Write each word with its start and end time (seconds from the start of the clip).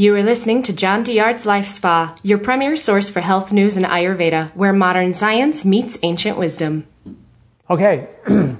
You 0.00 0.14
are 0.14 0.22
listening 0.22 0.62
to 0.62 0.72
John 0.72 1.04
Douillard's 1.04 1.44
Life 1.44 1.66
Spa, 1.66 2.16
your 2.22 2.38
premier 2.38 2.74
source 2.74 3.10
for 3.10 3.20
health 3.20 3.52
news 3.52 3.76
and 3.76 3.84
Ayurveda, 3.84 4.50
where 4.56 4.72
modern 4.72 5.12
science 5.12 5.62
meets 5.62 5.98
ancient 6.02 6.38
wisdom. 6.38 6.86
Okay, 7.68 8.08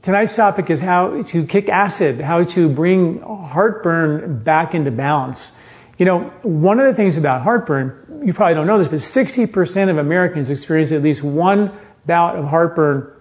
tonight's 0.00 0.34
topic 0.34 0.70
is 0.70 0.80
how 0.80 1.20
to 1.20 1.46
kick 1.46 1.68
acid, 1.68 2.22
how 2.22 2.44
to 2.44 2.66
bring 2.66 3.20
heartburn 3.20 4.42
back 4.42 4.74
into 4.74 4.90
balance. 4.90 5.54
You 5.98 6.06
know, 6.06 6.20
one 6.40 6.80
of 6.80 6.86
the 6.86 6.94
things 6.94 7.18
about 7.18 7.42
heartburn, 7.42 8.22
you 8.24 8.32
probably 8.32 8.54
don't 8.54 8.66
know 8.66 8.78
this, 8.78 8.88
but 8.88 9.00
60% 9.00 9.90
of 9.90 9.98
Americans 9.98 10.48
experience 10.48 10.92
at 10.92 11.02
least 11.02 11.22
one 11.22 11.78
bout 12.06 12.36
of 12.36 12.46
heartburn 12.46 13.12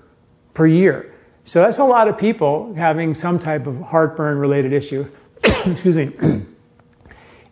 per 0.54 0.66
year. 0.66 1.14
So 1.44 1.62
that's 1.62 1.80
a 1.80 1.84
lot 1.84 2.08
of 2.08 2.18
people 2.18 2.74
having 2.76 3.14
some 3.14 3.38
type 3.38 3.68
of 3.68 3.82
heartburn 3.82 4.38
related 4.38 4.72
issue. 4.72 5.10
Excuse 5.44 5.98
me. 5.98 6.46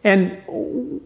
and 0.05 0.39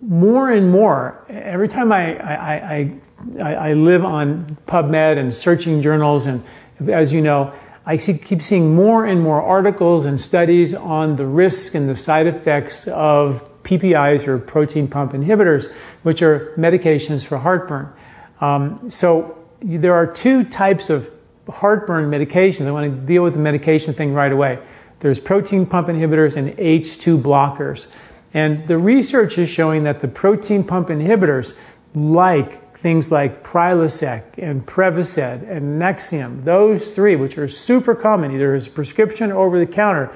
more 0.01 0.51
and 0.51 0.69
more, 0.69 1.25
every 1.29 1.69
time 1.69 1.93
I, 1.93 2.17
I, 2.19 2.99
I, 3.39 3.53
I, 3.53 3.73
live 3.73 4.03
on 4.03 4.57
PubMed 4.67 5.17
and 5.17 5.33
searching 5.33 5.81
journals, 5.81 6.25
and 6.25 6.43
as 6.85 7.13
you 7.13 7.21
know, 7.21 7.53
I 7.85 7.95
see, 7.95 8.17
keep 8.17 8.41
seeing 8.41 8.75
more 8.75 9.05
and 9.05 9.21
more 9.21 9.41
articles 9.41 10.05
and 10.05 10.19
studies 10.19 10.73
on 10.73 11.15
the 11.15 11.25
risks 11.25 11.75
and 11.75 11.87
the 11.87 11.95
side 11.95 12.27
effects 12.27 12.89
of 12.89 13.41
PPIs 13.63 14.27
or 14.27 14.37
protein 14.37 14.89
pump 14.89 15.13
inhibitors, 15.13 15.73
which 16.03 16.21
are 16.21 16.53
medications 16.57 17.25
for 17.25 17.37
heartburn. 17.37 17.93
Um, 18.41 18.91
so 18.91 19.37
there 19.61 19.93
are 19.93 20.07
two 20.07 20.43
types 20.43 20.89
of 20.89 21.09
heartburn 21.49 22.11
medications. 22.11 22.67
I 22.67 22.71
want 22.71 22.93
to 22.93 23.07
deal 23.07 23.23
with 23.23 23.31
the 23.31 23.39
medication 23.39 23.93
thing 23.93 24.13
right 24.13 24.31
away. 24.31 24.59
There's 24.99 25.21
protein 25.21 25.65
pump 25.65 25.87
inhibitors 25.87 26.35
and 26.35 26.49
H2 26.57 27.21
blockers. 27.21 27.89
And 28.33 28.67
the 28.67 28.77
research 28.77 29.37
is 29.37 29.49
showing 29.49 29.83
that 29.83 30.01
the 30.01 30.07
protein 30.07 30.63
pump 30.63 30.89
inhibitors, 30.89 31.53
like 31.95 32.77
things 32.79 33.11
like 33.11 33.43
Prilosec 33.43 34.37
and 34.37 34.65
Prevacid 34.65 35.49
and 35.49 35.81
Nexium, 35.81 36.43
those 36.43 36.91
three, 36.91 37.15
which 37.15 37.37
are 37.37 37.47
super 37.47 37.95
common, 37.95 38.31
either 38.31 38.53
as 38.55 38.67
prescription 38.67 39.31
or 39.31 39.45
over 39.45 39.59
the 39.59 39.71
counter, 39.71 40.15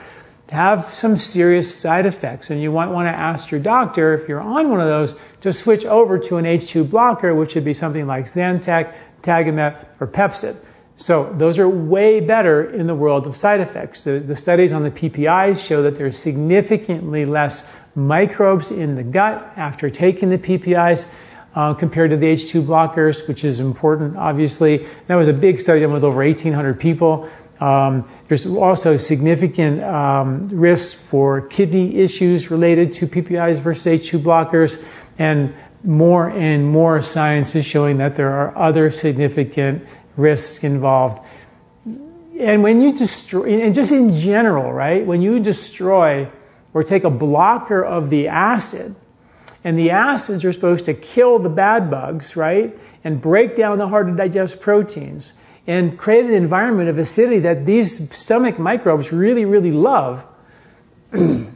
have 0.50 0.94
some 0.94 1.18
serious 1.18 1.74
side 1.74 2.06
effects. 2.06 2.52
And 2.52 2.62
you 2.62 2.72
might 2.72 2.88
want 2.88 3.08
to 3.08 3.12
ask 3.12 3.50
your 3.50 3.60
doctor, 3.60 4.14
if 4.14 4.30
you're 4.30 4.40
on 4.40 4.70
one 4.70 4.80
of 4.80 4.88
those, 4.88 5.16
to 5.42 5.52
switch 5.52 5.84
over 5.84 6.20
to 6.20 6.38
an 6.38 6.46
H2 6.46 6.90
blocker, 6.90 7.34
which 7.34 7.56
would 7.56 7.66
be 7.66 7.74
something 7.74 8.06
like 8.06 8.26
Zantac, 8.26 8.94
Tagamet, 9.24 9.86
or 10.00 10.08
Pepcid. 10.08 10.56
So 10.98 11.34
those 11.38 11.58
are 11.58 11.68
way 11.68 12.20
better 12.20 12.70
in 12.70 12.88
the 12.88 12.96
world 12.96 13.26
of 13.26 13.36
side 13.36 13.62
effects. 13.62 14.04
The, 14.04 14.20
the 14.20 14.36
studies 14.36 14.72
on 14.72 14.84
the 14.84 14.92
PPIs 14.92 15.66
show 15.66 15.82
that 15.82 15.98
there's 15.98 16.18
significantly 16.18 17.26
less 17.26 17.70
microbes 17.96 18.72
in 18.72 18.96
the 18.96 19.04
gut 19.04 19.54
after 19.56 19.90
taking 19.90 20.30
the 20.30 20.38
PPIs 20.38 21.10
uh, 21.56 21.74
compared 21.74 22.10
to 22.10 22.18
the 22.18 22.26
H2 22.26 22.66
blockers, 22.66 23.28
which 23.28 23.44
is 23.44 23.60
important, 23.60 24.18
obviously. 24.18 24.88
That 25.08 25.16
was 25.16 25.28
a 25.28 25.34
big 25.34 25.60
study 25.60 25.82
done 25.82 25.94
with 25.94 26.04
over 26.04 26.18
1,800 26.18 26.80
people. 26.80 27.30
Um, 27.60 28.10
there's 28.28 28.46
also 28.46 28.98
significant 28.98 29.84
um, 29.84 30.50
risks 30.50 30.94
for 30.94 31.42
kidney 31.42 31.96
issues 31.98 32.50
related 32.50 32.92
to 32.94 33.08
PPIs 33.08 33.60
versus 33.60 33.86
H2 33.86 34.20
blockers, 34.20 34.84
and 35.20 35.54
more 35.84 36.30
and 36.30 36.66
more 36.66 37.04
science 37.04 37.56
is 37.56 37.66
showing 37.66 37.98
that 37.98 38.16
there 38.16 38.32
are 38.32 38.58
other 38.58 38.90
significant 38.92 39.86
risks 40.18 40.64
involved. 40.64 41.24
And 42.40 42.64
when 42.64 42.82
you 42.82 42.94
destroy, 42.94 43.62
and 43.62 43.76
just 43.76 43.92
in 43.92 44.12
general, 44.14 44.74
right, 44.74 45.06
when 45.06 45.22
you 45.22 45.40
destroy 45.40 46.28
or 46.74 46.84
take 46.84 47.04
a 47.04 47.10
blocker 47.10 47.84
of 47.84 48.10
the 48.10 48.28
acid, 48.28 48.96
and 49.64 49.78
the 49.78 49.92
acids 49.92 50.44
are 50.44 50.52
supposed 50.52 50.86
to 50.86 50.94
kill 50.94 51.40
the 51.40 51.50
bad 51.50 51.90
bugs, 51.90 52.36
right, 52.36 52.78
and 53.04 53.22
break 53.22 53.56
down 53.56 53.78
the 53.78 53.88
hard 53.88 54.08
to 54.08 54.14
digest 54.14 54.60
proteins 54.60 55.34
and 55.66 55.98
create 55.98 56.26
an 56.26 56.34
environment 56.34 56.90
of 56.90 56.98
acidity 56.98 57.40
that 57.40 57.66
these 57.66 58.14
stomach 58.14 58.60
microbes 58.60 59.14
really, 59.14 59.46
really 59.46 59.72
love, 59.72 60.24
then, 61.12 61.48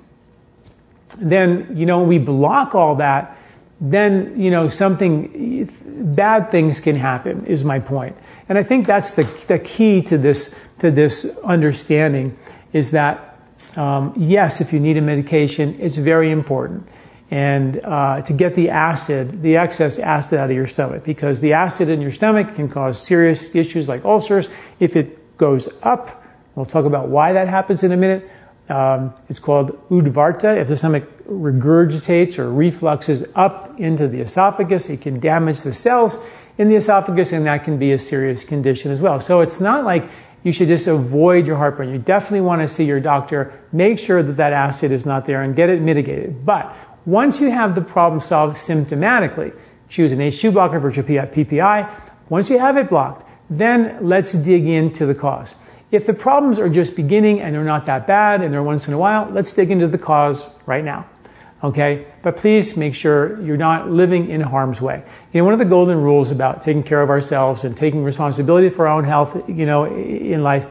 you 1.76 1.86
know, 1.86 2.04
we 2.04 2.18
block 2.18 2.74
all 2.74 2.96
that, 2.96 3.38
then, 3.82 4.40
you 4.40 4.50
know, 4.50 4.70
something, 4.70 5.70
bad 6.16 6.50
things 6.52 6.80
can 6.80 6.96
happen, 6.96 7.46
is 7.46 7.64
my 7.64 7.80
point. 7.80 8.16
And 8.50 8.58
I 8.58 8.64
think 8.64 8.88
that's 8.88 9.16
the, 9.16 9.24
the 9.48 9.60
key 9.60 10.02
to 10.04 10.18
this, 10.18 10.56
to 10.80 10.90
this 10.90 11.26
understanding 11.44 12.38
is 12.72 12.92
that, 12.92 13.27
um, 13.76 14.14
yes, 14.18 14.62
if 14.62 14.74
you 14.74 14.80
need 14.80 14.98
a 14.98 15.02
medication, 15.02 15.78
it's 15.80 15.96
very 15.96 16.32
important. 16.32 16.88
And 17.30 17.84
uh, 17.84 18.22
to 18.22 18.34
get 18.34 18.56
the 18.56 18.70
acid, 18.70 19.42
the 19.42 19.58
excess 19.58 20.00
acid 20.00 20.40
out 20.40 20.50
of 20.50 20.56
your 20.56 20.68
stomach, 20.68 21.04
because 21.04 21.42
the 21.42 21.54
acid 21.54 21.90
in 21.90 22.00
your 22.00 22.12
stomach 22.12 22.56
can 22.56 22.70
cause 22.70 23.02
serious 23.02 23.54
issues 23.54 23.90
like 23.90 24.06
ulcers. 24.06 24.48
If 24.80 24.96
it 24.96 25.38
goes 25.38 25.68
up, 25.84 26.24
we'll 26.56 26.66
talk 26.66 26.86
about 26.86 27.10
why 27.10 27.34
that 27.34 27.50
happens 27.50 27.84
in 27.84 27.92
a 27.92 27.98
minute. 27.98 28.30
Um, 28.70 29.14
it's 29.30 29.40
called 29.40 29.78
udvarta. 29.90 30.58
If 30.58 30.68
the 30.68 30.78
stomach 30.78 31.04
regurgitates 31.28 32.40
or 32.40 32.50
refluxes 32.50 33.30
up 33.36 33.78
into 33.80 34.08
the 34.08 34.22
esophagus, 34.22 34.90
it 34.90 35.02
can 35.02 35.20
damage 35.20 35.62
the 35.62 35.74
cells 35.74 36.18
in 36.58 36.70
the 36.70 36.76
esophagus, 36.76 37.34
and 37.34 37.46
that 37.46 37.64
can 37.64 37.78
be 37.78 37.92
a 37.92 38.00
serious 38.00 38.44
condition 38.44 38.92
as 38.92 39.00
well. 39.00 39.20
So 39.20 39.42
it's 39.42 39.62
not 39.62 39.86
like 39.86 40.10
you 40.44 40.52
should 40.52 40.68
just 40.68 40.88
avoid 40.88 41.48
your 41.48 41.58
heartburn. 41.58 41.90
You 41.90 41.98
definitely 41.98 42.42
want 42.42 42.62
to 42.62 42.68
see 42.68 42.86
your 42.86 43.00
doctor, 43.00 43.60
make 43.72 44.00
sure 44.00 44.24
that 44.24 44.34
that 44.34 44.54
acid 44.54 44.92
is 44.92 45.06
not 45.06 45.26
there, 45.26 45.42
and 45.42 45.56
get 45.56 45.70
it 45.70 45.82
mitigated. 45.82 46.46
But 46.46 46.76
once 47.06 47.40
you 47.40 47.52
have 47.52 47.76
the 47.76 47.82
problem 47.82 48.22
solved 48.22 48.58
symptomatically, 48.58 49.54
choose 49.90 50.12
an 50.12 50.20
H2 50.20 50.54
blocker 50.54 50.80
versus 50.80 51.06
PPI. 51.06 51.90
Once 52.30 52.50
you 52.50 52.60
have 52.60 52.78
it 52.78 52.90
blocked, 52.90 53.28
then 53.50 53.98
let's 54.02 54.34
dig 54.34 54.66
into 54.68 55.06
the 55.06 55.16
cause. 55.16 55.56
If 55.90 56.06
the 56.06 56.14
problems 56.14 56.60
are 56.60 56.68
just 56.68 56.96
beginning 56.98 57.40
and 57.40 57.56
they're 57.56 57.64
not 57.64 57.86
that 57.86 58.06
bad 58.08 58.42
and 58.42 58.54
they're 58.54 58.64
once 58.64 58.88
in 58.90 58.94
a 58.94 58.98
while, 58.98 59.30
let's 59.30 59.54
dig 59.54 59.72
into 59.72 59.88
the 59.88 59.98
cause 59.98 60.46
right 60.66 60.84
now. 60.84 61.06
Okay? 61.64 62.06
But 62.22 62.38
please 62.38 62.78
make 62.78 62.94
sure 62.94 63.42
you're 63.42 63.58
not 63.58 63.90
living 63.90 64.30
in 64.30 64.42
harm's 64.42 64.80
way. 64.80 65.04
You 65.34 65.42
know, 65.42 65.46
one 65.46 65.54
of 65.54 65.60
the 65.60 65.66
golden 65.66 66.02
rules 66.02 66.32
about 66.32 66.62
taking 66.62 66.84
care 66.84 67.02
of 67.02 67.10
ourselves 67.10 67.64
and 67.64 67.76
taking 67.76 68.04
responsibility 68.04 68.70
for 68.70 68.88
our 68.88 68.98
own 68.98 69.04
health, 69.04 69.50
you 69.50 69.66
know, 69.66 69.86
in 69.86 70.44
life 70.44 70.68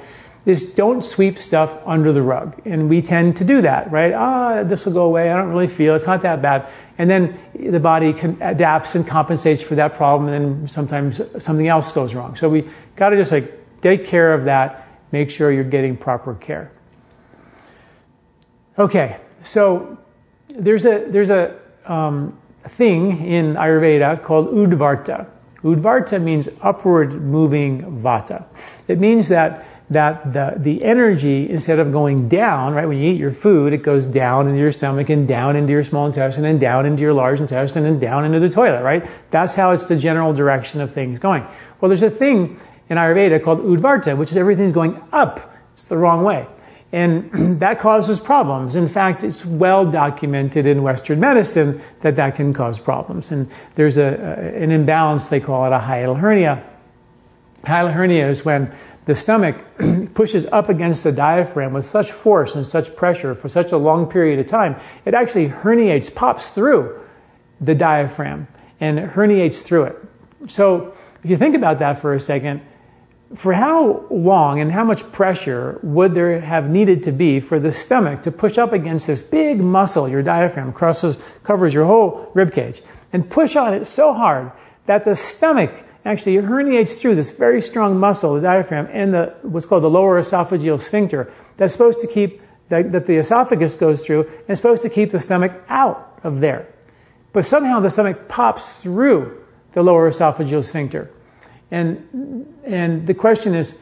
is 0.47 0.73
don't 0.75 1.05
sweep 1.05 1.41
stuff 1.41 1.77
under 1.85 2.13
the 2.13 2.23
rug. 2.23 2.63
And 2.65 2.89
we 2.89 3.03
tend 3.03 3.37
to 3.39 3.45
do 3.45 3.63
that, 3.63 3.91
right? 3.91 4.13
Ah, 4.15 4.59
oh, 4.59 4.65
this 4.65 4.87
will 4.87 4.93
go 4.93 5.05
away. 5.05 5.29
I 5.31 5.37
don't 5.37 5.49
really 5.49 5.67
feel 5.67 5.97
it's 5.97 6.07
not 6.07 6.23
that 6.23 6.41
bad. 6.41 6.69
And 6.99 7.11
then 7.11 7.39
the 7.53 7.81
body 7.81 8.11
adapts 8.41 8.95
and 8.95 9.07
compensates 9.07 9.61
for 9.61 9.75
that 9.75 9.95
problem, 9.97 10.33
and 10.33 10.63
then 10.63 10.69
sometimes 10.69 11.21
something 11.41 11.67
else 11.67 11.91
goes 11.91 12.15
wrong. 12.15 12.37
So 12.37 12.49
we 12.49 12.71
got 12.95 13.11
to 13.11 13.17
just 13.17 13.33
like 13.33 13.53
take 13.83 14.07
care 14.07 14.33
of 14.33 14.45
that. 14.45 14.87
Make 15.11 15.31
sure 15.31 15.51
you're 15.51 15.65
getting 15.65 15.97
proper 15.97 16.35
care. 16.35 16.71
Okay, 18.79 19.17
so 19.43 19.99
there's 20.59 20.85
a 20.85 21.05
there's 21.09 21.31
a 21.31 21.59
um, 21.85 22.39
thing 22.69 23.27
in 23.27 23.55
Ayurveda 23.55 24.23
called 24.23 24.49
Udvarta. 24.49 25.27
Udvarta 25.63 26.23
means 26.23 26.49
upward 26.61 27.23
moving 27.23 28.03
vata. 28.03 28.45
It 28.89 28.99
means 28.99 29.29
that 29.29 29.67
that 29.89 30.33
the, 30.33 30.55
the 30.57 30.83
energy, 30.83 31.49
instead 31.49 31.79
of 31.79 31.93
going 31.93 32.29
down, 32.29 32.75
right, 32.75 32.87
when 32.87 32.99
you 32.99 33.13
eat 33.13 33.21
your 33.21 33.33
food, 33.33 33.73
it 33.73 33.85
goes 33.85 34.05
down 34.05 34.49
into 34.49 34.59
your 34.59 34.73
stomach 34.73 35.09
and 35.11 35.29
down 35.29 35.55
into 35.55 35.73
your 35.73 35.85
small 35.85 36.07
intestine 36.07 36.45
and 36.45 36.59
down 36.59 36.87
into 36.87 37.03
your 37.03 37.13
large 37.13 37.41
intestine 37.41 37.87
and 37.87 38.01
down 38.01 38.25
into 38.25 38.41
the 38.41 38.49
toilet, 38.49 38.83
right? 38.83 39.09
That's 39.31 39.55
how 39.55 39.71
it's 39.71 39.87
the 39.87 39.97
general 39.97 40.33
direction 40.33 40.81
of 40.81 40.93
things 40.93 41.21
going. 41.21 41.47
Well, 41.81 41.89
there's 41.89 42.03
a 42.03 42.11
thing 42.11 42.59
in 42.89 42.97
Ayurveda 42.97 43.45
called 43.45 43.61
Udvarta, 43.61 44.17
which 44.17 44.33
is 44.33 44.37
everything's 44.37 44.73
going 44.73 45.01
up. 45.13 45.55
It's 45.75 45.85
the 45.85 45.97
wrong 45.97 46.25
way. 46.25 46.49
And 46.93 47.61
that 47.61 47.81
causes 47.81 48.21
problems. 48.21 48.77
In 48.77 48.89
fact, 48.89 49.23
it's 49.23 49.45
well 49.45 49.91
documented 49.91 50.67
in 50.67 50.83
Western 50.83 51.21
medicine 51.21 51.83
that 52.03 52.17
that 52.17 52.37
can 52.37 52.53
cause 52.53 52.79
problems. 52.79 53.31
And 53.31 53.51
there's 53.75 53.99
a, 53.99 54.07
an 54.55 54.71
imbalance, 54.71 55.29
they 55.29 55.41
call 55.41 55.67
it 55.67 55.73
a 55.75 55.81
hiatal 55.81 56.19
hernia. 56.19 56.65
Hiatal 57.65 57.93
hernia 57.93 58.29
is 58.29 58.45
when 58.45 58.73
the 59.07 59.15
stomach 59.15 59.57
pushes 60.15 60.47
up 60.47 60.69
against 60.69 61.05
the 61.05 61.13
diaphragm 61.13 61.73
with 61.73 61.87
such 61.87 62.11
force 62.11 62.55
and 62.55 62.67
such 62.67 62.95
pressure 62.97 63.35
for 63.35 63.49
such 63.49 63.73
a 63.73 63.77
long 63.77 64.07
period 64.07 64.39
of 64.39 64.47
time, 64.47 64.77
it 65.05 65.15
actually 65.15 65.49
herniates, 65.49 66.13
pops 66.13 66.51
through 66.51 67.01
the 67.61 67.75
diaphragm 67.75 68.49
and 68.81 68.99
herniates 68.99 69.63
through 69.63 69.85
it. 69.85 69.97
So 70.49 70.95
if 71.23 71.31
you 71.31 71.37
think 71.37 71.55
about 71.55 71.79
that 71.79 72.01
for 72.01 72.15
a 72.15 72.21
second, 72.21 72.61
for 73.35 73.53
how 73.53 74.07
long 74.09 74.61
and 74.61 74.71
how 74.71 74.85
much 74.85 75.11
pressure 75.11 75.81
would 75.83 76.15
there 76.15 76.41
have 76.41 76.71
needed 76.71 77.03
to 77.03 77.13
be 77.13 77.41
for 77.41 77.59
the 77.59 77.73
stomach 77.73 78.23
to 78.23 78.31
push 78.31 78.57
up 78.57 78.73
against 78.73 79.09
this 79.09 79.21
big 79.21 79.59
muscle, 79.59 80.09
your 80.09 80.23
diaphragm, 80.23 80.73
crosses, 80.73 81.19
covers 81.43 81.75
your 81.75 81.87
whole 81.87 82.31
rib 82.35 82.53
cage, 82.53 82.83
and 83.13 83.29
push 83.29 83.57
on 83.57 83.75
it 83.75 83.87
so 83.87 84.13
hard 84.15 84.53
that 84.87 85.05
the 85.05 85.17
stomach 85.17 85.83
actually 86.05 86.37
herniates 86.37 87.01
through 87.01 87.17
this 87.17 87.33
very 87.33 87.61
strong 87.61 87.99
muscle, 87.99 88.35
the 88.35 88.41
diaphragm, 88.41 88.89
and 88.93 89.13
the, 89.13 89.35
what's 89.43 89.67
called 89.67 89.83
the 89.83 89.91
lower 89.91 90.23
esophageal 90.23 90.81
sphincter, 90.81 91.33
that's 91.57 91.73
supposed 91.73 92.01
to 92.01 92.07
keep 92.07 92.41
that, 92.69 92.93
that 92.93 93.07
the 93.07 93.17
esophagus 93.17 93.75
goes 93.75 94.05
through 94.05 94.23
and 94.23 94.51
is 94.51 94.59
supposed 94.59 94.83
to 94.83 94.89
keep 94.89 95.11
the 95.11 95.21
stomach 95.21 95.53
out 95.69 96.21
of 96.23 96.41
there. 96.41 96.69
But 97.33 97.45
somehow 97.45 97.81
the 97.81 97.91
stomach 97.91 98.29
pops 98.29 98.77
through 98.77 99.45
the 99.73 99.83
lower 99.83 100.11
esophageal 100.11 100.65
sphincter. 100.65 101.11
And, 101.71 102.47
and 102.65 103.07
the 103.07 103.15
question 103.15 103.55
is, 103.55 103.79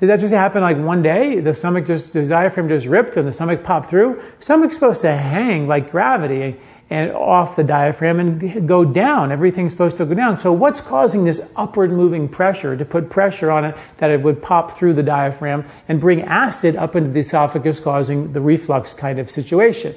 did 0.00 0.08
that 0.08 0.18
just 0.18 0.34
happen 0.34 0.62
like 0.62 0.78
one 0.78 1.02
day? 1.02 1.40
The 1.40 1.54
stomach 1.54 1.86
just, 1.86 2.12
the 2.12 2.24
diaphragm 2.24 2.68
just 2.68 2.86
ripped 2.86 3.16
and 3.16 3.28
the 3.28 3.32
stomach 3.32 3.62
popped 3.62 3.88
through? 3.90 4.20
Stomach's 4.40 4.74
supposed 4.74 5.00
to 5.02 5.14
hang 5.16 5.68
like 5.68 5.92
gravity 5.92 6.58
and 6.90 7.10
off 7.12 7.56
the 7.56 7.64
diaphragm 7.64 8.20
and 8.20 8.68
go 8.68 8.84
down. 8.84 9.32
Everything's 9.32 9.72
supposed 9.72 9.96
to 9.96 10.04
go 10.04 10.14
down. 10.14 10.36
So 10.36 10.52
what's 10.52 10.80
causing 10.80 11.24
this 11.24 11.50
upward 11.56 11.90
moving 11.90 12.28
pressure 12.28 12.76
to 12.76 12.84
put 12.84 13.08
pressure 13.08 13.50
on 13.50 13.64
it 13.64 13.76
that 13.98 14.10
it 14.10 14.22
would 14.22 14.42
pop 14.42 14.76
through 14.76 14.94
the 14.94 15.02
diaphragm 15.02 15.64
and 15.88 16.00
bring 16.00 16.22
acid 16.22 16.76
up 16.76 16.96
into 16.96 17.10
the 17.10 17.20
esophagus 17.20 17.80
causing 17.80 18.32
the 18.32 18.40
reflux 18.40 18.92
kind 18.92 19.18
of 19.18 19.30
situation? 19.30 19.94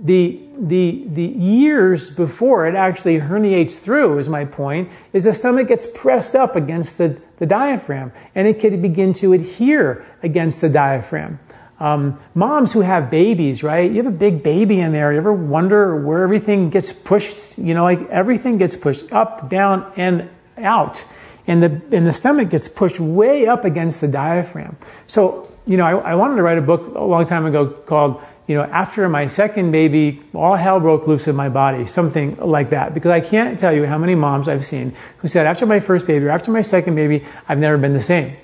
The, 0.00 0.40
the, 0.56 1.04
the 1.08 1.24
years 1.24 2.10
before 2.10 2.66
it 2.66 2.74
actually 2.74 3.18
herniates 3.18 3.78
through, 3.78 4.18
is 4.18 4.28
my 4.28 4.44
point, 4.44 4.90
is 5.12 5.24
the 5.24 5.32
stomach 5.32 5.68
gets 5.68 5.86
pressed 5.86 6.36
up 6.36 6.54
against 6.54 6.98
the, 6.98 7.20
the 7.38 7.46
diaphragm 7.46 8.12
and 8.34 8.46
it 8.46 8.60
can 8.60 8.80
begin 8.80 9.12
to 9.14 9.32
adhere 9.32 10.06
against 10.22 10.60
the 10.60 10.68
diaphragm. 10.68 11.40
Um, 11.80 12.20
moms 12.34 12.72
who 12.72 12.80
have 12.80 13.10
babies, 13.10 13.62
right? 13.62 13.90
You 13.90 13.98
have 13.98 14.12
a 14.12 14.16
big 14.16 14.42
baby 14.42 14.80
in 14.80 14.92
there. 14.92 15.12
You 15.12 15.18
ever 15.18 15.32
wonder 15.32 15.96
where 16.04 16.22
everything 16.22 16.70
gets 16.70 16.92
pushed? 16.92 17.56
You 17.58 17.74
know, 17.74 17.84
like 17.84 18.08
everything 18.08 18.58
gets 18.58 18.76
pushed 18.76 19.12
up, 19.12 19.48
down, 19.48 19.92
and 19.96 20.28
out. 20.56 21.04
And 21.46 21.62
the, 21.62 21.80
and 21.96 22.06
the 22.06 22.12
stomach 22.12 22.50
gets 22.50 22.68
pushed 22.68 23.00
way 23.00 23.46
up 23.46 23.64
against 23.64 24.00
the 24.00 24.08
diaphragm. 24.08 24.76
So, 25.06 25.52
you 25.66 25.76
know, 25.76 25.84
I, 25.84 26.12
I 26.12 26.14
wanted 26.14 26.36
to 26.36 26.42
write 26.42 26.58
a 26.58 26.62
book 26.62 26.94
a 26.94 27.04
long 27.04 27.26
time 27.26 27.46
ago 27.46 27.68
called 27.68 28.22
you 28.48 28.54
know, 28.54 28.64
after 28.64 29.06
my 29.10 29.26
second 29.26 29.70
baby, 29.72 30.22
all 30.34 30.56
hell 30.56 30.80
broke 30.80 31.06
loose 31.06 31.28
in 31.28 31.36
my 31.36 31.50
body, 31.50 31.84
something 31.84 32.36
like 32.38 32.70
that. 32.70 32.94
Because 32.94 33.10
I 33.10 33.20
can't 33.20 33.58
tell 33.58 33.74
you 33.74 33.84
how 33.84 33.98
many 33.98 34.14
moms 34.14 34.48
I've 34.48 34.64
seen 34.64 34.96
who 35.18 35.28
said, 35.28 35.46
after 35.46 35.66
my 35.66 35.80
first 35.80 36.06
baby 36.06 36.24
or 36.24 36.30
after 36.30 36.50
my 36.50 36.62
second 36.62 36.94
baby, 36.94 37.26
I've 37.46 37.58
never 37.58 37.76
been 37.76 37.92
the 37.92 38.02
same. 38.02 38.34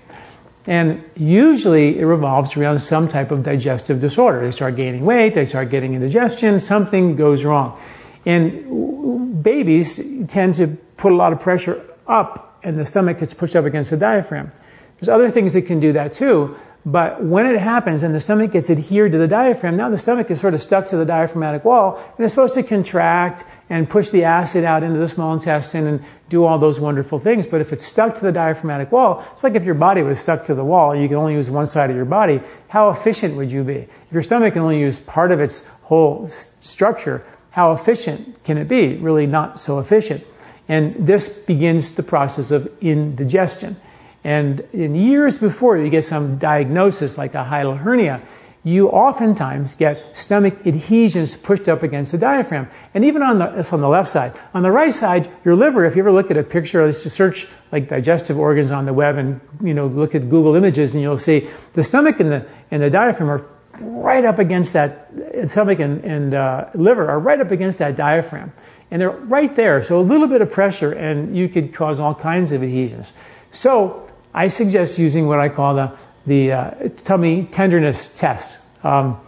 And 0.67 1.03
usually 1.17 1.99
it 1.99 2.05
revolves 2.05 2.55
around 2.55 2.81
some 2.81 3.09
type 3.09 3.31
of 3.31 3.43
digestive 3.43 3.99
disorder. 4.01 4.45
They 4.45 4.51
start 4.51 4.77
gaining 4.77 5.07
weight, 5.07 5.35
they 5.35 5.47
start 5.47 5.71
getting 5.71 5.95
indigestion, 5.95 6.61
something 6.61 7.17
goes 7.17 7.45
wrong. 7.45 7.81
And 8.27 9.43
babies 9.43 10.01
tend 10.29 10.57
to 10.57 10.69
put 10.99 11.13
a 11.13 11.17
lot 11.17 11.33
of 11.33 11.41
pressure 11.41 11.83
up 12.07 12.59
and 12.63 12.79
the 12.79 12.85
stomach 12.85 13.21
gets 13.21 13.33
pushed 13.33 13.57
up 13.57 13.65
against 13.65 13.91
the 13.91 13.97
diaphragm. 13.97 14.53
There's 15.01 15.09
other 15.09 15.31
things 15.31 15.55
that 15.55 15.63
can 15.63 15.81
do 15.81 15.95
that 15.95 16.13
too. 16.13 16.57
But 16.87 17.25
when 17.25 17.47
it 17.47 17.59
happens 17.59 18.03
and 18.03 18.15
the 18.15 18.21
stomach 18.21 18.53
gets 18.53 18.69
adhered 18.69 19.13
to 19.13 19.19
the 19.19 19.27
diaphragm, 19.27 19.77
now 19.77 19.89
the 19.89 19.97
stomach 19.97 20.31
is 20.31 20.39
sort 20.39 20.53
of 20.53 20.61
stuck 20.61 20.87
to 20.89 20.99
the 20.99 21.07
diaphragmatic 21.07 21.65
wall 21.65 21.97
and 21.97 22.25
it's 22.25 22.35
supposed 22.35 22.53
to 22.55 22.63
contract 22.63 23.45
and 23.71 23.89
push 23.89 24.11
the 24.11 24.25
acid 24.25 24.65
out 24.65 24.83
into 24.83 24.99
the 24.99 25.09
small 25.09 25.33
intestine 25.33 25.87
and 25.87 26.05
do 26.29 26.45
all 26.45 26.59
those 26.59 26.79
wonderful 26.79 27.19
things. 27.19 27.47
But 27.47 27.63
if 27.63 27.73
it's 27.73 27.87
stuck 27.87 28.17
to 28.17 28.21
the 28.21 28.33
diaphragmatic 28.33 28.93
wall, 28.93 29.25
it's 29.33 29.43
like 29.43 29.55
if 29.55 29.65
your 29.65 29.75
body 29.75 30.03
was 30.03 30.19
stuck 30.19 30.45
to 30.45 30.55
the 30.55 30.65
wall 30.65 30.95
you 30.95 31.09
can 31.09 31.17
only 31.17 31.33
use 31.33 31.49
one 31.49 31.67
side 31.67 31.89
of 31.89 31.97
your 31.97 32.05
body, 32.05 32.43
how 32.69 32.91
efficient 32.91 33.35
would 33.37 33.51
you 33.51 33.65
be? 33.65 33.89
If 34.07 34.13
your 34.13 34.23
stomach 34.23 34.53
can 34.53 34.63
only 34.63 34.79
use 34.79 34.99
part 34.99 35.33
of 35.33 35.41
its 35.41 35.65
whole 35.85 36.29
structure, 36.61 37.25
how 37.51 37.73
efficient 37.73 38.45
can 38.45 38.59
it 38.59 38.69
be? 38.69 38.97
Really 38.97 39.27
not 39.27 39.59
so 39.59 39.79
efficient. 39.79 40.23
And 40.69 41.07
this 41.07 41.29
begins 41.31 41.93
the 41.93 42.03
process 42.03 42.51
of 42.51 42.71
indigestion. 42.83 43.77
And 44.25 44.61
in 44.73 44.95
years 44.95 45.37
before 45.37 45.77
you 45.77 45.91
get 45.91 46.05
some 46.05 46.39
diagnosis 46.39 47.19
like 47.19 47.35
a 47.35 47.45
hiatal 47.45 47.79
hernia, 47.79 48.23
you 48.67 48.89
oftentimes 48.89 49.75
get 49.75 50.17
stomach 50.17 50.67
adhesions 50.67 51.37
pushed 51.37 51.69
up 51.69 51.83
against 51.83 52.13
the 52.13 52.19
diaphragm. 52.19 52.67
And 52.95 53.05
even 53.05 53.23
on 53.23 53.39
the, 53.39 53.71
on 53.71 53.83
the 53.83 53.89
left 53.89 54.09
side. 54.09 54.33
On 54.55 54.63
the 54.63 54.71
right 54.71 54.95
side, 54.95 55.31
your 55.45 55.55
liver, 55.55 55.85
if 55.85 55.95
you 55.95 56.01
ever 56.01 56.11
look 56.11 56.31
at 56.31 56.39
a 56.39 56.43
picture, 56.43 56.85
let's 56.87 57.03
just 57.03 57.15
search 57.15 57.47
like 57.71 57.89
digestive 57.89 58.39
organs 58.39 58.71
on 58.71 58.87
the 58.87 58.95
web 58.95 59.19
and, 59.19 59.39
you 59.63 59.75
know, 59.75 59.87
look 59.87 60.15
at 60.15 60.31
Google 60.31 60.55
images 60.55 60.95
and 60.95 61.03
you'll 61.03 61.19
see 61.19 61.51
the 61.75 61.85
stomach 61.85 62.21
and 62.21 62.33
the, 62.33 62.47
and 62.71 62.83
the 62.83 62.89
diaphragm 62.89 63.29
are 63.29 63.47
right 63.81 64.25
up 64.25 64.39
against 64.39 64.73
that, 64.73 65.11
stomach 65.47 65.81
and, 65.81 66.03
and 66.03 66.33
uh, 66.33 66.71
liver 66.75 67.07
are 67.11 67.19
right 67.19 67.41
up 67.41 67.51
against 67.51 67.77
that 67.79 67.97
diaphragm. 67.97 68.51
And 68.91 69.03
they're 69.03 69.11
right 69.11 69.55
there. 69.55 69.83
So 69.85 70.01
a 70.01 70.03
little 70.03 70.29
bit 70.29 70.41
of 70.41 70.51
pressure 70.51 70.93
and 70.93 71.37
you 71.37 71.51
could 71.51 71.75
cause 71.75 71.99
all 71.99 72.15
kinds 72.15 72.51
of 72.53 72.63
adhesions. 72.63 73.13
So 73.53 74.09
I 74.35 74.49
suggest 74.49 74.99
using 74.99 75.27
what 75.29 75.39
I 75.39 75.49
call 75.49 75.75
the, 75.77 75.93
the 76.27 76.53
uh, 76.53 76.89
tummy 77.05 77.45
tenderness 77.45 78.15
test. 78.19 78.59
Um, 78.83 79.21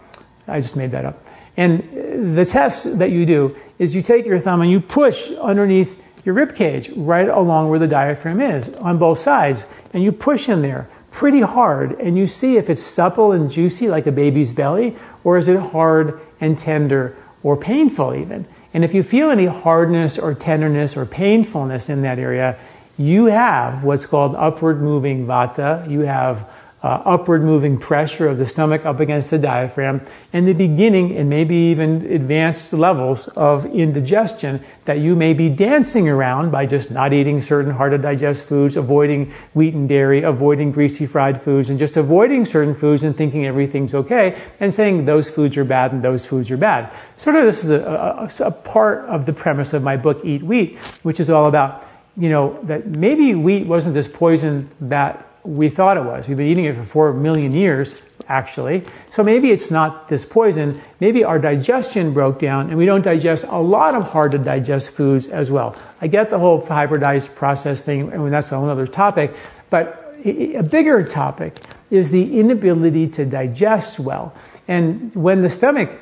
I 0.47 0.59
just 0.59 0.75
made 0.75 0.91
that 0.91 1.05
up. 1.05 1.23
And 1.55 2.35
the 2.37 2.45
test 2.45 2.99
that 2.99 3.11
you 3.11 3.25
do 3.25 3.55
is 3.79 3.95
you 3.95 4.01
take 4.01 4.25
your 4.25 4.39
thumb 4.39 4.61
and 4.61 4.69
you 4.69 4.79
push 4.79 5.31
underneath 5.31 5.99
your 6.23 6.35
rib 6.35 6.55
cage 6.55 6.89
right 6.89 7.27
along 7.27 7.69
where 7.69 7.79
the 7.79 7.87
diaphragm 7.87 8.41
is 8.41 8.69
on 8.75 8.97
both 8.97 9.17
sides. 9.19 9.65
And 9.93 10.03
you 10.03 10.11
push 10.11 10.49
in 10.49 10.61
there 10.61 10.89
pretty 11.09 11.41
hard 11.41 11.93
and 11.99 12.17
you 12.17 12.27
see 12.27 12.57
if 12.57 12.69
it's 12.69 12.83
supple 12.83 13.31
and 13.31 13.49
juicy 13.49 13.87
like 13.87 14.05
a 14.05 14.11
baby's 14.11 14.53
belly 14.53 14.95
or 15.23 15.37
is 15.37 15.47
it 15.47 15.59
hard 15.59 16.19
and 16.39 16.59
tender 16.59 17.15
or 17.41 17.57
painful 17.57 18.13
even. 18.13 18.45
And 18.73 18.83
if 18.83 18.93
you 18.93 19.01
feel 19.01 19.31
any 19.31 19.45
hardness 19.45 20.19
or 20.19 20.35
tenderness 20.35 20.95
or 20.95 21.05
painfulness 21.05 21.89
in 21.89 22.01
that 22.03 22.19
area, 22.19 22.59
you 22.97 23.25
have 23.25 23.83
what's 23.83 24.05
called 24.05 24.35
upward 24.35 24.81
moving 24.81 25.25
vata. 25.25 25.89
You 25.89 26.01
have 26.01 26.49
uh, 26.83 27.01
upward 27.05 27.43
moving 27.43 27.77
pressure 27.77 28.27
of 28.27 28.37
the 28.37 28.45
stomach 28.45 28.85
up 28.85 28.99
against 28.99 29.31
the 29.31 29.37
diaphragm, 29.37 29.99
and 30.31 30.47
the 30.47 30.53
beginning 30.53 31.17
and 31.17 31.27
maybe 31.27 31.55
even 31.55 32.05
advanced 32.11 32.71
levels 32.71 33.27
of 33.29 33.65
indigestion 33.65 34.63
that 34.85 34.99
you 34.99 35.15
may 35.15 35.33
be 35.33 35.49
dancing 35.49 36.07
around 36.07 36.51
by 36.51 36.67
just 36.67 36.91
not 36.91 37.13
eating 37.13 37.41
certain 37.41 37.71
hard 37.71 37.91
to 37.93 37.97
digest 37.97 38.45
foods, 38.45 38.77
avoiding 38.77 39.33
wheat 39.53 39.73
and 39.73 39.89
dairy, 39.89 40.21
avoiding 40.21 40.71
greasy 40.71 41.07
fried 41.07 41.41
foods, 41.41 41.69
and 41.69 41.79
just 41.79 41.97
avoiding 41.97 42.45
certain 42.45 42.75
foods 42.75 43.01
and 43.01 43.17
thinking 43.17 43.45
everything's 43.47 43.95
okay, 43.95 44.39
and 44.59 44.71
saying 44.71 45.05
those 45.05 45.29
foods 45.29 45.57
are 45.57 45.65
bad 45.65 45.91
and 45.91 46.03
those 46.03 46.27
foods 46.27 46.51
are 46.51 46.57
bad. 46.57 46.91
Sort 47.17 47.35
of 47.35 47.45
this 47.45 47.63
is 47.63 47.71
a, 47.71 48.29
a, 48.39 48.43
a 48.45 48.51
part 48.51 48.99
of 49.09 49.25
the 49.25 49.33
premise 49.33 49.73
of 49.73 49.81
my 49.81 49.97
book, 49.97 50.23
Eat 50.23 50.43
Wheat, 50.43 50.77
which 51.01 51.19
is 51.19 51.31
all 51.31 51.47
about 51.47 51.86
you 52.17 52.29
know, 52.29 52.59
that 52.63 52.87
maybe 52.87 53.35
wheat 53.35 53.67
wasn't 53.67 53.93
this 53.93 54.07
poison 54.07 54.69
that 54.81 55.27
we 55.43 55.69
thought 55.69 55.97
it 55.97 56.03
was. 56.03 56.27
We've 56.27 56.35
been 56.35 56.47
eating 56.47 56.65
it 56.65 56.75
for 56.75 56.83
four 56.83 57.13
million 57.13 57.53
years, 57.53 57.95
actually. 58.27 58.83
So 59.09 59.23
maybe 59.23 59.51
it's 59.51 59.71
not 59.71 60.09
this 60.09 60.25
poison. 60.25 60.81
Maybe 60.99 61.23
our 61.23 61.39
digestion 61.39 62.13
broke 62.13 62.39
down 62.39 62.69
and 62.69 62.77
we 62.77 62.85
don't 62.85 63.03
digest 63.03 63.45
a 63.45 63.57
lot 63.57 63.95
of 63.95 64.09
hard 64.09 64.31
to 64.31 64.37
digest 64.37 64.91
foods 64.91 65.27
as 65.27 65.49
well. 65.49 65.75
I 66.01 66.07
get 66.07 66.29
the 66.29 66.39
whole 66.39 66.61
hybridized 66.61 67.35
process 67.35 67.83
thing, 67.83 68.11
mean, 68.17 68.31
that's 68.31 68.51
a 68.51 68.57
whole 68.57 68.69
other 68.69 68.87
topic. 68.87 69.33
But 69.69 70.15
a 70.25 70.63
bigger 70.63 71.03
topic 71.03 71.59
is 71.89 72.09
the 72.09 72.39
inability 72.39 73.07
to 73.07 73.25
digest 73.25 73.99
well. 73.99 74.33
And 74.67 75.13
when 75.15 75.41
the 75.41 75.49
stomach, 75.49 75.97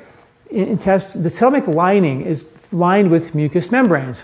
intest 0.49 1.21
the 1.21 1.29
stomach 1.29 1.67
lining 1.67 2.21
is 2.21 2.45
lined 2.71 3.11
with 3.11 3.35
mucous 3.35 3.71
membranes. 3.71 4.23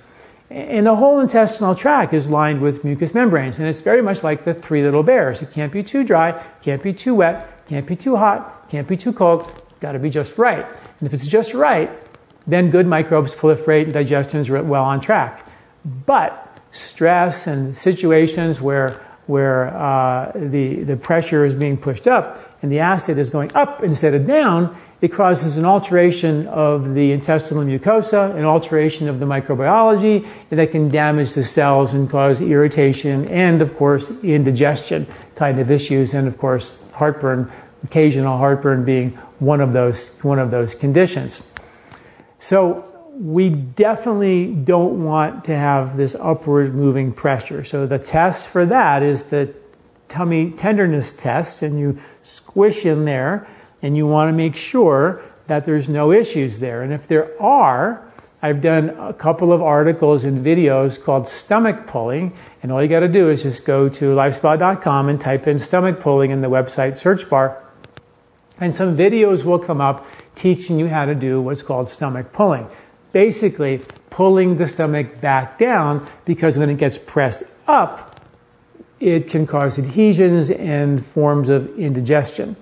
And 0.52 0.86
the 0.86 0.98
whole 0.98 1.22
intestinal 1.22 1.76
tract 1.76 2.14
is 2.14 2.30
lined 2.30 2.60
with 2.60 2.84
mucous 2.84 3.14
membranes, 3.14 3.58
and 3.58 3.70
it's 3.70 3.80
very 3.80 4.02
much 4.02 4.22
like 4.22 4.44
the 4.44 4.54
three 4.54 4.84
little 4.84 5.02
bears. 5.02 5.42
It 5.42 5.54
can't 5.54 5.72
be 5.72 5.82
too 5.82 6.04
dry, 6.04 6.44
can't 6.62 6.84
be 6.84 6.92
too 6.92 7.16
wet, 7.16 7.66
can't 7.70 7.88
be 7.88 7.96
too 7.96 8.18
hot, 8.18 8.70
can't 8.70 8.86
be 8.86 8.98
too 8.98 9.14
cold, 9.14 9.50
got 9.80 9.94
to 9.94 10.00
be 10.00 10.10
just 10.10 10.38
right. 10.38 10.66
And 10.66 11.08
if 11.08 11.14
it's 11.14 11.26
just 11.26 11.54
right, 11.54 11.90
then 12.46 12.70
good 12.70 12.86
microbes 12.86 13.34
proliferate 13.34 13.84
and 13.84 13.94
digestion 13.94 14.42
is 14.42 14.50
well 14.50 14.84
on 14.84 15.00
track. 15.00 15.48
But 15.86 16.60
stress 16.72 17.48
and 17.48 17.78
situations 17.78 18.60
where 18.60 19.02
where 19.28 19.74
uh, 19.74 20.34
the 20.36 20.84
the 20.84 20.98
pressure 20.98 21.46
is 21.46 21.56
being 21.56 21.78
pushed 21.78 22.08
up 22.08 22.58
and 22.62 22.70
the 22.70 22.80
acid 22.80 23.18
is 23.18 23.30
going 23.30 23.56
up 23.56 23.84
instead 23.84 24.14
of 24.14 24.28
down, 24.28 24.76
it 25.02 25.12
causes 25.12 25.58
an 25.58 25.66
alteration 25.66 26.48
of 26.48 26.94
the 26.94 27.12
intestinal 27.12 27.64
mucosa, 27.64 28.36
an 28.36 28.46
alteration 28.46 29.10
of 29.10 29.20
the 29.20 29.26
microbiology 29.26 30.28
that 30.50 30.72
can 30.72 30.90
damage 30.90 31.34
the 31.34 31.44
cells 31.44 31.94
and 31.94 32.08
cause 32.10 32.40
irritation 32.40 33.28
and, 33.28 33.64
of 33.64 33.76
course, 33.78 34.12
indigestion 34.24 35.08
kind 35.36 35.60
of 35.60 35.72
issues, 35.72 36.14
and 36.14 36.28
of 36.28 36.38
course, 36.38 36.80
heartburn, 36.94 37.52
occasional 37.84 38.38
heartburn 38.38 38.86
being 38.86 39.10
one 39.40 39.60
of 39.60 39.74
those, 39.74 40.16
one 40.20 40.38
of 40.38 40.52
those 40.52 40.76
conditions. 40.76 41.50
So 42.40 42.88
we 43.20 43.50
definitely 43.50 44.54
don't 44.54 45.04
want 45.04 45.46
to 45.46 45.56
have 45.56 45.98
this 45.98 46.16
upward 46.16 46.76
moving 46.76 47.12
pressure. 47.12 47.64
So 47.64 47.88
the 47.88 47.98
test 47.98 48.48
for 48.48 48.68
that 48.68 49.02
is 49.02 49.24
the 49.24 49.52
tummy 50.10 50.52
tenderness 50.52 51.12
test, 51.12 51.64
and 51.64 51.80
you 51.80 52.00
squish 52.22 52.86
in 52.86 53.06
there 53.06 53.48
and 53.82 53.98
you 53.98 54.08
want 54.08 54.30
to 54.30 54.34
make 54.34 54.56
sure 54.56 55.22
that 55.48 55.66
there's 55.66 55.90
no 55.90 56.12
issues 56.12 56.60
there. 56.60 56.82
And 56.82 56.94
if 56.94 57.08
there 57.08 57.42
are, 57.42 58.10
I've 58.42 58.62
done 58.62 58.90
a 58.92 59.14
couple 59.14 59.54
of 59.54 59.62
articles 59.62 60.24
and 60.24 60.44
videos 60.44 61.02
called 61.02 61.28
stomach 61.28 61.88
pulling, 61.88 62.34
and 62.64 62.72
all 62.72 62.82
you 62.82 62.88
got 62.88 63.02
to 63.02 63.08
do 63.08 63.30
is 63.30 63.44
just 63.44 63.66
go 63.66 63.88
to 63.90 64.16
lifespa.com 64.16 65.10
and 65.10 65.22
type 65.22 65.48
in 65.48 65.60
stomach 65.60 66.00
pulling 66.00 66.32
in 66.32 66.42
the 66.42 66.50
website 66.50 66.98
search 66.98 67.30
bar. 67.30 67.62
And 68.60 68.74
some 68.74 68.98
videos 68.98 69.44
will 69.44 69.60
come 69.60 69.82
up 69.82 70.06
teaching 70.36 70.80
you 70.80 70.88
how 70.88 71.06
to 71.06 71.16
do 71.16 71.42
what's 71.42 71.62
called 71.62 71.90
stomach 71.90 72.32
pulling. 72.34 72.68
Basically, 73.12 73.82
pulling 74.10 74.58
the 74.58 74.68
stomach 74.68 75.20
back 75.20 75.60
down 75.60 76.08
because 76.26 76.58
when 76.58 76.70
it 76.70 76.78
gets 76.78 76.98
pressed 76.98 77.44
up, 77.68 78.22
it 79.00 79.30
can 79.30 79.48
cause 79.48 79.80
adhesions 79.80 80.50
and 80.50 81.06
forms 81.06 81.50
of 81.50 81.78
indigestion. 81.78 82.56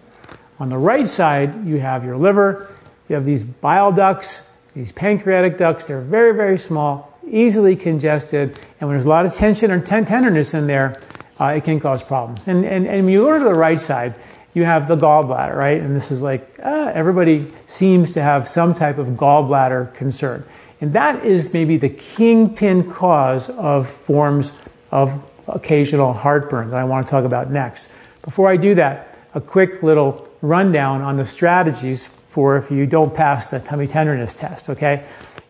On 0.60 0.70
the 0.70 0.78
right 0.78 1.08
side, 1.08 1.66
you 1.66 1.80
have 1.80 2.04
your 2.04 2.18
liver, 2.18 2.70
you 3.08 3.16
have 3.16 3.26
these 3.26 3.44
bile 3.44 3.92
ducts, 3.92 4.48
these 4.76 4.92
pancreatic 4.92 5.58
ducts, 5.58 5.88
they're 5.88 6.02
very, 6.02 6.34
very 6.36 6.60
small, 6.60 7.18
easily 7.30 7.76
congested, 7.76 8.60
and 8.80 8.88
when 8.88 8.96
there's 8.96 9.06
a 9.06 9.10
lot 9.10 9.26
of 9.26 9.34
tension 9.34 9.72
or 9.72 9.80
tenderness 9.80 10.54
in 10.54 10.68
there, 10.68 11.02
uh, 11.40 11.46
it 11.46 11.64
can 11.64 11.80
cause 11.80 12.04
problems. 12.04 12.48
And, 12.48 12.66
and, 12.66 12.86
and 12.86 13.06
when 13.06 13.14
you 13.14 13.22
go 13.22 13.38
to 13.38 13.44
the 13.44 13.54
right 13.54 13.80
side, 13.80 14.16
you 14.54 14.66
have 14.66 14.88
the 14.88 14.98
gallbladder, 14.98 15.56
right? 15.56 15.80
And 15.80 15.96
this 15.96 16.12
is 16.12 16.22
like, 16.22 16.60
uh, 16.62 16.92
everybody 16.94 17.48
seems 17.68 18.14
to 18.14 18.22
have 18.22 18.50
some 18.50 18.74
type 18.74 18.98
of 18.98 19.08
gallbladder 19.08 19.94
concern. 19.96 20.44
And 20.82 20.94
that 20.94 21.26
is 21.26 21.54
maybe 21.54 21.78
the 21.78 21.90
kingpin 21.90 22.92
cause 22.92 23.50
of 23.50 23.90
forms 23.90 24.52
of 24.92 25.26
occasional 25.48 26.14
heartburn 26.14 26.72
that 26.72 26.80
I 26.80 26.84
want 26.84 27.08
to 27.08 27.12
talk 27.12 27.26
about 27.26 27.52
next. 27.52 27.90
Before 28.22 28.50
I 28.50 28.58
do 28.58 28.76
that, 28.76 29.18
a 29.34 29.42
quick 29.42 29.84
little 29.84 30.29
rundown 30.42 31.02
on 31.02 31.18
the 31.18 31.26
strategies 31.26 32.08
for 32.30 32.58
if 32.58 32.72
you 32.72 32.86
don't 32.86 33.14
pass 33.14 33.50
the 33.50 33.60
tummy 33.60 33.88
tenderness 33.88 34.34
test, 34.34 34.70
okay? 34.70 35.06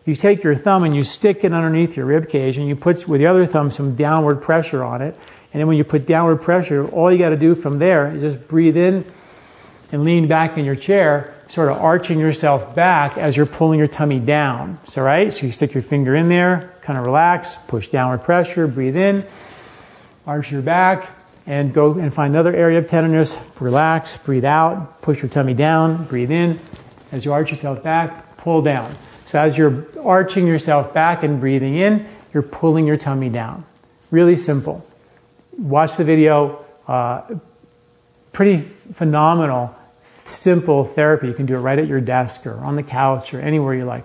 You 0.06 0.16
take 0.16 0.42
your 0.42 0.56
thumb 0.56 0.82
and 0.82 0.96
you 0.96 1.04
stick 1.04 1.44
it 1.44 1.52
underneath 1.52 1.96
your 1.96 2.06
rib 2.06 2.28
cage 2.28 2.56
and 2.56 2.66
you 2.66 2.74
put 2.74 3.06
with 3.06 3.20
the 3.20 3.26
other 3.26 3.46
thumb 3.46 3.70
some 3.70 3.94
downward 3.94 4.42
pressure 4.42 4.82
on 4.82 5.02
it. 5.02 5.14
And 5.52 5.60
then 5.60 5.66
when 5.66 5.76
you 5.76 5.84
put 5.84 6.06
downward 6.06 6.38
pressure, 6.38 6.88
all 6.88 7.12
you 7.12 7.18
got 7.18 7.30
to 7.30 7.36
do 7.36 7.54
from 7.54 7.78
there 7.78 8.14
is 8.14 8.22
just 8.22 8.48
breathe 8.48 8.76
in 8.76 9.04
and 9.92 10.04
lean 10.04 10.26
back 10.26 10.56
in 10.56 10.64
your 10.64 10.76
chair, 10.76 11.34
sort 11.48 11.70
of 11.70 11.78
arching 11.78 12.18
yourself 12.18 12.74
back 12.74 13.18
as 13.18 13.36
you're 13.36 13.46
pulling 13.46 13.78
your 13.78 13.88
tummy 13.88 14.20
down. 14.20 14.78
So, 14.84 15.02
right? 15.02 15.32
So 15.32 15.46
you 15.46 15.52
stick 15.52 15.74
your 15.74 15.82
finger 15.82 16.14
in 16.14 16.28
there, 16.28 16.74
kind 16.82 16.98
of 16.98 17.04
relax, 17.04 17.58
push 17.68 17.88
downward 17.88 18.22
pressure, 18.22 18.66
breathe 18.66 18.96
in, 18.96 19.26
arch 20.26 20.50
your 20.50 20.62
back, 20.62 21.08
and 21.46 21.72
go 21.72 21.94
and 21.94 22.12
find 22.12 22.34
another 22.34 22.54
area 22.54 22.78
of 22.78 22.86
tenderness. 22.86 23.36
Relax, 23.58 24.16
breathe 24.18 24.44
out, 24.44 25.00
push 25.02 25.22
your 25.22 25.28
tummy 25.28 25.54
down, 25.54 26.04
breathe 26.04 26.30
in. 26.30 26.58
As 27.12 27.24
you 27.24 27.32
arch 27.32 27.50
yourself 27.50 27.82
back, 27.82 28.36
pull 28.36 28.62
down. 28.62 28.94
So 29.26 29.38
as 29.38 29.56
you're 29.56 29.86
arching 30.02 30.46
yourself 30.46 30.92
back 30.92 31.22
and 31.22 31.40
breathing 31.40 31.76
in, 31.76 32.06
you're 32.32 32.42
pulling 32.42 32.86
your 32.86 32.96
tummy 32.96 33.28
down. 33.28 33.64
Really 34.10 34.36
simple. 34.36 34.84
Watch 35.56 35.96
the 35.96 36.04
video. 36.04 36.64
Uh, 36.86 37.22
pretty 38.32 38.58
phenomenal, 38.94 39.74
simple 40.26 40.84
therapy. 40.84 41.28
You 41.28 41.34
can 41.34 41.46
do 41.46 41.56
it 41.56 41.60
right 41.60 41.78
at 41.78 41.86
your 41.86 42.00
desk 42.00 42.46
or 42.46 42.58
on 42.58 42.76
the 42.76 42.82
couch 42.82 43.34
or 43.34 43.40
anywhere 43.40 43.74
you 43.74 43.84
like. 43.84 44.04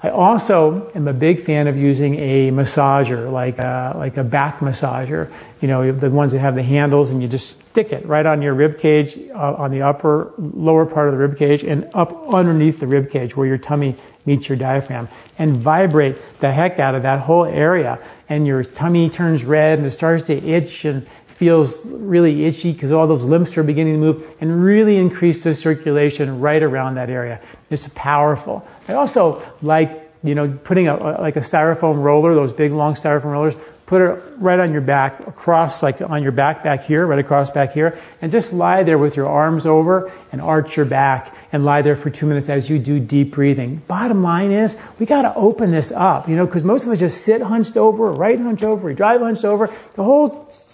I 0.00 0.10
also 0.10 0.92
am 0.94 1.08
a 1.08 1.12
big 1.12 1.44
fan 1.44 1.66
of 1.66 1.76
using 1.76 2.14
a 2.20 2.50
massager, 2.52 3.30
like 3.32 3.58
a, 3.58 3.94
like 3.96 4.16
a 4.16 4.22
back 4.22 4.60
massager. 4.60 5.32
You 5.60 5.66
know, 5.66 5.90
the 5.90 6.08
ones 6.08 6.30
that 6.32 6.38
have 6.38 6.54
the 6.54 6.62
handles, 6.62 7.10
and 7.10 7.20
you 7.20 7.26
just 7.26 7.60
stick 7.70 7.92
it 7.92 8.06
right 8.06 8.24
on 8.24 8.40
your 8.40 8.54
rib 8.54 8.78
cage, 8.78 9.18
uh, 9.34 9.54
on 9.54 9.72
the 9.72 9.82
upper, 9.82 10.32
lower 10.38 10.86
part 10.86 11.08
of 11.08 11.14
the 11.14 11.18
rib 11.18 11.36
cage, 11.36 11.64
and 11.64 11.90
up 11.94 12.28
underneath 12.32 12.78
the 12.78 12.86
rib 12.86 13.10
cage 13.10 13.36
where 13.36 13.48
your 13.48 13.58
tummy 13.58 13.96
meets 14.24 14.48
your 14.48 14.56
diaphragm, 14.56 15.08
and 15.36 15.56
vibrate 15.56 16.20
the 16.38 16.52
heck 16.52 16.78
out 16.78 16.94
of 16.94 17.02
that 17.02 17.20
whole 17.20 17.44
area. 17.44 17.98
And 18.28 18.46
your 18.46 18.62
tummy 18.62 19.10
turns 19.10 19.44
red 19.44 19.78
and 19.78 19.86
it 19.86 19.90
starts 19.90 20.26
to 20.26 20.36
itch 20.36 20.84
and 20.84 21.08
feels 21.26 21.78
really 21.86 22.44
itchy 22.44 22.72
because 22.72 22.92
all 22.92 23.06
those 23.06 23.24
lymphs 23.24 23.56
are 23.56 23.62
beginning 23.62 23.94
to 23.94 24.00
move 24.00 24.34
and 24.40 24.62
really 24.62 24.96
increase 24.96 25.44
the 25.44 25.54
circulation 25.54 26.40
right 26.40 26.62
around 26.62 26.96
that 26.96 27.10
area. 27.10 27.40
It's 27.70 27.88
powerful. 27.94 28.66
I 28.88 28.94
also 28.94 29.42
like, 29.62 30.10
you 30.22 30.34
know, 30.34 30.50
putting 30.64 30.88
a, 30.88 30.96
like 31.20 31.36
a 31.36 31.40
styrofoam 31.40 32.02
roller, 32.02 32.34
those 32.34 32.52
big 32.52 32.72
long 32.72 32.94
styrofoam 32.94 33.32
rollers, 33.32 33.54
put 33.86 34.02
it 34.02 34.22
right 34.36 34.60
on 34.60 34.70
your 34.70 34.82
back, 34.82 35.26
across, 35.26 35.82
like 35.82 36.02
on 36.02 36.22
your 36.22 36.32
back 36.32 36.62
back 36.62 36.84
here, 36.84 37.06
right 37.06 37.18
across 37.18 37.50
back 37.50 37.72
here, 37.72 37.98
and 38.20 38.30
just 38.30 38.52
lie 38.52 38.82
there 38.82 38.98
with 38.98 39.16
your 39.16 39.26
arms 39.26 39.64
over 39.64 40.12
and 40.30 40.42
arch 40.42 40.76
your 40.76 40.84
back 40.84 41.34
and 41.52 41.64
lie 41.64 41.80
there 41.80 41.96
for 41.96 42.10
two 42.10 42.26
minutes 42.26 42.50
as 42.50 42.68
you 42.68 42.78
do 42.78 43.00
deep 43.00 43.32
breathing. 43.32 43.76
Bottom 43.88 44.22
line 44.22 44.52
is, 44.52 44.76
we 44.98 45.06
got 45.06 45.22
to 45.22 45.34
open 45.34 45.70
this 45.70 45.90
up, 45.90 46.28
you 46.28 46.36
know, 46.36 46.44
because 46.44 46.62
most 46.62 46.84
of 46.84 46.90
us 46.90 46.98
just 46.98 47.24
sit 47.24 47.40
hunched 47.40 47.78
over, 47.78 48.12
right 48.12 48.38
hunched 48.38 48.62
over, 48.62 48.92
drive 48.92 49.22
hunched 49.22 49.46
over. 49.46 49.68
The 49.94 50.04
whole, 50.04 50.28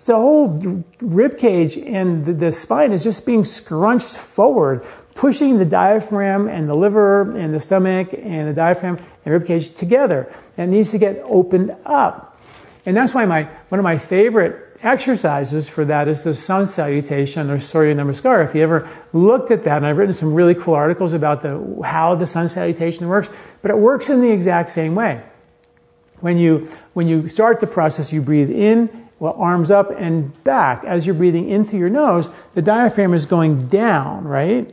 the 0.07 0.17
whole 0.17 0.83
rib 1.01 1.39
cage 1.39 1.77
and 1.77 2.27
the, 2.27 2.33
the 2.33 2.51
spine 2.51 2.93
is 2.93 3.05
just 3.05 3.25
being 3.25 3.45
scrunched 3.45 4.17
forward, 4.17 4.85
pushing 5.15 5.59
the 5.59 5.65
diaphragm 5.65 6.49
and 6.49 6.69
the 6.69 6.75
liver 6.75 7.37
and 7.37 7.55
the 7.55 7.61
stomach 7.61 8.09
and 8.13 8.49
the 8.49 8.53
diaphragm 8.53 8.99
and 9.25 9.33
rib 9.33 9.47
cage 9.47 9.73
together. 9.75 10.33
And 10.57 10.73
it 10.73 10.77
needs 10.77 10.91
to 10.91 10.99
get 10.99 11.23
opened 11.25 11.75
up. 11.87 12.41
And 12.87 12.97
that's 12.97 13.15
why 13.15 13.25
my, 13.25 13.45
one 13.69 13.79
of 13.79 13.85
my 13.85 13.99
favorite 13.99 14.79
exercises 14.83 15.69
for 15.69 15.85
that 15.87 16.09
is 16.09 16.25
the 16.25 16.35
sun 16.35 16.67
salutation 16.67 17.51
or 17.51 17.59
Surya 17.59 17.95
Namaskar. 17.95 18.47
If 18.47 18.55
you 18.55 18.63
ever 18.63 18.89
looked 19.13 19.51
at 19.51 19.65
that, 19.65 19.79
and 19.79 19.87
I've 19.87 19.97
written 19.97 20.13
some 20.13 20.35
really 20.35 20.55
cool 20.55 20.75
articles 20.75 21.15
about 21.15 21.43
the, 21.43 21.83
how 21.83 22.15
the 22.15 22.27
sun 22.27 22.51
salutation 22.51 23.09
works, 23.09 23.31
but 23.63 23.71
it 23.71 23.79
works 23.79 24.11
in 24.11 24.21
the 24.21 24.31
exact 24.31 24.73
same 24.73 24.95
way. 24.95 25.23
When 26.21 26.37
you, 26.37 26.71
when 26.93 27.09
you 27.09 27.29
start 27.29 27.61
the 27.61 27.67
process, 27.67 28.13
you 28.13 28.21
breathe 28.21 28.51
in, 28.51 29.09
well, 29.19 29.35
arms 29.39 29.71
up 29.71 29.91
and 29.97 30.43
back. 30.45 30.85
As 30.85 31.07
you're 31.07 31.15
breathing 31.15 31.49
in 31.49 31.65
through 31.65 31.79
your 31.79 31.89
nose, 31.89 32.29
the 32.55 32.63
diaphragm 32.63 33.15
is 33.15 33.25
going 33.25 33.69
down, 33.69 34.25
right? 34.25 34.71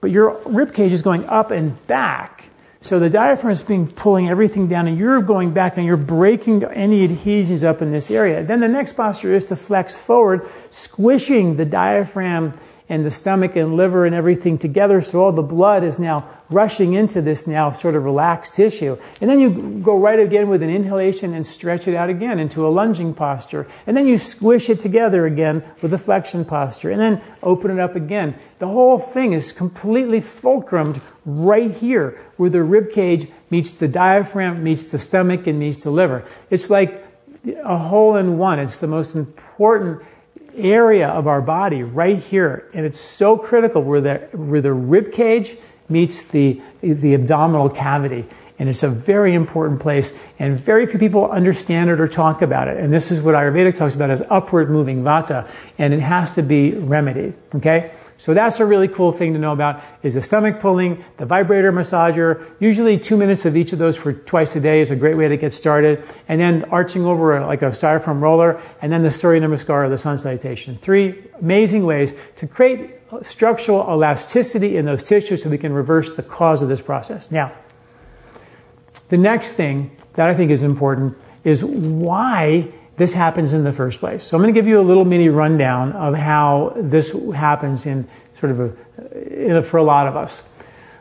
But 0.00 0.10
your 0.10 0.40
rib 0.44 0.74
cage 0.74 0.92
is 0.92 1.02
going 1.02 1.24
up 1.26 1.50
and 1.50 1.86
back. 1.86 2.44
So 2.80 3.00
the 3.00 3.10
diaphragm 3.10 3.50
is 3.50 3.62
being 3.62 3.88
pulling 3.88 4.28
everything 4.28 4.68
down, 4.68 4.86
and 4.86 4.96
you're 4.96 5.20
going 5.20 5.52
back 5.52 5.76
and 5.76 5.84
you're 5.84 5.96
breaking 5.96 6.62
any 6.64 7.02
adhesions 7.02 7.64
up 7.64 7.82
in 7.82 7.90
this 7.90 8.10
area. 8.10 8.44
Then 8.44 8.60
the 8.60 8.68
next 8.68 8.92
posture 8.92 9.34
is 9.34 9.44
to 9.46 9.56
flex 9.56 9.96
forward, 9.96 10.48
squishing 10.70 11.56
the 11.56 11.64
diaphragm 11.64 12.54
and 12.88 13.04
the 13.04 13.10
stomach 13.10 13.54
and 13.54 13.76
liver 13.76 14.06
and 14.06 14.14
everything 14.14 14.58
together 14.58 15.00
so 15.00 15.22
all 15.22 15.32
the 15.32 15.42
blood 15.42 15.84
is 15.84 15.98
now 15.98 16.28
rushing 16.50 16.94
into 16.94 17.20
this 17.20 17.46
now 17.46 17.70
sort 17.72 17.94
of 17.94 18.04
relaxed 18.04 18.54
tissue. 18.54 18.96
And 19.20 19.28
then 19.28 19.38
you 19.38 19.80
go 19.82 19.98
right 19.98 20.18
again 20.18 20.48
with 20.48 20.62
an 20.62 20.70
inhalation 20.70 21.34
and 21.34 21.44
stretch 21.44 21.86
it 21.86 21.94
out 21.94 22.08
again 22.08 22.38
into 22.38 22.66
a 22.66 22.70
lunging 22.70 23.12
posture. 23.12 23.66
And 23.86 23.96
then 23.96 24.06
you 24.06 24.16
squish 24.16 24.70
it 24.70 24.80
together 24.80 25.26
again 25.26 25.62
with 25.82 25.92
a 25.92 25.98
flexion 25.98 26.44
posture. 26.44 26.90
And 26.90 27.00
then 27.00 27.20
open 27.42 27.70
it 27.70 27.78
up 27.78 27.94
again. 27.94 28.34
The 28.58 28.68
whole 28.68 28.98
thing 28.98 29.34
is 29.34 29.52
completely 29.52 30.20
fulcrumed 30.20 31.00
right 31.26 31.70
here 31.70 32.18
where 32.38 32.50
the 32.50 32.62
rib 32.62 32.90
cage 32.90 33.28
meets 33.50 33.72
the 33.72 33.88
diaphragm, 33.88 34.62
meets 34.62 34.90
the 34.90 34.98
stomach, 34.98 35.46
and 35.46 35.58
meets 35.58 35.84
the 35.84 35.90
liver. 35.90 36.24
It's 36.48 36.70
like 36.70 37.04
a 37.64 37.76
hole 37.76 38.16
in 38.16 38.38
one. 38.38 38.58
It's 38.58 38.78
the 38.78 38.86
most 38.86 39.14
important 39.14 40.02
area 40.58 41.08
of 41.08 41.26
our 41.26 41.40
body 41.40 41.82
right 41.82 42.18
here. 42.18 42.68
And 42.74 42.84
it's 42.84 43.00
so 43.00 43.36
critical 43.36 43.82
where 43.82 44.00
the, 44.00 44.16
where 44.32 44.60
the 44.60 44.72
rib 44.72 45.12
cage 45.12 45.56
meets 45.88 46.22
the, 46.22 46.60
the 46.82 47.14
abdominal 47.14 47.68
cavity. 47.70 48.26
And 48.58 48.68
it's 48.68 48.82
a 48.82 48.88
very 48.88 49.34
important 49.34 49.78
place, 49.78 50.12
and 50.40 50.58
very 50.58 50.86
few 50.86 50.98
people 50.98 51.30
understand 51.30 51.90
it 51.90 52.00
or 52.00 52.08
talk 52.08 52.42
about 52.42 52.66
it. 52.66 52.78
And 52.78 52.92
this 52.92 53.12
is 53.12 53.20
what 53.20 53.36
Ayurveda 53.36 53.72
talks 53.72 53.94
about 53.94 54.10
as 54.10 54.20
upward 54.28 54.68
moving 54.68 55.04
vata, 55.04 55.48
and 55.78 55.94
it 55.94 56.00
has 56.00 56.34
to 56.34 56.42
be 56.42 56.72
remedied. 56.72 57.34
Okay? 57.54 57.92
So 58.18 58.34
that's 58.34 58.58
a 58.58 58.66
really 58.66 58.88
cool 58.88 59.12
thing 59.12 59.32
to 59.34 59.38
know 59.38 59.52
about 59.52 59.80
is 60.02 60.14
the 60.14 60.22
stomach 60.22 60.58
pulling, 60.58 61.04
the 61.18 61.24
vibrator 61.24 61.72
massager. 61.72 62.44
Usually 62.58 62.98
two 62.98 63.16
minutes 63.16 63.44
of 63.46 63.56
each 63.56 63.72
of 63.72 63.78
those 63.78 63.96
for 63.96 64.12
twice 64.12 64.56
a 64.56 64.60
day 64.60 64.80
is 64.80 64.90
a 64.90 64.96
great 64.96 65.16
way 65.16 65.28
to 65.28 65.36
get 65.36 65.52
started. 65.52 66.04
And 66.26 66.40
then 66.40 66.64
arching 66.64 67.06
over 67.06 67.40
like 67.46 67.62
a 67.62 67.66
styrofoam 67.66 68.20
roller, 68.20 68.60
and 68.82 68.92
then 68.92 69.02
the 69.02 69.12
Surya 69.12 69.40
Namaskar 69.40 69.86
or 69.86 69.88
the 69.88 69.98
sun 69.98 70.18
salutation. 70.18 70.76
Three 70.76 71.22
amazing 71.40 71.86
ways 71.86 72.12
to 72.36 72.48
create 72.48 72.96
structural 73.22 73.82
elasticity 73.88 74.76
in 74.76 74.84
those 74.84 75.04
tissues 75.04 75.44
so 75.44 75.48
we 75.48 75.56
can 75.56 75.72
reverse 75.72 76.12
the 76.14 76.22
cause 76.24 76.60
of 76.60 76.68
this 76.68 76.82
process. 76.82 77.30
Now, 77.30 77.52
the 79.10 79.16
next 79.16 79.52
thing 79.52 79.96
that 80.14 80.28
I 80.28 80.34
think 80.34 80.50
is 80.50 80.64
important 80.64 81.16
is 81.44 81.64
why 81.64 82.72
this 82.98 83.12
happens 83.12 83.52
in 83.52 83.64
the 83.64 83.72
first 83.72 84.00
place. 84.00 84.26
So 84.26 84.36
I'm 84.36 84.42
going 84.42 84.52
to 84.52 84.58
give 84.58 84.66
you 84.66 84.80
a 84.80 84.82
little 84.82 85.04
mini 85.04 85.28
rundown 85.28 85.92
of 85.92 86.14
how 86.14 86.72
this 86.76 87.12
happens 87.34 87.86
in 87.86 88.08
sort 88.38 88.52
of 88.52 88.60
a, 88.60 89.62
for 89.62 89.78
a 89.78 89.82
lot 89.82 90.06
of 90.06 90.16
us. 90.16 90.46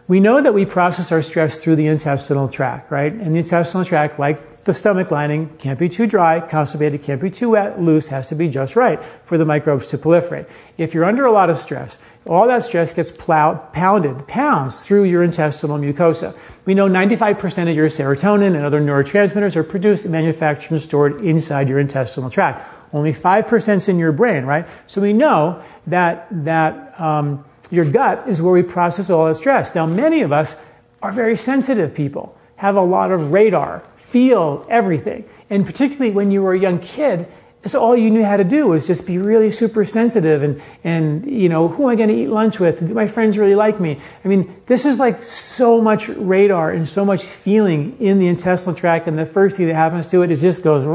We 0.08 0.20
know 0.20 0.42
that 0.42 0.54
we 0.54 0.66
process 0.66 1.12
our 1.12 1.22
stress 1.22 1.58
through 1.58 1.76
the 1.76 1.88
intestinal 1.88 2.48
tract, 2.48 2.92
right? 2.92 3.12
And 3.12 3.36
the 3.36 3.40
intestinal 3.40 3.84
tract, 3.84 4.20
like 4.20 4.57
the 4.68 4.74
stomach 4.74 5.10
lining, 5.10 5.50
can't 5.58 5.80
be 5.80 5.90
too 5.90 6.06
dry, 6.06 6.40
constipated, 6.40 7.02
can't 7.02 7.20
be 7.20 7.32
too 7.32 7.50
wet, 7.50 7.82
loose, 7.82 8.08
has 8.08 8.30
to 8.30 8.36
be 8.36 8.48
just 8.48 8.76
right 8.76 9.00
for 9.26 9.40
the 9.40 9.46
microbes 9.46 9.88
to 9.88 9.98
proliferate. 9.98 10.48
If 10.78 10.94
you're 10.94 11.06
under 11.06 11.26
a 11.26 11.32
lot 11.32 11.50
of 11.50 11.58
stress, 11.58 11.98
all 12.28 12.48
that 12.48 12.64
stress 12.64 12.94
gets 12.94 13.10
plowed, 13.10 13.74
pounded, 13.74 14.28
pounds 14.28 14.86
through 14.86 15.06
your 15.06 15.24
intestinal 15.24 15.80
mucosa. 15.80 16.38
We 16.66 16.76
know 16.76 16.88
95% 16.88 17.70
of 17.70 17.76
your 17.76 17.90
serotonin 17.90 18.56
and 18.56 18.64
other 18.64 18.80
neurotransmitters 18.82 19.56
are 19.56 19.64
produced, 19.64 20.08
manufactured, 20.08 20.72
and 20.72 20.82
stored 20.82 21.22
inside 21.22 21.70
your 21.70 21.80
intestinal 21.80 22.30
tract. 22.30 22.72
Only 22.94 23.14
5% 23.14 23.76
is 23.76 23.90
in 23.90 23.98
your 23.98 24.12
brain, 24.12 24.44
right? 24.46 24.68
So 24.86 25.02
we 25.02 25.14
know 25.14 25.64
that, 25.88 26.28
that, 26.44 27.00
um, 27.00 27.44
your 27.70 27.86
gut 27.86 28.28
is 28.28 28.42
where 28.42 28.54
we 28.54 28.64
process 28.64 29.10
all 29.10 29.26
that 29.26 29.36
stress. 29.36 29.76
Now, 29.76 29.86
many 29.86 30.22
of 30.22 30.32
us 30.32 30.56
are 31.02 31.12
very 31.12 31.38
sensitive 31.38 31.94
people, 31.94 32.38
have 32.58 32.76
a 32.76 32.82
lot 32.82 33.12
of 33.12 33.32
radar, 33.32 33.84
feel 34.10 34.66
everything. 34.70 35.26
And 35.50 35.66
particularly 35.66 36.12
when 36.12 36.32
you 36.32 36.42
were 36.42 36.54
a 36.54 36.60
young 36.60 36.80
kid, 36.80 37.28
that's 37.62 37.76
all 37.76 37.98
you 37.98 38.10
knew 38.10 38.24
how 38.24 38.38
to 38.38 38.44
do 38.44 38.68
was 38.68 38.88
just 38.88 39.06
be 39.06 39.18
really 39.18 39.52
super 39.52 39.84
sensitive 39.84 40.42
and, 40.44 40.62
and 40.84 41.30
you 41.30 41.50
know, 41.50 41.68
who 41.68 41.84
am 41.84 41.90
I 41.90 41.96
going 41.96 42.10
to 42.10 42.16
eat 42.16 42.30
lunch 42.30 42.60
with? 42.60 42.80
Do 42.80 42.94
my 42.94 43.08
friends 43.08 43.38
really 43.38 43.56
like 43.56 43.80
me? 43.80 44.00
I 44.24 44.28
mean, 44.28 44.56
this 44.68 44.86
is 44.86 45.00
like 45.00 45.24
so 45.24 45.82
much 45.82 46.08
radar 46.08 46.72
and 46.72 46.88
so 46.88 47.04
much 47.04 47.24
feeling 47.24 47.98
in 48.00 48.20
the 48.20 48.28
intestinal 48.28 48.74
tract. 48.74 49.08
And 49.08 49.20
the 49.20 49.26
first 49.26 49.58
thing 49.58 49.68
that 49.68 49.76
happens 49.76 50.08
to 50.08 50.22
it 50.22 50.32
is 50.32 50.42
just 50.42 50.64
goes 50.64 50.86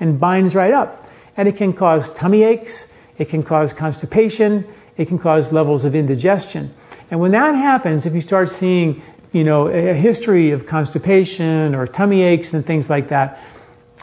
and 0.00 0.18
binds 0.18 0.54
right 0.54 0.72
up. 0.72 1.06
And 1.36 1.46
it 1.46 1.56
can 1.56 1.72
cause 1.74 2.10
tummy 2.14 2.42
aches. 2.42 2.90
It 3.18 3.28
can 3.28 3.42
cause 3.42 3.74
constipation. 3.74 4.64
It 4.96 5.08
can 5.08 5.18
cause 5.18 5.52
levels 5.52 5.84
of 5.84 5.94
indigestion. 5.94 6.74
And 7.10 7.20
when 7.20 7.32
that 7.32 7.54
happens, 7.54 8.06
if 8.06 8.14
you 8.14 8.20
start 8.22 8.48
seeing, 8.48 9.02
you 9.32 9.44
know, 9.44 9.68
a 9.68 9.94
history 9.94 10.52
of 10.52 10.66
constipation 10.66 11.74
or 11.74 11.86
tummy 11.86 12.22
aches 12.22 12.54
and 12.54 12.64
things 12.64 12.88
like 12.88 13.08
that, 13.10 13.42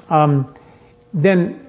um, 0.09 0.53
then 1.13 1.61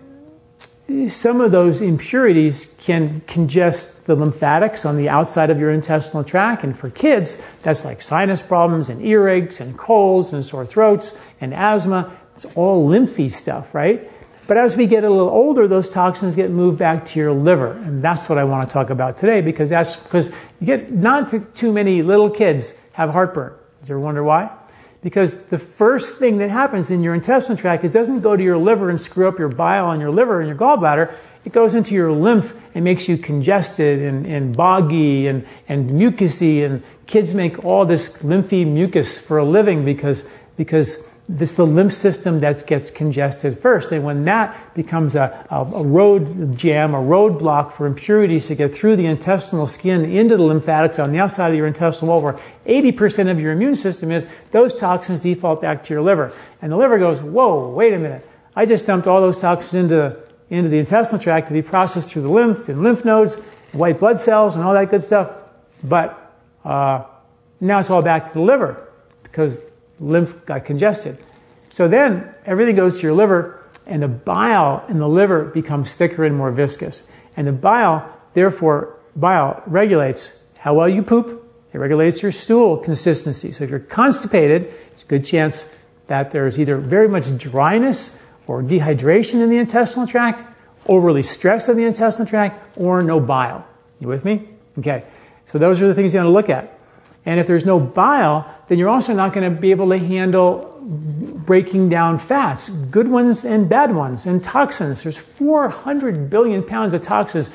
some 1.09 1.41
of 1.41 1.51
those 1.51 1.81
impurities 1.81 2.73
can 2.79 3.21
congest 3.27 4.07
the 4.07 4.15
lymphatics 4.15 4.85
on 4.85 4.97
the 4.97 5.09
outside 5.09 5.51
of 5.51 5.59
your 5.59 5.73
intestinal 5.73 6.23
tract. 6.23 6.63
And 6.63 6.79
for 6.79 6.91
kids, 6.91 7.43
that's 7.63 7.85
like 7.85 8.03
sinus 8.03 8.41
problems 8.41 8.89
and 8.89 9.03
earaches 9.03 9.61
and 9.61 9.77
colds 9.77 10.33
and 10.33 10.45
sore 10.45 10.65
throats 10.65 11.17
and 11.41 11.53
asthma. 11.53 12.17
It's 12.35 12.45
all 12.55 12.89
lymphy 12.89 13.33
stuff, 13.33 13.75
right? 13.75 14.11
But 14.47 14.59
as 14.59 14.77
we 14.77 14.87
get 14.87 15.03
a 15.03 15.11
little 15.11 15.29
older, 15.29 15.67
those 15.67 15.89
toxins 15.89 16.37
get 16.37 16.51
moved 16.51 16.79
back 16.79 17.05
to 17.07 17.19
your 17.19 17.33
liver. 17.33 17.73
And 17.73 18.03
that's 18.03 18.29
what 18.29 18.39
I 18.39 18.45
want 18.45 18.69
to 18.69 18.73
talk 18.73 18.91
about 18.91 19.17
today 19.17 19.41
because 19.41 19.71
that's 19.71 19.97
because 19.97 20.31
you 20.61 20.67
get 20.67 20.93
not 20.93 21.35
too 21.57 21.73
many 21.73 22.03
little 22.03 22.31
kids 22.31 22.79
have 22.97 23.11
heartburn. 23.11 23.53
Do 23.53 23.89
you 23.89 23.95
ever 23.97 24.01
wonder 24.01 24.25
why? 24.25 24.51
Because 25.03 25.39
the 25.49 25.59
first 25.59 26.17
thing 26.17 26.39
that 26.39 26.49
happens 26.49 26.91
in 26.91 27.03
your 27.03 27.15
intestinal 27.15 27.59
tract 27.59 27.85
is 27.85 27.91
doesn't 27.91 28.21
go 28.21 28.35
to 28.35 28.43
your 28.43 28.57
liver 28.57 28.89
and 28.89 28.99
screw 28.99 29.29
up 29.29 29.39
your 29.39 29.51
bile 29.51 29.85
on 29.85 30.01
your 30.01 30.11
liver 30.11 30.41
and 30.41 30.49
your 30.49 30.57
gallbladder. 30.57 31.15
It 31.45 31.53
goes 31.53 31.75
into 31.75 31.95
your 31.95 32.11
lymph 32.11 32.57
and 32.75 32.85
makes 32.85 33.07
you 33.07 33.19
congested 33.19 34.01
and, 34.01 34.27
and 34.27 34.57
boggy 34.57 35.27
and, 35.27 35.47
and. 35.69 35.91
And 36.01 36.83
kids 37.07 37.35
make 37.35 37.65
all 37.67 37.85
this 37.85 38.23
lymphy 38.23 38.67
mucus 38.67 39.19
for 39.19 39.37
a 39.37 39.45
living 39.45 39.85
because, 39.85 40.27
because 40.57 41.07
this 41.29 41.51
is 41.51 41.57
the 41.57 41.67
lymph 41.67 41.93
system 41.93 42.41
that 42.41 42.67
gets 42.67 42.91
congested 42.91 43.59
first. 43.59 43.91
And 43.91 44.05
when 44.05 44.25
that 44.27 44.75
becomes 44.75 45.17
a, 45.17 45.45
a, 45.51 45.57
a, 45.57 45.85
road 45.85 46.57
jam, 46.57 46.95
a 46.95 46.99
roadblock 46.99 47.73
for 47.73 47.87
impurities 47.87 48.47
to 48.47 48.55
get 48.55 48.73
through 48.73 48.97
the 48.97 49.07
intestinal 49.07 49.67
skin 49.67 50.05
into 50.05 50.37
the 50.37 50.45
lymphatics 50.45 51.01
on 51.01 51.11
the 51.11 51.19
outside 51.19 51.49
of 51.49 51.57
your 51.57 51.67
intestinal 51.67 52.15
wall, 52.15 52.23
where 52.23 52.39
80% 52.67 53.31
of 53.31 53.41
your 53.41 53.53
immune 53.53 53.77
system 53.77 54.11
is, 54.11 54.27
those 54.51 54.75
toxins 54.75 55.21
default 55.21 55.61
back 55.61 55.83
to 55.85 55.95
your 55.95 56.03
liver. 56.03 56.33
And 56.61 56.73
the 56.73 56.77
liver 56.77 56.99
goes, 56.99 57.21
whoa, 57.21 57.69
wait 57.71 57.95
a 57.95 57.99
minute. 57.99 58.29
I 58.55 58.67
just 58.67 58.87
dumped 58.87 59.07
all 59.07 59.21
those 59.21 59.41
toxins 59.41 59.75
into, 59.75 60.17
into 60.51 60.69
the 60.69 60.79
intestinal 60.79 61.23
tract 61.23 61.49
to 61.49 61.53
be 61.53 61.63
processed 61.63 62.13
through 62.13 62.23
the 62.23 62.33
lymph 62.33 62.69
and 62.69 62.83
lymph 62.83 63.05
nodes, 63.05 63.37
white 63.73 64.01
blood 64.01 64.19
cells, 64.19 64.57
and 64.57 64.65
all 64.65 64.75
that 64.75 64.91
good 64.91 65.03
stuff. 65.03 65.31
But 65.85 66.35
uh, 66.65 67.05
now 67.61 67.79
it's 67.79 67.91
all 67.91 68.03
back 68.03 68.29
to 68.29 68.35
the 68.35 68.41
liver 68.41 68.89
because 69.23 69.59
lymph 70.01 70.45
got 70.47 70.65
congested. 70.65 71.19
So 71.69 71.89
then 71.89 72.35
everything 72.47 72.77
goes 72.77 72.97
to 72.97 73.03
your 73.03 73.13
liver, 73.13 73.63
and 73.87 74.03
the 74.03 74.09
bile 74.09 74.85
in 74.89 74.99
the 74.99 75.09
liver 75.09 75.45
becomes 75.45 75.95
thicker 75.95 76.25
and 76.25 76.35
more 76.35 76.51
viscous. 76.51 77.07
And 77.37 77.47
the 77.47 77.53
bile, 77.53 78.11
therefore, 78.35 78.97
bile 79.15 79.63
regulates 79.67 80.39
how 80.59 80.75
well 80.75 80.89
you 80.89 81.03
poop. 81.03 81.46
It 81.73 81.79
regulates 81.79 82.23
your 82.23 82.33
stool 82.33 82.77
consistency. 82.77 83.53
So 83.53 83.65
if 83.65 83.71
you're 83.71 83.81
constipated, 83.81 84.73
it's 84.93 85.03
a 85.03 85.07
good 85.07 85.25
chance 85.25 85.69
that 86.07 86.31
there's 86.31 86.59
either 86.59 86.77
very 86.77 87.09
much 87.09 87.37
dryness 87.37 88.19
or 88.47 88.63
dehydration 88.63 89.43
in 89.43 89.51
the 89.51 89.59
intestinal 89.59 90.07
tract, 90.07 90.53
overly 90.87 91.23
stress 91.23 91.69
in 91.69 91.77
the 91.77 91.85
intestinal 91.85 92.29
tract, 92.29 92.79
or 92.79 93.03
no 93.03 93.21
bile. 93.21 93.67
You 94.01 94.09
with 94.09 94.25
me? 94.25 94.49
Okay. 94.79 95.05
So 95.47 95.59
those 95.59 95.83
are 95.83 95.89
the 95.89 95.95
things 95.95 96.15
you 96.15 96.21
want 96.21 96.29
to 96.29 96.33
look 96.33 96.49
at. 96.49 96.79
And 97.25 97.41
if 97.41 97.47
there's 97.47 97.65
no 97.67 97.81
bile, 97.81 98.49
then 98.69 98.79
you're 98.79 98.89
also 98.89 99.13
not 99.13 99.33
going 99.33 99.53
to 99.53 99.61
be 99.61 99.73
able 99.73 99.89
to 99.91 99.99
handle 99.99 100.73
breaking 100.81 101.89
down 101.89 102.19
fats, 102.19 102.69
good 102.69 103.09
ones 103.09 103.45
and 103.45 103.69
bad 103.69 103.95
ones, 103.95 104.27
and 104.27 104.43
toxins. 104.43 105.03
There's 105.03 105.19
400 105.19 106.31
billion 106.31 106.63
pounds 106.63 106.95
of 106.95 107.03
toxins, 107.03 107.51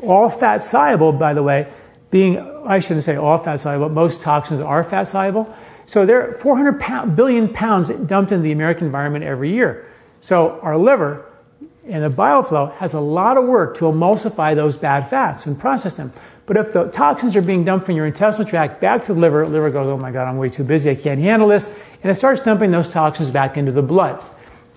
all 0.00 0.30
fat 0.30 0.62
soluble, 0.62 1.12
by 1.12 1.34
the 1.34 1.42
way, 1.42 1.72
being, 2.10 2.38
I 2.66 2.80
shouldn't 2.80 3.04
say 3.04 3.16
all 3.16 3.38
fat 3.38 3.60
soluble, 3.60 3.88
but 3.88 3.94
most 3.94 4.20
toxins 4.20 4.60
are 4.60 4.82
fat 4.82 5.04
soluble. 5.04 5.54
So 5.86 6.06
there 6.06 6.30
are 6.30 6.38
400 6.38 6.80
pound, 6.80 7.16
billion 7.16 7.52
pounds 7.52 7.90
dumped 7.90 8.32
in 8.32 8.42
the 8.42 8.52
American 8.52 8.86
environment 8.86 9.24
every 9.24 9.52
year. 9.52 9.86
So 10.20 10.60
our 10.60 10.76
liver 10.76 11.26
and 11.86 12.04
the 12.04 12.10
bile 12.10 12.42
flow 12.42 12.66
has 12.66 12.94
a 12.94 13.00
lot 13.00 13.36
of 13.36 13.44
work 13.44 13.76
to 13.78 13.84
emulsify 13.84 14.54
those 14.54 14.76
bad 14.76 15.08
fats 15.08 15.46
and 15.46 15.58
process 15.58 15.96
them. 15.96 16.12
But 16.46 16.56
if 16.56 16.72
the 16.72 16.84
toxins 16.84 17.36
are 17.36 17.42
being 17.42 17.64
dumped 17.64 17.86
from 17.86 17.94
your 17.94 18.06
intestinal 18.06 18.48
tract 18.48 18.80
back 18.80 19.04
to 19.04 19.14
the 19.14 19.20
liver, 19.20 19.44
the 19.44 19.52
liver 19.52 19.70
goes, 19.70 19.86
oh 19.86 19.96
my 19.96 20.10
God, 20.10 20.26
I'm 20.28 20.36
way 20.36 20.48
too 20.48 20.64
busy. 20.64 20.90
I 20.90 20.96
can't 20.96 21.20
handle 21.20 21.48
this. 21.48 21.66
And 22.02 22.10
it 22.10 22.16
starts 22.16 22.40
dumping 22.40 22.72
those 22.72 22.92
toxins 22.92 23.30
back 23.30 23.56
into 23.56 23.70
the 23.72 23.82
blood, 23.82 24.24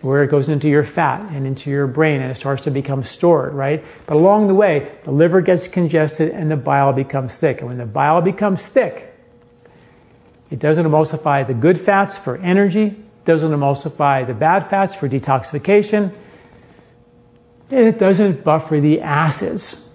where 0.04 0.24
it 0.24 0.28
goes 0.28 0.50
into 0.50 0.70
your 0.70 0.84
fat 0.84 1.22
and 1.32 1.48
into 1.48 1.70
your 1.70 1.88
brain 1.88 2.22
and 2.22 2.30
it 2.30 2.36
starts 2.36 2.64
to 2.64 2.72
become 2.72 3.04
stored, 3.04 3.54
right? 3.54 3.84
But 4.06 4.18
along 4.18 4.48
the 4.48 4.54
way, 4.54 4.92
the 5.06 5.12
liver 5.12 5.42
gets 5.42 5.68
congested 5.68 6.30
and 6.30 6.52
the 6.52 6.58
bile 6.58 6.94
becomes 6.94 7.38
thick. 7.38 7.60
And 7.60 7.68
when 7.70 7.78
the 7.78 7.86
bile 7.86 8.22
becomes 8.22 8.68
thick, 8.68 9.16
it 10.52 10.60
doesn't 10.60 10.86
emulsify 10.86 11.48
the 11.48 11.56
good 11.56 11.80
fats 11.80 12.18
for 12.18 12.38
energy, 12.38 12.96
doesn't 13.26 13.52
emulsify 13.52 14.28
the 14.28 14.36
bad 14.36 14.70
fats 14.70 14.94
for 14.94 15.10
detoxification, 15.10 16.14
and 17.72 17.80
it 17.80 17.98
doesn't 17.98 18.44
buffer 18.44 18.80
the 18.80 19.02
acids 19.02 19.90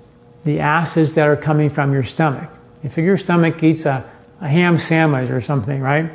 the 0.49 0.61
acids 0.61 1.15
that 1.15 1.29
are 1.29 1.37
coming 1.37 1.69
from 1.69 1.93
your 1.93 2.03
stomach. 2.03 2.49
If 2.83 2.97
your 2.97 3.19
stomach 3.19 3.63
eats 3.63 3.85
a, 3.85 4.09
a 4.41 4.49
ham 4.49 4.79
sandwich 4.79 5.31
or 5.31 5.41
something, 5.41 5.81
right? 5.81 6.11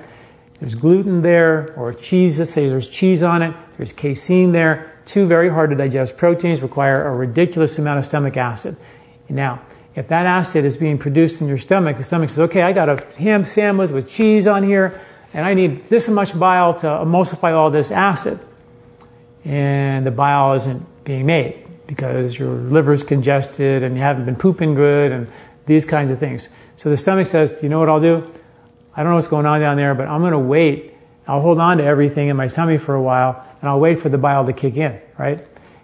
There's 0.63 0.75
gluten 0.75 1.23
there, 1.23 1.73
or 1.75 1.93
cheese, 1.93 2.39
let's 2.39 2.51
say 2.51 2.69
there's 2.69 2.87
cheese 2.87 3.21
on 3.21 3.41
it, 3.41 3.53
there's 3.75 3.91
casein 3.91 4.53
there. 4.53 4.93
Two 5.03 5.27
very 5.27 5.49
hard 5.49 5.71
to 5.71 5.75
digest 5.75 6.15
proteins 6.15 6.61
require 6.61 7.05
a 7.05 7.13
ridiculous 7.13 7.77
amount 7.77 7.99
of 7.99 8.05
stomach 8.05 8.37
acid. 8.37 8.77
Now, 9.27 9.61
if 9.93 10.07
that 10.07 10.25
acid 10.25 10.63
is 10.63 10.77
being 10.77 10.97
produced 10.97 11.41
in 11.41 11.49
your 11.49 11.57
stomach, 11.57 11.97
the 11.97 12.05
stomach 12.05 12.29
says, 12.29 12.39
okay, 12.39 12.61
I 12.61 12.71
got 12.71 12.87
a 12.87 13.05
ham 13.17 13.43
sandwich 13.43 13.91
with 13.91 14.09
cheese 14.09 14.47
on 14.47 14.63
here, 14.63 15.01
and 15.33 15.45
I 15.45 15.53
need 15.53 15.89
this 15.89 16.07
much 16.07 16.39
bile 16.39 16.73
to 16.75 16.87
emulsify 16.87 17.51
all 17.53 17.69
this 17.69 17.91
acid. 17.91 18.39
And 19.43 20.07
the 20.07 20.11
bile 20.11 20.53
isn't 20.53 21.03
being 21.03 21.25
made 21.25 21.67
because 21.87 22.39
your 22.39 22.53
liver's 22.53 23.03
congested 23.03 23.83
and 23.83 23.97
you 23.97 24.01
haven't 24.01 24.23
been 24.23 24.37
pooping 24.37 24.75
good 24.75 25.11
and 25.11 25.27
these 25.65 25.83
kinds 25.83 26.09
of 26.09 26.19
things. 26.19 26.47
So 26.77 26.89
the 26.89 26.95
stomach 26.95 27.27
says, 27.27 27.53
you 27.61 27.67
know 27.67 27.79
what 27.79 27.89
I'll 27.89 27.99
do? 27.99 28.31
I 28.95 29.01
don't 29.01 29.11
know 29.11 29.15
what's 29.15 29.27
going 29.27 29.45
on 29.45 29.59
down 29.59 29.77
there, 29.77 29.95
but 29.95 30.07
I'm 30.07 30.21
going 30.21 30.33
to 30.33 30.39
wait. 30.39 30.93
I'll 31.27 31.41
hold 31.41 31.59
on 31.59 31.77
to 31.77 31.83
everything 31.83 32.27
in 32.27 32.35
my 32.35 32.47
tummy 32.47 32.77
for 32.77 32.95
a 32.95 33.01
while 33.01 33.45
and 33.61 33.69
I'll 33.69 33.79
wait 33.79 33.99
for 33.99 34.09
the 34.09 34.17
bile 34.17 34.45
to 34.45 34.53
kick 34.53 34.75
in, 34.75 34.99
right? 35.17 35.39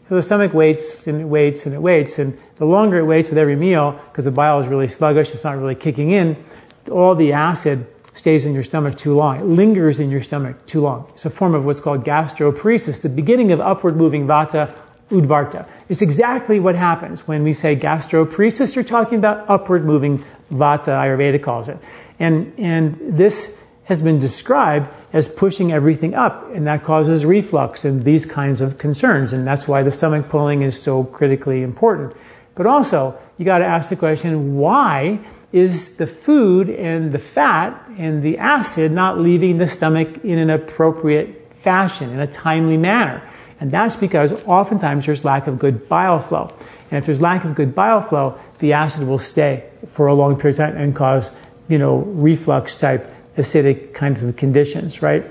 So 0.10 0.16
the 0.16 0.24
stomach 0.24 0.54
waits 0.54 1.08
and 1.08 1.22
it 1.22 1.26
waits 1.26 1.66
and 1.66 1.74
it 1.74 1.82
waits. 1.82 2.20
And 2.20 2.38
the 2.58 2.66
longer 2.66 2.98
it 2.98 3.06
waits 3.06 3.30
with 3.30 3.38
every 3.38 3.56
meal, 3.56 4.00
because 4.12 4.26
the 4.26 4.32
bile 4.32 4.60
is 4.60 4.68
really 4.68 4.88
sluggish, 4.88 5.32
it's 5.32 5.44
not 5.44 5.58
really 5.58 5.76
kicking 5.76 6.12
in, 6.12 6.36
all 6.92 7.16
the 7.16 7.32
acid 7.32 7.88
stays 8.16 8.46
in 8.46 8.54
your 8.54 8.64
stomach 8.64 8.98
too 8.98 9.16
long. 9.16 9.40
It 9.40 9.46
lingers 9.46 10.00
in 10.00 10.12
your 10.12 10.22
stomach 10.22 10.66
too 10.66 10.82
long. 10.82 11.10
It's 11.14 11.26
a 11.26 11.30
form 11.30 11.56
of 11.56 11.64
what's 11.64 11.80
called 11.80 12.04
gastroparesis, 12.04 13.02
the 13.02 13.10
beginning 13.10 13.52
of 13.52 13.62
upward 13.62 13.96
moving 13.96 14.28
vata 14.28 14.76
udvarta. 15.10 15.68
It's 15.88 16.02
exactly 16.02 16.60
what 16.60 16.76
happens 16.76 17.28
when 17.28 17.44
we 17.44 17.54
say 17.54 17.76
gastroparesis. 17.76 18.76
You're 18.76 18.84
talking 18.84 19.20
about 19.20 19.50
upward 19.50 19.86
moving 19.86 20.24
vata, 20.52 20.90
Ayurveda 20.90 21.42
calls 21.42 21.68
it. 21.68 21.78
And, 22.20 22.54
and 22.58 23.00
this 23.02 23.58
has 23.86 24.02
been 24.02 24.20
described 24.20 24.88
as 25.14 25.28
pushing 25.28 25.72
everything 25.72 26.14
up, 26.14 26.54
and 26.54 26.68
that 26.68 26.84
causes 26.84 27.26
reflux 27.26 27.84
and 27.84 28.04
these 28.04 28.26
kinds 28.26 28.62
of 28.62 28.78
concerns. 28.78 29.34
And 29.34 29.48
that's 29.48 29.68
why 29.68 29.82
the 29.82 29.92
stomach 29.92 30.30
pulling 30.30 30.62
is 30.62 30.80
so 30.80 31.04
critically 31.04 31.64
important. 31.64 32.16
But 32.54 32.68
also, 32.68 33.18
you 33.38 33.46
got 33.46 33.60
to 33.60 33.66
ask 33.66 33.90
the 33.90 33.96
question 33.96 34.58
why 34.58 35.20
is 35.52 35.96
the 35.96 36.06
food 36.06 36.70
and 36.70 37.12
the 37.12 37.20
fat 37.20 37.82
and 37.98 38.22
the 38.22 38.38
acid 38.38 38.92
not 38.92 39.18
leaving 39.20 39.58
the 39.58 39.68
stomach 39.68 40.24
in 40.24 40.38
an 40.38 40.50
appropriate 40.50 41.52
fashion, 41.62 42.12
in 42.12 42.20
a 42.20 42.28
timely 42.28 42.78
manner? 42.78 43.28
And 43.60 43.72
that's 43.72 43.96
because 43.96 44.32
oftentimes 44.44 45.06
there's 45.06 45.26
lack 45.26 45.48
of 45.48 45.58
good 45.58 45.90
bile 45.90 46.20
flow. 46.20 46.54
And 46.92 46.98
if 46.98 47.06
there's 47.06 47.22
lack 47.22 47.44
of 47.44 47.56
good 47.56 47.74
bile 47.76 48.02
flow, 48.02 48.40
the 48.60 48.74
acid 48.74 49.08
will 49.08 49.20
stay 49.20 49.64
for 49.94 50.08
a 50.08 50.14
long 50.14 50.36
period 50.36 50.60
of 50.60 50.68
time 50.68 50.78
and 50.78 50.96
cause, 50.96 51.36
you 51.70 51.78
know, 51.78 52.00
reflux 52.00 52.76
type 52.76 53.10
acidic 53.38 53.94
kinds 53.94 54.24
of 54.24 54.36
conditions, 54.36 55.02
right? 55.02 55.24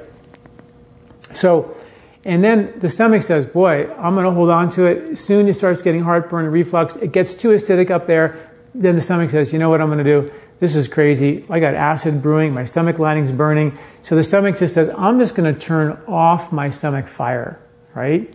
So, 1.35 1.77
and 2.25 2.43
then 2.43 2.79
the 2.79 2.89
stomach 2.89 3.23
says, 3.23 3.45
boy, 3.45 3.93
I'm 3.95 4.15
going 4.15 4.25
to 4.25 4.31
hold 4.31 4.49
on 4.49 4.71
to 4.71 4.87
it. 4.87 5.19
Soon 5.19 5.49
it 5.49 5.55
starts 5.55 5.83
getting 5.83 6.03
heartburn 6.03 6.45
and 6.45 6.55
reflux. 6.55 6.97
It 6.97 7.13
gets 7.13 7.35
too 7.35 7.49
acidic 7.49 7.91
up 7.91 8.07
there. 8.07 8.51
then 8.75 8.97
the 8.97 9.03
stomach 9.03 9.31
says, 9.31 9.53
you 9.53 9.59
know 9.59 9.69
what 9.69 9.81
I'm 9.81 9.89
going 9.89 9.99
to 9.99 10.05
do? 10.05 10.33
This 10.61 10.75
is 10.75 10.89
crazy. 10.89 11.45
I 11.51 11.61
got 11.61 11.75
acid 11.75 12.23
brewing. 12.23 12.55
My 12.55 12.65
stomach 12.65 12.99
lining's 12.99 13.31
burning. 13.31 13.79
So 14.03 14.17
the 14.17 14.25
stomach 14.25 14.59
just 14.59 14.75
says, 14.75 14.91
I'm 14.97 15.19
just 15.19 15.35
going 15.35 15.53
to 15.53 15.59
turn 15.59 16.01
off 16.09 16.51
my 16.51 16.71
stomach 16.71 17.07
fire, 17.07 17.61
right? 17.95 18.35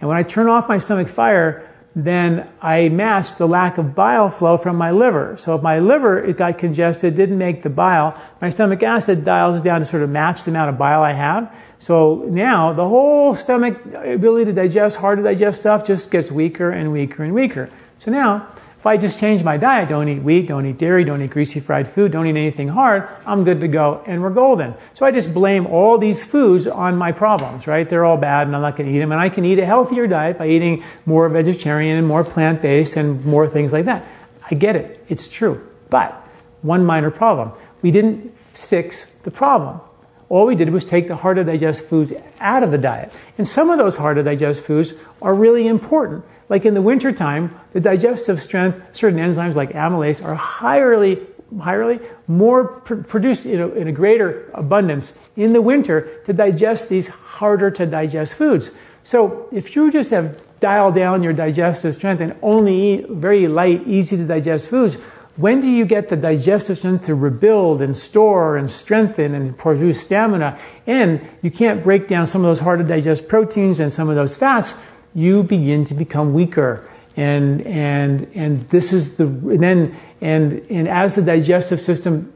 And 0.00 0.08
when 0.08 0.16
I 0.16 0.22
turn 0.22 0.48
off 0.48 0.68
my 0.68 0.78
stomach 0.78 1.08
fire, 1.08 1.68
then 1.96 2.48
I 2.60 2.88
match 2.88 3.36
the 3.36 3.46
lack 3.46 3.78
of 3.78 3.94
bile 3.94 4.28
flow 4.28 4.56
from 4.56 4.76
my 4.76 4.90
liver. 4.90 5.36
So 5.38 5.54
if 5.54 5.62
my 5.62 5.78
liver 5.78 6.22
it 6.22 6.36
got 6.36 6.58
congested, 6.58 7.14
didn't 7.14 7.38
make 7.38 7.62
the 7.62 7.70
bile, 7.70 8.20
my 8.40 8.50
stomach 8.50 8.82
acid 8.82 9.24
dials 9.24 9.60
down 9.60 9.80
to 9.80 9.86
sort 9.86 10.02
of 10.02 10.10
match 10.10 10.42
the 10.42 10.50
amount 10.50 10.70
of 10.70 10.78
bile 10.78 11.02
I 11.02 11.12
have. 11.12 11.54
So 11.78 12.26
now 12.28 12.72
the 12.72 12.88
whole 12.88 13.36
stomach 13.36 13.78
ability 13.94 14.46
to 14.46 14.52
digest, 14.52 14.96
hard 14.96 15.18
to 15.18 15.22
digest 15.22 15.60
stuff 15.60 15.86
just 15.86 16.10
gets 16.10 16.32
weaker 16.32 16.70
and 16.70 16.92
weaker 16.92 17.22
and 17.22 17.32
weaker. 17.32 17.70
So 18.00 18.10
now 18.10 18.48
if 18.84 18.88
I 18.88 18.98
just 18.98 19.18
change 19.18 19.42
my 19.42 19.56
diet, 19.56 19.88
don't 19.88 20.08
eat 20.10 20.22
wheat, 20.22 20.46
don't 20.46 20.66
eat 20.66 20.76
dairy, 20.76 21.04
don't 21.04 21.22
eat 21.22 21.30
greasy 21.30 21.58
fried 21.58 21.88
food, 21.88 22.12
don't 22.12 22.26
eat 22.26 22.36
anything 22.36 22.68
hard, 22.68 23.08
I'm 23.24 23.42
good 23.42 23.60
to 23.60 23.66
go 23.66 24.04
and 24.06 24.20
we're 24.20 24.28
golden. 24.28 24.74
So 24.92 25.06
I 25.06 25.10
just 25.10 25.32
blame 25.32 25.66
all 25.66 25.96
these 25.96 26.22
foods 26.22 26.66
on 26.66 26.98
my 26.98 27.10
problems, 27.10 27.66
right? 27.66 27.88
They're 27.88 28.04
all 28.04 28.18
bad 28.18 28.46
and 28.46 28.54
I'm 28.54 28.60
not 28.60 28.76
going 28.76 28.90
to 28.90 28.94
eat 28.94 28.98
them. 28.98 29.10
And 29.10 29.18
I 29.18 29.30
can 29.30 29.46
eat 29.46 29.58
a 29.58 29.64
healthier 29.64 30.06
diet 30.06 30.36
by 30.36 30.48
eating 30.48 30.84
more 31.06 31.26
vegetarian 31.30 31.96
and 31.96 32.06
more 32.06 32.24
plant 32.24 32.60
based 32.60 32.96
and 32.96 33.24
more 33.24 33.48
things 33.48 33.72
like 33.72 33.86
that. 33.86 34.06
I 34.50 34.54
get 34.54 34.76
it. 34.76 35.02
It's 35.08 35.30
true. 35.30 35.66
But 35.88 36.12
one 36.60 36.84
minor 36.84 37.10
problem. 37.10 37.52
We 37.80 37.90
didn't 37.90 38.36
fix 38.52 39.06
the 39.22 39.30
problem. 39.30 39.80
All 40.28 40.44
we 40.44 40.56
did 40.56 40.68
was 40.68 40.84
take 40.84 41.08
the 41.08 41.16
hard 41.16 41.38
to 41.38 41.44
digest 41.44 41.84
foods 41.84 42.12
out 42.38 42.62
of 42.62 42.70
the 42.70 42.76
diet. 42.76 43.14
And 43.38 43.48
some 43.48 43.70
of 43.70 43.78
those 43.78 43.96
hard 43.96 44.16
to 44.16 44.22
digest 44.22 44.62
foods 44.62 44.92
are 45.22 45.34
really 45.34 45.66
important. 45.66 46.22
Like 46.48 46.64
in 46.64 46.74
the 46.74 46.82
wintertime, 46.82 47.58
the 47.72 47.80
digestive 47.80 48.42
strength, 48.42 48.80
certain 48.92 49.18
enzymes 49.18 49.54
like 49.54 49.72
amylase 49.72 50.24
are 50.24 50.34
highly, 50.34 51.20
highly 51.58 52.00
more 52.26 52.64
pr- 52.66 52.96
produced 52.96 53.46
in 53.46 53.60
a, 53.60 53.68
in 53.68 53.88
a 53.88 53.92
greater 53.92 54.50
abundance 54.54 55.18
in 55.36 55.52
the 55.52 55.62
winter 55.62 56.20
to 56.26 56.32
digest 56.32 56.88
these 56.88 57.08
harder 57.08 57.70
to 57.70 57.86
digest 57.86 58.34
foods. 58.34 58.70
So 59.04 59.48
if 59.52 59.74
you 59.76 59.90
just 59.90 60.10
have 60.10 60.40
dialed 60.60 60.94
down 60.94 61.22
your 61.22 61.32
digestive 61.32 61.94
strength 61.94 62.20
and 62.20 62.34
only 62.42 62.94
eat 62.94 63.08
very 63.08 63.48
light, 63.48 63.86
easy 63.86 64.16
to 64.16 64.24
digest 64.24 64.68
foods, 64.68 64.96
when 65.36 65.60
do 65.60 65.68
you 65.68 65.84
get 65.84 66.08
the 66.08 66.16
digestive 66.16 66.78
strength 66.78 67.06
to 67.06 67.14
rebuild 67.14 67.82
and 67.82 67.96
store 67.96 68.56
and 68.56 68.70
strengthen 68.70 69.34
and 69.34 69.58
produce 69.58 70.02
stamina? 70.02 70.58
And 70.86 71.26
you 71.42 71.50
can't 71.50 71.82
break 71.82 72.06
down 72.06 72.26
some 72.26 72.42
of 72.42 72.46
those 72.46 72.60
hard 72.60 72.78
to 72.78 72.84
digest 72.84 73.26
proteins 73.26 73.80
and 73.80 73.92
some 73.92 74.08
of 74.08 74.14
those 74.14 74.36
fats 74.36 74.74
you 75.14 75.42
begin 75.42 75.84
to 75.86 75.94
become 75.94 76.34
weaker. 76.34 76.88
And, 77.16 77.64
and, 77.66 78.30
and 78.34 78.62
this 78.70 78.92
is 78.92 79.16
the, 79.16 79.26
and 79.26 79.62
then, 79.62 79.96
and, 80.20 80.66
and 80.70 80.88
as 80.88 81.14
the 81.14 81.22
digestive 81.22 81.80
system 81.80 82.32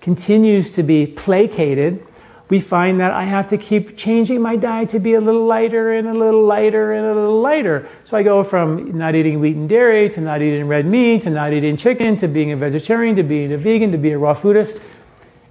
continues 0.00 0.70
to 0.72 0.82
be 0.82 1.06
placated, 1.06 2.04
we 2.48 2.60
find 2.60 3.00
that 3.00 3.12
I 3.12 3.24
have 3.24 3.48
to 3.48 3.58
keep 3.58 3.96
changing 3.96 4.40
my 4.40 4.54
diet 4.54 4.90
to 4.90 5.00
be 5.00 5.14
a 5.14 5.20
little 5.20 5.46
lighter 5.46 5.92
and 5.92 6.06
a 6.06 6.14
little 6.14 6.44
lighter 6.44 6.92
and 6.92 7.04
a 7.06 7.14
little 7.14 7.40
lighter. 7.40 7.88
So 8.04 8.16
I 8.16 8.22
go 8.22 8.44
from 8.44 8.96
not 8.96 9.16
eating 9.16 9.40
wheat 9.40 9.56
and 9.56 9.68
dairy 9.68 10.08
to 10.10 10.20
not 10.20 10.42
eating 10.42 10.68
red 10.68 10.86
meat 10.86 11.22
to 11.22 11.30
not 11.30 11.52
eating 11.52 11.76
chicken 11.76 12.16
to 12.18 12.28
being 12.28 12.52
a 12.52 12.56
vegetarian 12.56 13.16
to 13.16 13.24
being 13.24 13.52
a 13.52 13.56
vegan 13.58 13.90
to 13.92 13.98
being 13.98 14.14
a 14.14 14.18
raw 14.18 14.34
foodist. 14.34 14.80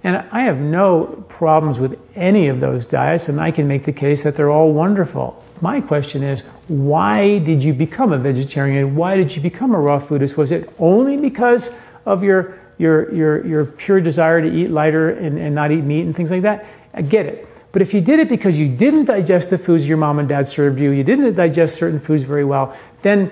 And 0.02 0.24
I 0.30 0.42
have 0.42 0.58
no 0.58 1.24
problems 1.28 1.78
with 1.80 1.98
any 2.14 2.48
of 2.48 2.60
those 2.60 2.86
diets, 2.86 3.28
and 3.28 3.40
I 3.40 3.50
can 3.50 3.66
make 3.66 3.84
the 3.84 3.92
case 3.92 4.22
that 4.22 4.36
they're 4.36 4.50
all 4.50 4.72
wonderful. 4.72 5.42
My 5.60 5.80
question 5.80 6.22
is, 6.22 6.42
why 6.68 7.38
did 7.38 7.64
you 7.64 7.72
become 7.72 8.12
a 8.12 8.18
vegetarian? 8.18 8.94
Why 8.94 9.16
did 9.16 9.34
you 9.34 9.40
become 9.40 9.74
a 9.74 9.80
raw 9.80 9.98
foodist? 9.98 10.36
Was 10.36 10.52
it 10.52 10.68
only 10.78 11.16
because 11.16 11.70
of 12.04 12.22
your, 12.22 12.58
your, 12.78 13.12
your, 13.14 13.46
your 13.46 13.64
pure 13.64 14.00
desire 14.00 14.40
to 14.42 14.48
eat 14.52 14.70
lighter 14.70 15.10
and, 15.10 15.38
and 15.38 15.54
not 15.54 15.72
eat 15.72 15.82
meat 15.82 16.02
and 16.02 16.14
things 16.14 16.30
like 16.30 16.42
that? 16.42 16.66
I 16.92 17.02
get 17.02 17.26
it. 17.26 17.48
But 17.72 17.82
if 17.82 17.92
you 17.92 18.00
did 18.00 18.20
it 18.20 18.28
because 18.28 18.58
you 18.58 18.68
didn't 18.68 19.04
digest 19.04 19.50
the 19.50 19.58
foods 19.58 19.86
your 19.86 19.98
mom 19.98 20.18
and 20.18 20.28
dad 20.28 20.46
served 20.48 20.80
you, 20.80 20.90
you 20.90 21.04
didn't 21.04 21.34
digest 21.34 21.76
certain 21.76 22.00
foods 22.00 22.22
very 22.22 22.44
well, 22.44 22.76
then, 23.02 23.30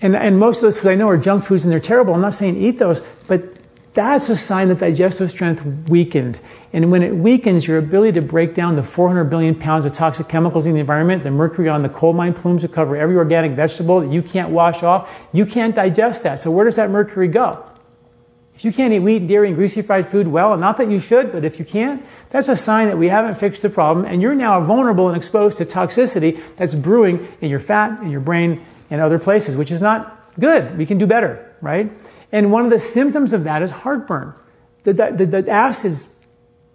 and, 0.00 0.16
and 0.16 0.38
most 0.38 0.56
of 0.56 0.62
those 0.62 0.76
foods 0.76 0.86
I 0.86 0.94
know 0.94 1.08
are 1.08 1.16
junk 1.16 1.44
foods 1.44 1.64
and 1.64 1.72
they're 1.72 1.80
terrible. 1.80 2.14
I'm 2.14 2.20
not 2.20 2.34
saying 2.34 2.56
eat 2.56 2.78
those, 2.78 3.02
but 3.26 3.55
that's 3.96 4.28
a 4.28 4.36
sign 4.36 4.68
that 4.68 4.78
digestive 4.78 5.30
strength 5.30 5.64
weakened. 5.88 6.38
And 6.74 6.90
when 6.90 7.02
it 7.02 7.16
weakens, 7.16 7.66
your 7.66 7.78
ability 7.78 8.20
to 8.20 8.26
break 8.26 8.54
down 8.54 8.76
the 8.76 8.82
400 8.82 9.24
billion 9.24 9.54
pounds 9.54 9.86
of 9.86 9.94
toxic 9.94 10.28
chemicals 10.28 10.66
in 10.66 10.74
the 10.74 10.80
environment, 10.80 11.24
the 11.24 11.30
mercury 11.30 11.70
on 11.70 11.82
the 11.82 11.88
coal 11.88 12.12
mine 12.12 12.34
plumes 12.34 12.60
that 12.60 12.72
cover 12.72 12.94
every 12.94 13.16
organic 13.16 13.52
vegetable 13.52 14.00
that 14.00 14.12
you 14.12 14.22
can't 14.22 14.50
wash 14.50 14.82
off, 14.82 15.10
you 15.32 15.46
can't 15.46 15.74
digest 15.74 16.24
that. 16.24 16.38
So 16.38 16.50
where 16.50 16.66
does 16.66 16.76
that 16.76 16.90
mercury 16.90 17.26
go? 17.26 17.64
If 18.54 18.66
you 18.66 18.72
can't 18.72 18.92
eat 18.92 19.00
wheat, 19.00 19.26
dairy, 19.26 19.48
and 19.48 19.56
greasy 19.56 19.80
fried 19.80 20.10
food 20.10 20.28
well, 20.28 20.52
and 20.52 20.60
not 20.60 20.76
that 20.76 20.90
you 20.90 20.98
should, 20.98 21.32
but 21.32 21.46
if 21.46 21.58
you 21.58 21.64
can't, 21.64 22.04
that's 22.28 22.48
a 22.48 22.56
sign 22.56 22.88
that 22.88 22.98
we 22.98 23.08
haven't 23.08 23.36
fixed 23.36 23.62
the 23.62 23.70
problem, 23.70 24.04
and 24.04 24.20
you're 24.20 24.34
now 24.34 24.60
vulnerable 24.60 25.08
and 25.08 25.16
exposed 25.16 25.56
to 25.58 25.64
toxicity 25.64 26.38
that's 26.56 26.74
brewing 26.74 27.28
in 27.40 27.48
your 27.48 27.60
fat, 27.60 28.02
in 28.02 28.10
your 28.10 28.20
brain, 28.20 28.62
and 28.90 29.00
other 29.00 29.18
places, 29.18 29.56
which 29.56 29.70
is 29.70 29.80
not 29.80 30.30
good. 30.38 30.76
We 30.76 30.84
can 30.84 30.98
do 30.98 31.06
better, 31.06 31.54
right? 31.62 31.90
And 32.32 32.52
one 32.52 32.64
of 32.64 32.70
the 32.70 32.80
symptoms 32.80 33.32
of 33.32 33.44
that 33.44 33.62
is 33.62 33.70
heartburn. 33.70 34.34
The, 34.84 34.92
the, 34.92 35.26
the 35.26 35.50
acid's 35.50 36.08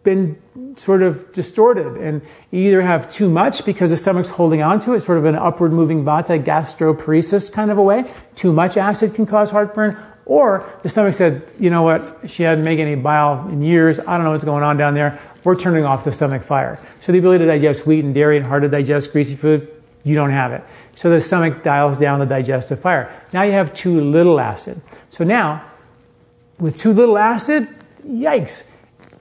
been 0.03 0.41
sort 0.75 1.03
of 1.03 1.31
distorted, 1.31 1.97
and 1.97 2.21
you 2.49 2.61
either 2.61 2.81
have 2.81 3.09
too 3.09 3.29
much 3.29 3.65
because 3.65 3.91
the 3.91 3.97
stomach's 3.97 4.29
holding 4.29 4.61
onto 4.61 4.93
it, 4.93 5.01
sort 5.01 5.19
of 5.19 5.25
an 5.25 5.35
upward 5.35 5.71
moving 5.71 6.03
vata 6.03 6.43
gastroparesis 6.43 7.51
kind 7.51 7.69
of 7.69 7.77
a 7.77 7.83
way. 7.83 8.11
Too 8.35 8.51
much 8.51 8.77
acid 8.77 9.13
can 9.13 9.25
cause 9.25 9.51
heartburn, 9.51 9.97
or 10.25 10.67
the 10.81 10.89
stomach 10.89 11.13
said, 11.13 11.43
you 11.59 11.69
know 11.69 11.83
what, 11.83 12.29
she 12.29 12.43
hadn't 12.43 12.63
made 12.63 12.79
any 12.79 12.95
bile 12.95 13.47
in 13.49 13.61
years. 13.61 13.99
I 13.99 14.17
don't 14.17 14.23
know 14.23 14.31
what's 14.31 14.43
going 14.43 14.63
on 14.63 14.77
down 14.77 14.93
there. 14.93 15.19
We're 15.43 15.55
turning 15.55 15.85
off 15.85 16.03
the 16.03 16.11
stomach 16.11 16.43
fire. 16.43 16.79
So 17.01 17.11
the 17.11 17.19
ability 17.19 17.45
to 17.45 17.51
digest 17.51 17.85
wheat 17.85 18.03
and 18.03 18.13
dairy 18.13 18.37
and 18.37 18.45
hard 18.45 18.63
to 18.63 18.69
digest 18.69 19.11
greasy 19.11 19.35
food, 19.35 19.67
you 20.03 20.15
don't 20.15 20.31
have 20.31 20.51
it. 20.51 20.63
So 20.95 21.09
the 21.09 21.21
stomach 21.21 21.63
dials 21.63 21.99
down 21.99 22.19
the 22.19 22.25
digestive 22.25 22.79
fire. 22.79 23.11
Now 23.33 23.43
you 23.43 23.53
have 23.53 23.73
too 23.73 24.01
little 24.01 24.39
acid. 24.39 24.81
So 25.11 25.25
now, 25.25 25.63
with 26.57 26.77
too 26.77 26.93
little 26.93 27.17
acid, 27.17 27.67
yikes, 28.07 28.63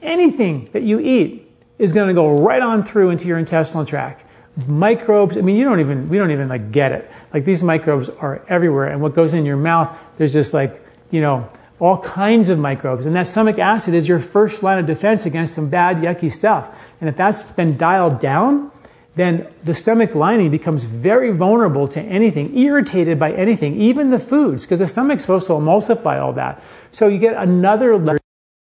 anything 0.01 0.71
that 0.73 0.85
you 0.85 1.01
eat 1.01 1.51
is 1.79 1.93
going 1.93 2.09
to 2.09 2.15
go 2.15 2.39
right 2.39 2.63
on 2.63 2.85
through 2.85 3.11
into 3.11 3.27
your 3.27 3.39
intestinal 3.39 3.85
tract. 3.85 4.25
Microbes, 4.69 5.37
I 5.37 5.41
mean, 5.41 5.57
you 5.57 5.65
don't 5.65 5.81
even, 5.81 6.09
we 6.09 6.17
don't 6.17 6.31
even 6.31 6.49
like 6.49 6.71
get 6.71 6.93
it. 6.93 7.11
Like 7.35 7.45
these 7.45 7.63
microbes 7.63 8.09
are 8.09 8.41
everywhere. 8.49 8.87
And 8.87 9.03
what 9.03 9.15
goes 9.15 9.35
in 9.35 9.45
your 9.45 9.57
mouth, 9.57 9.97
there's 10.17 10.33
just 10.33 10.55
like, 10.55 10.81
you 11.11 11.21
know, 11.21 11.51
all 11.81 11.99
kinds 11.99 12.51
of 12.51 12.59
microbes. 12.59 13.05
And 13.05 13.17
that 13.17 13.27
stomach 13.27 13.59
acid 13.59 13.93
is 13.95 14.07
your 14.07 14.21
first 14.21 14.63
line 14.63 14.79
of 14.79 14.87
defense 14.87 15.27
against 15.27 15.55
some 15.55 15.71
bad, 15.71 15.97
yucky 15.97 16.31
stuff. 16.31 16.69
And 17.01 17.09
if 17.09 17.17
that's 17.17 17.43
been 17.43 17.77
dialed 17.77 18.21
down, 18.21 18.71
then 19.17 19.53
the 19.65 19.75
stomach 19.75 20.15
lining 20.15 20.51
becomes 20.51 20.85
very 20.85 21.33
vulnerable 21.33 21.89
to 21.89 22.01
anything, 22.01 22.57
irritated 22.57 23.19
by 23.19 23.33
anything, 23.33 23.81
even 23.81 24.11
the 24.11 24.21
foods, 24.21 24.63
because 24.63 24.79
the 24.79 24.87
stomach's 24.87 25.23
supposed 25.23 25.47
to 25.49 25.55
emulsify 25.55 26.21
all 26.21 26.33
that. 26.35 26.63
So 26.93 27.09
you 27.09 27.19
get 27.19 27.37
another 27.37 28.19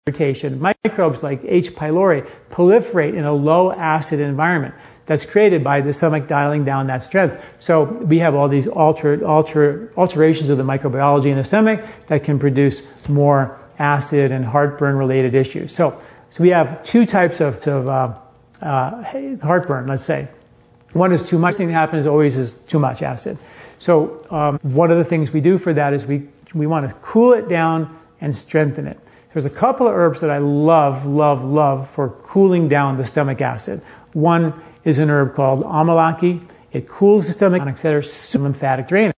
irritation. 0.07 0.59
Microbes 0.59 1.23
like 1.23 1.41
H. 1.43 1.73
pylori 1.73 2.29
proliferate 2.51 3.15
in 3.15 3.25
a 3.25 3.33
low 3.33 3.71
acid 3.71 4.19
environment 4.19 4.75
that's 5.05 5.25
created 5.25 5.63
by 5.63 5.81
the 5.81 5.93
stomach 5.93 6.27
dialing 6.27 6.65
down 6.65 6.87
that 6.87 7.03
strength. 7.03 7.41
So 7.59 7.83
we 7.83 8.19
have 8.19 8.35
all 8.35 8.47
these 8.47 8.67
alter, 8.67 9.25
alter, 9.25 9.91
alterations 9.97 10.49
of 10.49 10.57
the 10.57 10.63
microbiology 10.63 11.27
in 11.27 11.37
the 11.37 11.43
stomach 11.43 11.83
that 12.07 12.23
can 12.23 12.37
produce 12.37 12.83
more 13.09 13.57
acid 13.79 14.31
and 14.31 14.45
heartburn 14.45 14.97
related 14.97 15.33
issues. 15.33 15.73
So, 15.73 16.01
so 16.29 16.43
we 16.43 16.49
have 16.49 16.83
two 16.83 17.05
types 17.05 17.39
of, 17.39 17.65
of 17.67 17.87
uh, 17.87 18.13
uh, 18.61 19.03
heartburn, 19.41 19.87
let's 19.87 20.03
say. 20.03 20.27
One 20.93 21.11
is 21.11 21.23
too 21.23 21.37
much. 21.37 21.53
The 21.53 21.57
thing 21.59 21.67
that 21.67 21.73
happens 21.73 22.05
always 22.05 22.37
is 22.37 22.53
too 22.53 22.79
much 22.79 23.01
acid. 23.01 23.37
So 23.79 24.25
um, 24.31 24.59
one 24.63 24.91
of 24.91 24.97
the 24.97 25.03
things 25.03 25.31
we 25.31 25.41
do 25.41 25.57
for 25.57 25.73
that 25.73 25.93
is 25.93 26.05
we, 26.05 26.27
we 26.53 26.65
want 26.65 26.87
to 26.87 26.95
cool 27.01 27.33
it 27.33 27.47
down 27.47 27.99
and 28.21 28.35
strengthen 28.35 28.87
it. 28.87 28.99
There's 29.33 29.45
a 29.45 29.51
couple 29.51 29.87
of 29.87 29.93
herbs 29.93 30.21
that 30.21 30.31
I 30.31 30.39
love, 30.39 31.05
love, 31.05 31.45
love 31.45 31.89
for 31.91 32.09
cooling 32.09 32.67
down 32.67 32.97
the 32.97 33.05
stomach 33.05 33.41
acid. 33.41 33.81
One 34.13 34.59
is 34.83 34.97
an 34.97 35.09
herb 35.09 35.35
called 35.35 35.63
amalaki. 35.63 36.43
It 36.71 36.87
cools 36.87 37.27
the 37.27 37.33
stomach, 37.33 37.61
and 37.61 37.69
etc. 37.69 38.03
Lymphatic 38.41 38.87
drainage. 38.87 39.13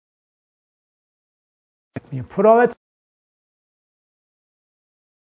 You 2.10 2.22
put 2.22 2.46
all 2.46 2.58
that. 2.58 2.74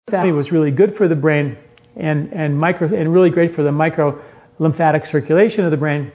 That 0.06 0.24
was 0.32 0.52
really 0.52 0.70
good 0.70 0.96
for 0.96 1.06
the 1.06 1.16
brain 1.16 1.58
and, 1.98 2.32
and, 2.32 2.56
micro, 2.56 2.92
and 2.94 3.12
really 3.12 3.30
great 3.30 3.54
for 3.54 3.62
the 3.62 3.72
micro 3.72 4.20
lymphatic 4.58 5.04
circulation 5.04 5.64
of 5.64 5.70
the 5.70 5.76
brain. 5.76 6.10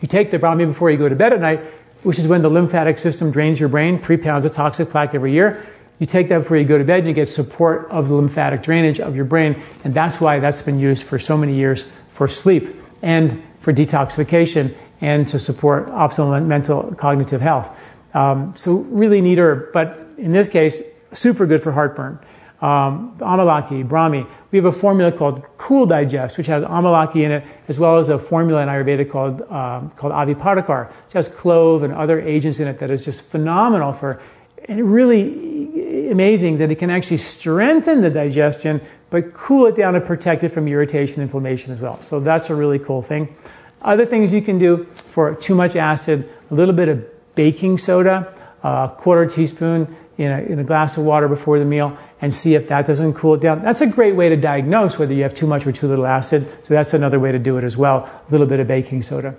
You 0.00 0.08
take 0.08 0.30
the 0.30 0.38
brahmi 0.38 0.66
before 0.66 0.90
you 0.90 0.96
go 0.96 1.08
to 1.08 1.14
bed 1.14 1.32
at 1.32 1.40
night, 1.40 1.60
which 2.02 2.18
is 2.18 2.26
when 2.26 2.42
the 2.42 2.50
lymphatic 2.50 2.98
system 2.98 3.30
drains 3.30 3.60
your 3.60 3.68
brain, 3.68 4.00
three 4.00 4.16
pounds 4.16 4.44
of 4.44 4.52
toxic 4.52 4.90
plaque 4.90 5.14
every 5.14 5.32
year. 5.32 5.64
You 5.98 6.06
take 6.06 6.28
that 6.30 6.38
before 6.38 6.56
you 6.56 6.64
go 6.64 6.78
to 6.78 6.84
bed 6.84 7.00
and 7.00 7.08
you 7.08 7.14
get 7.14 7.28
support 7.28 7.88
of 7.90 8.08
the 8.08 8.14
lymphatic 8.14 8.62
drainage 8.62 8.98
of 8.98 9.14
your 9.14 9.24
brain. 9.24 9.62
And 9.84 9.94
that's 9.94 10.20
why 10.20 10.40
that's 10.40 10.60
been 10.60 10.80
used 10.80 11.04
for 11.04 11.18
so 11.18 11.36
many 11.36 11.54
years 11.54 11.84
for 12.10 12.26
sleep 12.26 12.74
and 13.02 13.40
for 13.60 13.72
detoxification 13.72 14.74
and 15.00 15.28
to 15.28 15.38
support 15.38 15.86
optimal 15.88 16.44
mental 16.44 16.94
cognitive 16.96 17.40
health. 17.40 17.70
Um, 18.14 18.54
so 18.56 18.72
really 18.72 19.20
neat 19.20 19.38
herb. 19.38 19.72
But 19.72 20.08
in 20.18 20.32
this 20.32 20.48
case, 20.48 20.82
super 21.12 21.46
good 21.46 21.62
for 21.62 21.70
heartburn. 21.70 22.18
Um, 22.62 23.18
amalaki, 23.18 23.84
Brahmi. 23.84 24.24
We 24.52 24.58
have 24.58 24.66
a 24.66 24.72
formula 24.72 25.10
called 25.10 25.42
Cool 25.58 25.84
Digest, 25.84 26.38
which 26.38 26.46
has 26.46 26.62
amalaki 26.62 27.24
in 27.24 27.32
it, 27.32 27.44
as 27.66 27.76
well 27.76 27.98
as 27.98 28.08
a 28.08 28.20
formula 28.20 28.62
in 28.62 28.68
Ayurveda 28.68 29.10
called 29.10 29.42
um, 29.50 29.90
called 29.96 30.12
Avipattikar, 30.12 30.88
which 30.88 31.14
has 31.14 31.28
clove 31.28 31.82
and 31.82 31.92
other 31.92 32.20
agents 32.20 32.60
in 32.60 32.68
it 32.68 32.78
that 32.78 32.88
is 32.88 33.04
just 33.04 33.22
phenomenal 33.22 33.92
for, 33.92 34.22
and 34.66 34.94
really 34.94 36.10
amazing 36.12 36.58
that 36.58 36.70
it 36.70 36.76
can 36.76 36.88
actually 36.88 37.16
strengthen 37.16 38.00
the 38.00 38.10
digestion, 38.10 38.80
but 39.10 39.34
cool 39.34 39.66
it 39.66 39.74
down 39.74 39.96
and 39.96 40.04
protect 40.04 40.44
it 40.44 40.50
from 40.50 40.68
irritation, 40.68 41.14
and 41.16 41.24
inflammation 41.24 41.72
as 41.72 41.80
well. 41.80 42.00
So 42.00 42.20
that's 42.20 42.48
a 42.48 42.54
really 42.54 42.78
cool 42.78 43.02
thing. 43.02 43.34
Other 43.80 44.06
things 44.06 44.32
you 44.32 44.42
can 44.42 44.58
do 44.58 44.84
for 44.94 45.34
too 45.34 45.56
much 45.56 45.74
acid, 45.74 46.30
a 46.52 46.54
little 46.54 46.74
bit 46.74 46.88
of 46.88 47.04
baking 47.34 47.78
soda, 47.78 48.32
a 48.62 48.92
quarter 48.96 49.26
teaspoon 49.26 49.96
in 50.18 50.30
a, 50.30 50.40
in 50.42 50.58
a 50.60 50.64
glass 50.64 50.96
of 50.96 51.04
water 51.04 51.26
before 51.26 51.58
the 51.58 51.64
meal, 51.64 51.96
and 52.22 52.32
see 52.32 52.54
if 52.54 52.68
that 52.68 52.86
doesn't 52.86 53.12
cool 53.12 53.34
it 53.34 53.40
down. 53.40 53.62
That's 53.62 53.82
a 53.82 53.86
great 53.86 54.16
way 54.16 54.30
to 54.30 54.36
diagnose 54.36 54.98
whether 54.98 55.12
you 55.12 55.24
have 55.24 55.34
too 55.34 55.46
much 55.46 55.66
or 55.66 55.72
too 55.72 55.88
little 55.88 56.06
acid. 56.06 56.48
So 56.64 56.72
that's 56.72 56.94
another 56.94 57.20
way 57.20 57.32
to 57.32 57.38
do 57.38 57.58
it 57.58 57.64
as 57.64 57.76
well. 57.76 58.04
A 58.06 58.30
little 58.30 58.46
bit 58.46 58.60
of 58.60 58.66
baking 58.68 59.02
soda. 59.02 59.34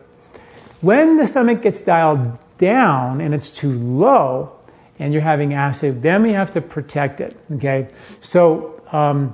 When 0.81 1.17
the 1.17 1.25
stomach 1.25 1.63
gets 1.63 1.81
dialed 1.81 2.37
down 2.59 3.21
and 3.21 3.33
it's 3.33 3.49
too 3.49 3.71
low, 3.71 4.51
and 4.99 5.11
you're 5.11 5.23
having 5.23 5.53
acid, 5.53 6.01
then 6.01 6.23
we 6.23 6.33
have 6.33 6.53
to 6.53 6.61
protect 6.61 7.19
it. 7.19 7.35
Okay, 7.51 7.87
so 8.21 8.79
um, 8.91 9.33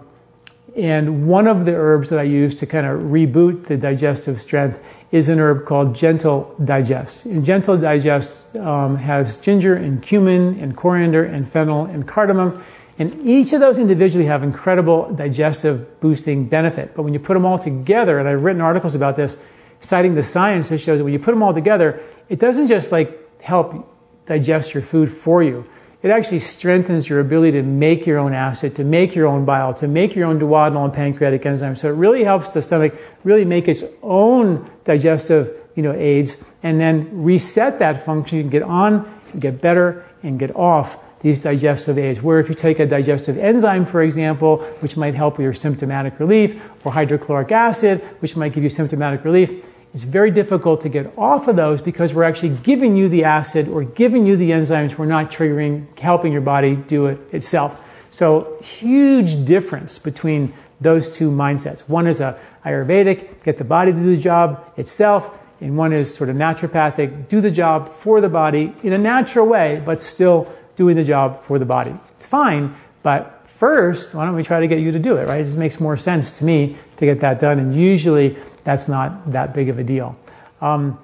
and 0.76 1.28
one 1.28 1.48
of 1.48 1.66
the 1.66 1.74
herbs 1.74 2.10
that 2.10 2.20
I 2.20 2.24
use 2.24 2.56
to 2.56 2.66
kind 2.66 2.86
of 2.86 3.00
reboot 3.02 3.66
the 3.66 3.78
digestive 3.78 4.40
strength 4.40 4.80
is 5.12 5.30
an 5.30 5.40
herb 5.40 5.66
called 5.66 5.96
Gentle 5.96 6.56
Digest. 6.64 7.26
And 7.26 7.44
Gentle 7.44 7.78
Digest 7.78 8.56
um, 8.56 8.96
has 8.96 9.38
ginger 9.38 9.74
and 9.74 10.02
cumin 10.02 10.60
and 10.60 10.78
coriander 10.78 11.24
and 11.24 11.50
fennel 11.50 11.86
and 11.86 12.08
cardamom. 12.08 12.64
And 13.00 13.26
each 13.26 13.54
of 13.54 13.62
those 13.62 13.80
individually 13.80 14.28
have 14.28 14.44
incredible 14.44 15.12
digestive 15.14 16.00
boosting 16.02 16.48
benefit. 16.48 16.94
But 16.96 17.04
when 17.04 17.14
you 17.14 17.20
put 17.20 17.34
them 17.34 17.46
all 17.46 17.58
together, 17.58 18.20
and 18.20 18.28
I've 18.28 18.44
written 18.44 18.62
articles 18.62 18.94
about 18.94 19.16
this, 19.16 19.38
citing 19.80 20.14
the 20.14 20.24
science 20.24 20.70
that 20.70 20.80
shows 20.80 21.00
that 21.00 21.06
when 21.06 21.14
you 21.14 21.20
put 21.20 21.32
them 21.32 21.42
all 21.42 21.54
together, 21.54 22.02
it 22.28 22.40
doesn't 22.40 22.68
just 22.68 22.92
like 22.92 23.18
help 23.42 23.90
digest 24.26 24.74
your 24.74 24.84
food 24.84 25.12
for 25.12 25.42
you 25.42 25.66
it 26.02 26.12
actually 26.12 26.40
strengthens 26.40 27.10
your 27.10 27.20
ability 27.20 27.54
to 27.54 27.64
make 27.64 28.06
your 28.06 28.20
own 28.20 28.34
acid, 28.34 28.76
to 28.78 28.86
make 28.86 29.16
your 29.16 29.28
own 29.28 29.44
bile, 29.44 29.74
to 29.76 29.88
make 29.88 30.16
your 30.16 30.28
own 30.28 30.40
duodenal 30.40 30.86
and 30.86 30.94
pancreatic 30.94 31.44
enzymes. 31.44 31.80
So 31.80 31.90
it 31.90 31.96
really 31.96 32.24
helps 32.24 32.52
the 32.52 32.62
stomach 32.62 32.96
really 33.26 33.44
make 33.44 33.68
its 33.68 33.84
own 34.02 34.70
digestive, 34.86 35.54
you 35.76 35.84
know, 35.84 35.92
aids 35.94 36.38
and 36.64 36.80
then 36.80 37.24
reset 37.24 37.80
that 37.80 38.06
function 38.06 38.40
and 38.40 38.52
get 38.52 38.64
on, 38.64 39.14
get 39.38 39.60
better, 39.60 40.06
and 40.24 40.40
get 40.40 40.56
off 40.56 40.98
these 41.22 41.40
digestive 41.40 41.98
aids. 41.98 42.22
Where 42.22 42.40
if 42.40 42.50
you 42.50 42.56
take 42.56 42.80
a 42.80 42.86
digestive 42.86 43.38
enzyme, 43.38 43.86
for 43.86 44.02
example, 44.02 44.58
which 44.80 44.96
might 44.96 45.16
help 45.16 45.38
with 45.38 45.44
your 45.44 45.54
symptomatic 45.54 46.20
relief, 46.20 46.62
or 46.84 46.92
hydrochloric 46.92 47.52
acid, 47.52 48.02
which 48.20 48.36
might 48.36 48.54
give 48.54 48.64
you 48.64 48.70
symptomatic 48.70 49.24
relief, 49.24 49.66
it's 49.94 50.04
very 50.04 50.30
difficult 50.30 50.82
to 50.82 50.90
get 50.90 51.12
off 51.18 51.48
of 51.48 51.56
those 51.56 51.82
because 51.82 52.14
we're 52.14 52.24
actually 52.24 52.56
giving 52.58 52.96
you 52.96 53.10
the 53.10 53.24
acid 53.24 53.68
or 53.68 53.84
giving 53.84 54.26
you 54.26 54.38
the 54.38 54.52
enzymes. 54.52 54.98
We're 54.98 55.08
not 55.08 55.32
triggering, 55.32 55.98
helping 56.00 56.32
your 56.32 56.42
body 56.42 56.76
do 56.76 57.08
it 57.08 57.20
itself. 57.34 57.86
So, 58.12 58.58
huge 58.62 59.46
difference 59.46 59.98
between 59.98 60.54
those 60.82 61.16
two 61.16 61.32
mindsets. 61.32 61.82
One 61.82 62.08
is 62.08 62.22
a 62.22 62.40
Ayurvedic, 62.66 63.44
get 63.44 63.58
the 63.58 63.64
body 63.64 63.92
to 63.92 63.98
do 63.98 64.16
the 64.16 64.22
job 64.22 64.74
itself, 64.78 65.38
and 65.62 65.78
one 65.78 65.94
is 65.94 66.14
sort 66.14 66.30
of 66.30 66.36
naturopathic, 66.36 67.28
do 67.28 67.42
the 67.42 67.52
job 67.52 67.92
for 67.94 68.22
the 68.22 68.30
body 68.30 68.74
in 68.84 68.94
a 68.94 68.98
natural 68.98 69.46
way, 69.46 69.82
but 69.86 70.02
still 70.02 70.52
doing 70.80 70.96
the 70.96 71.04
job 71.04 71.44
for 71.44 71.60
the 71.60 71.66
body. 71.66 71.94
It's 72.16 72.26
fine, 72.26 72.74
but 73.04 73.46
first, 73.46 74.16
why 74.16 74.26
don't 74.26 74.34
we 74.34 74.44
try 74.44 74.62
to 74.62 74.68
get 74.68 74.80
you 74.80 74.94
to 74.94 75.00
do 75.00 75.18
it, 75.18 75.28
right? 75.28 75.42
It 75.42 75.44
just 75.44 75.58
makes 75.58 75.78
more 75.78 75.98
sense 75.98 76.32
to 76.40 76.46
me 76.46 76.78
to 76.96 77.06
get 77.06 77.20
that 77.20 77.42
done, 77.42 77.60
and 77.60 77.76
usually 77.76 78.38
that's 78.64 78.88
not 78.88 79.34
that 79.34 79.54
big 79.54 79.68
of 79.68 79.78
a 79.78 79.84
deal. 79.84 80.16
Um, 80.62 80.98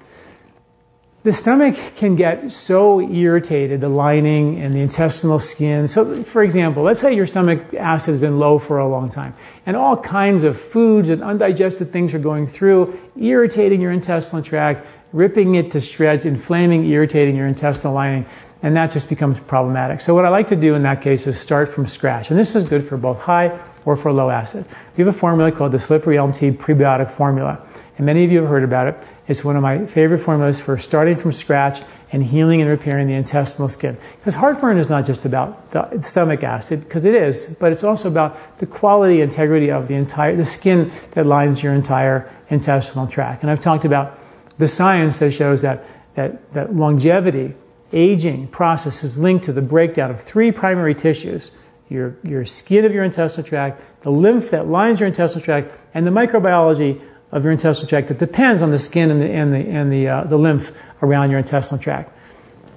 the 1.24 1.32
stomach 1.34 1.76
can 1.96 2.16
get 2.16 2.50
so 2.52 3.02
irritated, 3.02 3.82
the 3.82 3.90
lining 3.90 4.60
and 4.62 4.72
the 4.72 4.80
intestinal 4.80 5.40
skin. 5.40 5.88
So, 5.88 6.22
for 6.22 6.42
example, 6.42 6.82
let's 6.84 7.00
say 7.00 7.14
your 7.14 7.26
stomach 7.26 7.74
acid 7.74 8.12
has 8.12 8.20
been 8.20 8.38
low 8.38 8.58
for 8.58 8.78
a 8.78 8.88
long 8.88 9.10
time, 9.10 9.34
and 9.66 9.76
all 9.76 9.98
kinds 9.98 10.42
of 10.42 10.58
foods 10.58 11.10
and 11.10 11.22
undigested 11.22 11.90
things 11.90 12.14
are 12.14 12.18
going 12.18 12.46
through, 12.46 12.98
irritating 13.20 13.82
your 13.82 13.92
intestinal 13.92 14.42
tract, 14.42 14.86
ripping 15.12 15.56
it 15.56 15.72
to 15.72 15.82
shreds, 15.82 16.24
inflaming, 16.24 16.86
irritating 16.86 17.36
your 17.36 17.46
intestinal 17.46 17.92
lining, 17.92 18.24
and 18.62 18.76
that 18.76 18.90
just 18.90 19.08
becomes 19.08 19.38
problematic. 19.40 20.00
So, 20.00 20.14
what 20.14 20.24
I 20.24 20.28
like 20.28 20.46
to 20.48 20.56
do 20.56 20.74
in 20.74 20.82
that 20.82 21.02
case 21.02 21.26
is 21.26 21.38
start 21.38 21.68
from 21.68 21.86
scratch, 21.86 22.30
and 22.30 22.38
this 22.38 22.54
is 22.54 22.68
good 22.68 22.88
for 22.88 22.96
both 22.96 23.18
high 23.18 23.58
or 23.84 23.96
for 23.96 24.12
low 24.12 24.30
acid. 24.30 24.64
We 24.96 25.04
have 25.04 25.14
a 25.14 25.18
formula 25.18 25.52
called 25.52 25.72
the 25.72 25.78
Slippery 25.78 26.18
Elm 26.18 26.32
Tea 26.32 26.50
Prebiotic 26.50 27.10
Formula, 27.10 27.60
and 27.96 28.06
many 28.06 28.24
of 28.24 28.32
you 28.32 28.40
have 28.40 28.48
heard 28.48 28.64
about 28.64 28.88
it. 28.88 28.98
It's 29.28 29.44
one 29.44 29.56
of 29.56 29.62
my 29.62 29.86
favorite 29.86 30.18
formulas 30.18 30.60
for 30.60 30.78
starting 30.78 31.16
from 31.16 31.32
scratch 31.32 31.82
and 32.12 32.22
healing 32.22 32.60
and 32.60 32.70
repairing 32.70 33.08
the 33.08 33.14
intestinal 33.14 33.68
skin. 33.68 33.96
Because 34.18 34.36
heartburn 34.36 34.78
is 34.78 34.88
not 34.88 35.04
just 35.04 35.24
about 35.24 35.70
the 35.72 36.00
stomach 36.02 36.44
acid, 36.44 36.84
because 36.84 37.04
it 37.04 37.14
is, 37.14 37.46
but 37.58 37.72
it's 37.72 37.82
also 37.82 38.08
about 38.08 38.58
the 38.58 38.66
quality, 38.66 39.20
integrity 39.20 39.70
of 39.70 39.88
the 39.88 39.94
entire 39.94 40.36
the 40.36 40.46
skin 40.46 40.92
that 41.12 41.26
lines 41.26 41.62
your 41.62 41.74
entire 41.74 42.30
intestinal 42.48 43.06
tract. 43.06 43.42
And 43.42 43.50
I've 43.50 43.60
talked 43.60 43.84
about 43.84 44.20
the 44.58 44.68
science 44.68 45.18
that 45.18 45.32
shows 45.32 45.62
that 45.62 45.84
that, 46.14 46.52
that 46.54 46.74
longevity, 46.74 47.54
aging 47.92 48.48
process 48.48 49.04
is 49.04 49.16
linked 49.16 49.44
to 49.44 49.52
the 49.52 49.62
breakdown 49.62 50.10
of 50.10 50.22
three 50.22 50.50
primary 50.50 50.94
tissues 50.94 51.50
your, 51.88 52.16
your 52.24 52.44
skin 52.44 52.84
of 52.84 52.92
your 52.92 53.04
intestinal 53.04 53.46
tract, 53.46 53.80
the 54.02 54.10
lymph 54.10 54.50
that 54.50 54.66
lines 54.66 55.00
your 55.00 55.06
intestinal 55.06 55.44
tract, 55.44 55.70
and 55.94 56.06
the 56.06 56.10
microbiology 56.10 57.00
of 57.32 57.44
your 57.44 57.52
intestinal 57.52 57.88
tract 57.88 58.08
that 58.08 58.18
depends 58.18 58.62
on 58.62 58.70
the 58.70 58.78
skin 58.78 59.10
and 59.10 59.20
the, 59.20 59.26
and 59.26 59.54
the, 59.54 59.58
and 59.58 59.92
the, 59.92 60.08
uh, 60.08 60.24
the 60.24 60.36
lymph 60.36 60.72
around 61.02 61.30
your 61.30 61.38
intestinal 61.38 61.80
tract. 61.80 62.12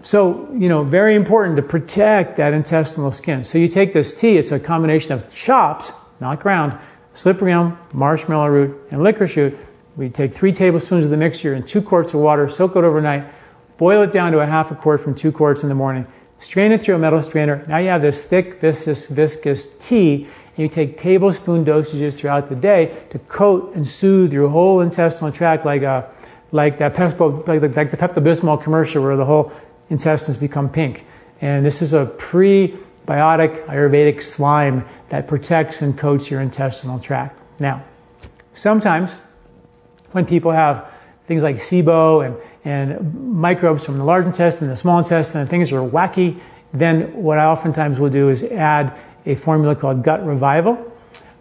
So, 0.01 0.49
you 0.53 0.69
know, 0.69 0.83
very 0.83 1.15
important 1.15 1.55
to 1.57 1.61
protect 1.61 2.37
that 2.37 2.53
intestinal 2.53 3.11
skin. 3.11 3.43
So 3.45 3.57
you 3.57 3.67
take 3.67 3.93
this 3.93 4.13
tea, 4.13 4.37
it's 4.37 4.51
a 4.51 4.59
combination 4.59 5.11
of 5.11 5.33
chopped, 5.33 5.91
not 6.19 6.39
ground, 6.39 6.77
slippery 7.13 7.51
elm, 7.51 7.77
marshmallow 7.93 8.47
root, 8.47 8.87
and 8.91 9.03
licorice 9.03 9.35
root. 9.35 9.57
We 9.97 10.09
take 10.09 10.33
three 10.33 10.53
tablespoons 10.53 11.05
of 11.05 11.11
the 11.11 11.17
mixture 11.17 11.53
in 11.53 11.63
two 11.63 11.81
quarts 11.81 12.13
of 12.13 12.21
water, 12.21 12.47
soak 12.47 12.75
it 12.75 12.83
overnight, 12.83 13.25
boil 13.79 14.03
it 14.03 14.13
down 14.13 14.31
to 14.31 14.39
a 14.39 14.45
half 14.45 14.69
a 14.69 14.75
quart 14.75 15.01
from 15.01 15.15
two 15.15 15.31
quarts 15.31 15.63
in 15.63 15.69
the 15.69 15.75
morning 15.75 16.05
strain 16.39 16.71
it 16.71 16.81
through 16.81 16.95
a 16.95 16.99
metal 16.99 17.21
strainer. 17.21 17.65
Now 17.67 17.77
you 17.77 17.89
have 17.89 18.01
this 18.01 18.23
thick, 18.23 18.61
viscous, 18.61 19.07
viscous 19.07 19.77
tea, 19.77 20.23
and 20.23 20.57
you 20.57 20.67
take 20.67 20.97
tablespoon 20.97 21.65
dosages 21.65 22.17
throughout 22.17 22.49
the 22.49 22.55
day 22.55 22.97
to 23.11 23.19
coat 23.19 23.75
and 23.75 23.87
soothe 23.87 24.33
your 24.33 24.49
whole 24.49 24.81
intestinal 24.81 25.31
tract 25.31 25.65
like 25.65 25.83
a 25.83 26.09
like 26.51 26.79
that 26.79 26.95
Pepto, 26.95 27.47
like, 27.47 27.61
the, 27.61 27.69
like 27.69 27.91
the 27.91 27.97
Pepto 27.97 28.23
Bismol 28.23 28.61
commercial 28.61 29.03
where 29.03 29.15
the 29.15 29.25
whole 29.25 29.51
intestines 29.91 30.35
become 30.35 30.67
pink. 30.67 31.05
And 31.41 31.63
this 31.63 31.83
is 31.83 31.93
a 31.93 32.07
prebiotic 32.17 33.65
Ayurvedic 33.67 34.21
slime 34.23 34.83
that 35.09 35.27
protects 35.27 35.83
and 35.83 35.95
coats 35.95 36.31
your 36.31 36.41
intestinal 36.41 36.97
tract. 36.97 37.39
Now, 37.59 37.83
sometimes 38.55 39.15
when 40.11 40.25
people 40.25 40.51
have 40.51 40.91
things 41.29 41.43
like 41.43 41.57
SIBO 41.57 42.25
and 42.25 42.35
and 42.65 43.33
microbes 43.35 43.85
from 43.85 43.97
the 43.97 44.03
large 44.03 44.25
intestine 44.25 44.65
and 44.65 44.73
the 44.73 44.77
small 44.77 44.99
intestine, 44.99 45.41
and 45.41 45.49
things 45.49 45.71
are 45.71 45.79
wacky, 45.79 46.39
then 46.73 47.13
what 47.13 47.37
I 47.37 47.45
oftentimes 47.45 47.99
will 47.99 48.09
do 48.09 48.29
is 48.29 48.43
add 48.43 48.93
a 49.25 49.35
formula 49.35 49.75
called 49.75 50.03
Gut 50.03 50.25
Revival, 50.25 50.77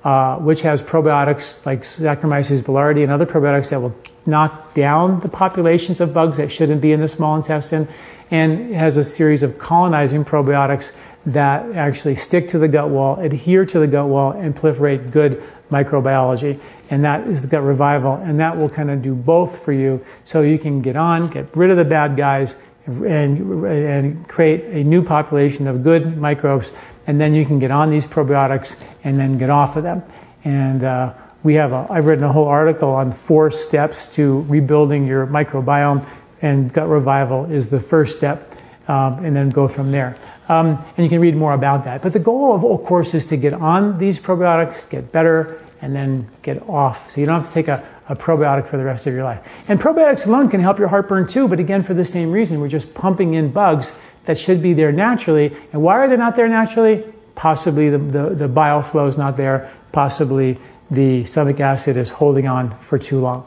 uh, 0.04 0.36
which 0.36 0.60
has 0.60 0.80
probiotics 0.80 1.66
like 1.66 1.82
Saccharomyces 1.82 2.60
boulardii 2.60 3.02
and 3.02 3.10
other 3.10 3.26
probiotics 3.26 3.70
that 3.70 3.80
will 3.80 3.96
knock 4.26 4.74
down 4.74 5.20
the 5.20 5.28
populations 5.28 6.00
of 6.00 6.14
bugs 6.14 6.38
that 6.38 6.52
shouldn't 6.52 6.80
be 6.80 6.92
in 6.92 7.00
the 7.00 7.08
small 7.08 7.34
intestine, 7.34 7.88
and 8.30 8.74
has 8.74 8.96
a 8.96 9.04
series 9.04 9.42
of 9.42 9.58
colonizing 9.58 10.24
probiotics 10.24 10.92
that 11.26 11.74
actually 11.74 12.14
stick 12.14 12.48
to 12.48 12.58
the 12.58 12.68
gut 12.68 12.90
wall, 12.90 13.18
adhere 13.18 13.66
to 13.66 13.80
the 13.80 13.86
gut 13.86 14.06
wall, 14.06 14.30
and 14.32 14.54
proliferate 14.54 15.10
good 15.10 15.42
microbiology, 15.70 16.60
and 16.90 17.04
that 17.04 17.28
is 17.28 17.42
the 17.42 17.48
gut 17.48 17.62
revival, 17.62 18.14
and 18.14 18.40
that 18.40 18.56
will 18.56 18.68
kind 18.68 18.90
of 18.90 19.02
do 19.02 19.14
both 19.14 19.64
for 19.64 19.72
you 19.72 20.04
so 20.24 20.40
you 20.40 20.58
can 20.58 20.80
get 20.80 20.96
on, 20.96 21.28
get 21.28 21.54
rid 21.56 21.70
of 21.70 21.76
the 21.76 21.84
bad 21.84 22.16
guys, 22.16 22.56
and, 22.86 23.64
and 23.64 24.28
create 24.28 24.64
a 24.64 24.82
new 24.82 25.02
population 25.02 25.66
of 25.66 25.82
good 25.82 26.16
microbes, 26.16 26.72
and 27.06 27.20
then 27.20 27.34
you 27.34 27.44
can 27.44 27.58
get 27.58 27.70
on 27.70 27.90
these 27.90 28.06
probiotics 28.06 28.76
and 29.04 29.18
then 29.18 29.38
get 29.38 29.50
off 29.50 29.76
of 29.76 29.82
them. 29.82 30.02
And 30.44 30.82
uh, 30.84 31.12
we 31.42 31.54
have 31.54 31.72
a, 31.72 31.86
I've 31.90 32.06
written 32.06 32.24
a 32.24 32.32
whole 32.32 32.48
article 32.48 32.90
on 32.90 33.12
four 33.12 33.50
steps 33.50 34.06
to 34.14 34.40
rebuilding 34.42 35.06
your 35.06 35.26
microbiome, 35.26 36.06
and 36.40 36.72
gut 36.72 36.88
revival 36.88 37.44
is 37.44 37.68
the 37.68 37.80
first 37.80 38.16
step, 38.16 38.54
um, 38.88 39.24
and 39.24 39.36
then 39.36 39.50
go 39.50 39.68
from 39.68 39.90
there. 39.90 40.16
Um, 40.48 40.82
and 40.96 41.04
you 41.04 41.08
can 41.08 41.20
read 41.20 41.36
more 41.36 41.52
about 41.52 41.84
that. 41.84 42.02
But 42.02 42.12
the 42.12 42.18
goal 42.18 42.54
of, 42.54 42.64
of 42.64 42.84
course, 42.86 43.14
is 43.14 43.26
to 43.26 43.36
get 43.36 43.52
on 43.52 43.98
these 43.98 44.18
probiotics, 44.18 44.88
get 44.88 45.12
better, 45.12 45.62
and 45.80 45.94
then 45.94 46.28
get 46.42 46.66
off. 46.68 47.10
So 47.10 47.20
you 47.20 47.26
don't 47.26 47.40
have 47.40 47.48
to 47.48 47.54
take 47.54 47.68
a, 47.68 47.86
a 48.08 48.16
probiotic 48.16 48.66
for 48.66 48.78
the 48.78 48.84
rest 48.84 49.06
of 49.06 49.14
your 49.14 49.24
life. 49.24 49.46
And 49.68 49.78
probiotics 49.78 50.26
alone 50.26 50.48
can 50.48 50.60
help 50.60 50.78
your 50.78 50.88
heartburn 50.88 51.26
too, 51.26 51.48
but 51.48 51.60
again, 51.60 51.82
for 51.82 51.94
the 51.94 52.04
same 52.04 52.32
reason. 52.32 52.60
We're 52.60 52.68
just 52.68 52.94
pumping 52.94 53.34
in 53.34 53.50
bugs 53.50 53.92
that 54.24 54.38
should 54.38 54.62
be 54.62 54.74
there 54.74 54.92
naturally. 54.92 55.54
And 55.72 55.82
why 55.82 55.98
are 55.98 56.08
they 56.08 56.16
not 56.16 56.36
there 56.36 56.48
naturally? 56.48 57.04
Possibly 57.34 57.90
the, 57.90 57.98
the, 57.98 58.30
the 58.34 58.48
bile 58.48 58.82
flow 58.82 59.06
is 59.06 59.16
not 59.16 59.36
there. 59.36 59.70
Possibly 59.92 60.58
the 60.90 61.24
stomach 61.24 61.60
acid 61.60 61.96
is 61.96 62.10
holding 62.10 62.48
on 62.48 62.76
for 62.80 62.98
too 62.98 63.20
long. 63.20 63.46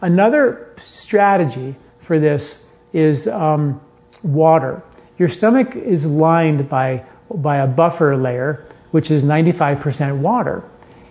Another 0.00 0.74
strategy 0.80 1.74
for 2.00 2.18
this 2.18 2.64
is 2.92 3.26
um, 3.26 3.80
water. 4.22 4.82
Your 5.18 5.28
stomach 5.28 5.74
is 5.74 6.06
lined 6.06 6.68
by, 6.68 7.04
by 7.32 7.56
a 7.58 7.66
buffer 7.66 8.16
layer, 8.16 8.66
which 8.92 9.10
is 9.10 9.22
95% 9.22 10.18
water. 10.18 10.64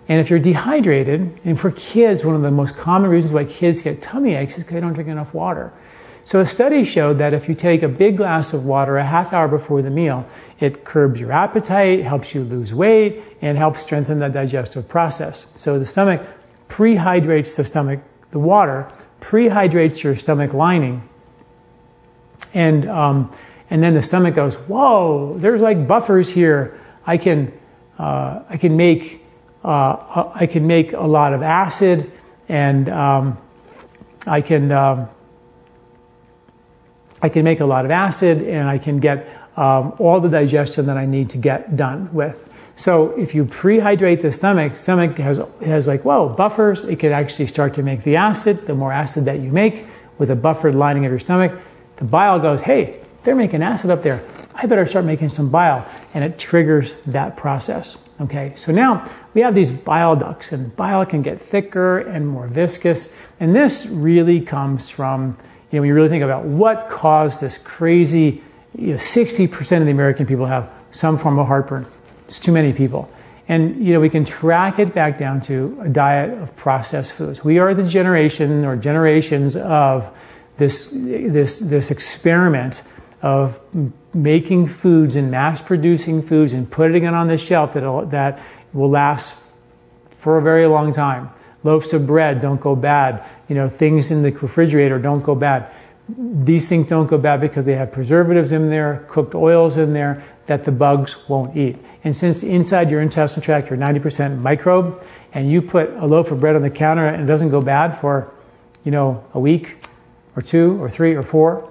And 0.08 0.20
if 0.20 0.30
you're 0.30 0.38
dehydrated, 0.38 1.38
and 1.44 1.60
for 1.60 1.70
kids, 1.70 2.24
one 2.24 2.34
of 2.34 2.40
the 2.40 2.50
most 2.50 2.76
common 2.76 3.10
reasons 3.10 3.34
why 3.34 3.44
kids 3.44 3.82
get 3.82 4.00
tummy 4.00 4.34
aches 4.34 4.54
is 4.54 4.64
because 4.64 4.74
they 4.74 4.80
don't 4.80 4.94
drink 4.94 5.10
enough 5.10 5.34
water. 5.34 5.72
So 6.24 6.40
a 6.40 6.46
study 6.46 6.84
showed 6.84 7.18
that 7.18 7.32
if 7.32 7.48
you 7.48 7.54
take 7.54 7.82
a 7.82 7.88
big 7.88 8.16
glass 8.18 8.52
of 8.52 8.64
water 8.64 8.98
a 8.98 9.04
half 9.04 9.32
hour 9.32 9.48
before 9.48 9.80
the 9.82 9.90
meal, 9.90 10.26
it 10.60 10.84
curbs 10.84 11.20
your 11.20 11.32
appetite, 11.32 12.02
helps 12.04 12.34
you 12.34 12.44
lose 12.44 12.74
weight, 12.74 13.22
and 13.40 13.56
helps 13.56 13.82
strengthen 13.82 14.18
the 14.18 14.28
digestive 14.28 14.88
process. 14.88 15.46
So 15.56 15.78
the 15.78 15.86
stomach 15.86 16.22
prehydrates 16.68 17.56
the 17.56 17.64
stomach, 17.64 18.00
the 18.30 18.38
water 18.38 18.90
prehydrates 19.20 20.02
your 20.02 20.16
stomach 20.16 20.52
lining, 20.52 21.08
and 22.54 22.88
um, 22.88 23.34
and 23.70 23.82
then 23.82 23.94
the 23.94 24.02
stomach 24.02 24.34
goes, 24.34 24.54
whoa, 24.54 25.36
there's 25.38 25.62
like 25.62 25.86
buffers 25.86 26.28
here. 26.28 26.80
I 27.06 27.16
can 27.16 27.52
uh, 27.98 28.42
I 28.48 28.56
can 28.56 28.76
make 28.76 29.24
uh, 29.64 30.30
I 30.34 30.46
can 30.46 30.66
make 30.66 30.92
a 30.92 31.06
lot 31.06 31.34
of 31.34 31.42
acid, 31.42 32.10
and 32.48 32.88
um, 32.88 33.38
I 34.26 34.40
can 34.40 34.72
um, 34.72 35.08
I 37.20 37.28
can 37.28 37.44
make 37.44 37.60
a 37.60 37.66
lot 37.66 37.84
of 37.84 37.90
acid, 37.90 38.42
and 38.42 38.68
I 38.68 38.78
can 38.78 39.00
get 39.00 39.28
um, 39.56 39.94
all 39.98 40.20
the 40.20 40.28
digestion 40.28 40.86
that 40.86 40.96
I 40.96 41.06
need 41.06 41.30
to 41.30 41.38
get 41.38 41.76
done 41.76 42.12
with. 42.12 42.44
So 42.76 43.10
if 43.18 43.34
you 43.34 43.44
prehydrate 43.44 44.22
the 44.22 44.30
stomach, 44.30 44.76
stomach 44.76 45.18
has 45.18 45.40
has 45.64 45.86
like 45.86 46.04
whoa 46.04 46.28
buffers. 46.28 46.84
It 46.84 46.96
could 46.96 47.12
actually 47.12 47.48
start 47.48 47.74
to 47.74 47.82
make 47.82 48.04
the 48.04 48.16
acid. 48.16 48.66
The 48.66 48.74
more 48.74 48.92
acid 48.92 49.24
that 49.26 49.40
you 49.40 49.50
make 49.50 49.84
with 50.16 50.30
a 50.30 50.36
buffered 50.36 50.74
lining 50.74 51.04
of 51.04 51.10
your 51.10 51.18
stomach, 51.18 51.52
the 51.96 52.04
bile 52.04 52.38
goes, 52.38 52.60
hey, 52.60 53.00
they're 53.24 53.34
making 53.34 53.62
acid 53.62 53.90
up 53.90 54.02
there. 54.02 54.22
I 54.54 54.66
better 54.66 54.86
start 54.86 55.04
making 55.04 55.28
some 55.28 55.50
bile, 55.50 55.88
and 56.14 56.24
it 56.24 56.38
triggers 56.38 56.94
that 57.06 57.36
process. 57.36 57.96
Okay, 58.20 58.52
so 58.56 58.72
now 58.72 59.08
we 59.34 59.42
have 59.42 59.54
these 59.54 59.70
bile 59.70 60.16
ducts, 60.16 60.50
and 60.50 60.74
bile 60.74 61.06
can 61.06 61.22
get 61.22 61.40
thicker 61.40 61.98
and 61.98 62.26
more 62.26 62.48
viscous, 62.48 63.12
and 63.38 63.54
this 63.54 63.86
really 63.86 64.40
comes 64.40 64.90
from 64.90 65.36
you 65.70 65.76
know 65.76 65.82
when 65.82 65.88
you 65.88 65.94
really 65.94 66.08
think 66.08 66.24
about 66.24 66.44
what 66.44 66.88
caused 66.88 67.40
this 67.40 67.58
crazy. 67.58 68.42
You 68.76 68.92
know, 68.92 68.96
60% 68.96 69.78
of 69.78 69.86
the 69.86 69.90
American 69.90 70.26
people 70.26 70.46
have 70.46 70.70
some 70.90 71.18
form 71.18 71.38
of 71.38 71.46
heartburn. 71.46 71.86
It's 72.26 72.38
too 72.38 72.52
many 72.52 72.72
people. 72.72 73.10
And 73.48 73.84
you 73.84 73.94
know, 73.94 74.00
we 74.00 74.10
can 74.10 74.24
track 74.24 74.78
it 74.78 74.94
back 74.94 75.18
down 75.18 75.40
to 75.42 75.80
a 75.82 75.88
diet 75.88 76.38
of 76.38 76.54
processed 76.54 77.14
foods. 77.14 77.42
We 77.42 77.58
are 77.58 77.72
the 77.74 77.82
generation 77.82 78.64
or 78.64 78.76
generations 78.76 79.56
of 79.56 80.14
this 80.58 80.90
this 80.92 81.58
this 81.60 81.90
experiment 81.90 82.82
of 83.22 83.58
making 84.14 84.68
foods 84.68 85.16
and 85.16 85.30
mass 85.30 85.60
producing 85.60 86.22
foods 86.22 86.52
and 86.52 86.70
putting 86.70 87.04
it 87.04 87.14
on 87.14 87.28
the 87.28 87.38
shelf 87.38 87.74
that 87.74 88.10
that 88.10 88.40
will 88.72 88.90
last 88.90 89.34
for 90.10 90.38
a 90.38 90.42
very 90.42 90.66
long 90.66 90.92
time. 90.92 91.30
Loaves 91.64 91.92
of 91.92 92.06
bread 92.06 92.40
don't 92.40 92.60
go 92.60 92.76
bad. 92.76 93.24
You 93.48 93.54
know, 93.54 93.68
things 93.68 94.10
in 94.10 94.22
the 94.22 94.30
refrigerator 94.30 94.98
don't 94.98 95.22
go 95.22 95.34
bad. 95.34 95.70
These 96.08 96.68
things 96.68 96.86
don't 96.86 97.06
go 97.06 97.18
bad 97.18 97.40
because 97.40 97.66
they 97.66 97.74
have 97.74 97.92
preservatives 97.92 98.52
in 98.52 98.70
there, 98.70 99.06
cooked 99.08 99.34
oils 99.34 99.76
in 99.76 99.92
there 99.92 100.24
that 100.46 100.64
the 100.64 100.72
bugs 100.72 101.28
won't 101.28 101.56
eat. 101.56 101.76
And 102.04 102.16
since 102.16 102.42
inside 102.42 102.90
your 102.90 103.02
intestinal 103.02 103.44
tract 103.44 103.68
you're 103.68 103.78
90% 103.78 104.40
microbe, 104.40 105.02
and 105.32 105.50
you 105.50 105.60
put 105.60 105.90
a 105.90 106.06
loaf 106.06 106.30
of 106.30 106.40
bread 106.40 106.56
on 106.56 106.62
the 106.62 106.70
counter 106.70 107.06
and 107.06 107.22
it 107.22 107.26
doesn't 107.26 107.50
go 107.50 107.60
bad 107.60 107.98
for, 108.00 108.32
you 108.84 108.90
know, 108.90 109.22
a 109.34 109.40
week 109.40 109.76
or 110.36 110.42
two 110.42 110.82
or 110.82 110.88
three 110.88 111.14
or 111.14 111.22
four, 111.22 111.70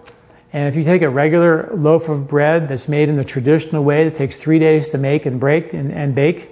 and 0.57 0.67
if 0.67 0.75
you 0.75 0.81
take 0.81 1.03
a 1.03 1.09
regular 1.09 1.69
loaf 1.75 2.09
of 2.09 2.27
bread 2.27 2.67
that's 2.67 2.87
made 2.87 3.09
in 3.09 3.15
the 3.15 3.23
traditional 3.23 3.83
way 3.83 4.05
that 4.05 4.15
takes 4.15 4.37
three 4.37 4.57
days 4.57 4.89
to 4.89 4.97
make 4.97 5.27
and 5.27 5.39
break 5.39 5.71
and, 5.71 5.91
and 5.91 6.15
bake, 6.15 6.49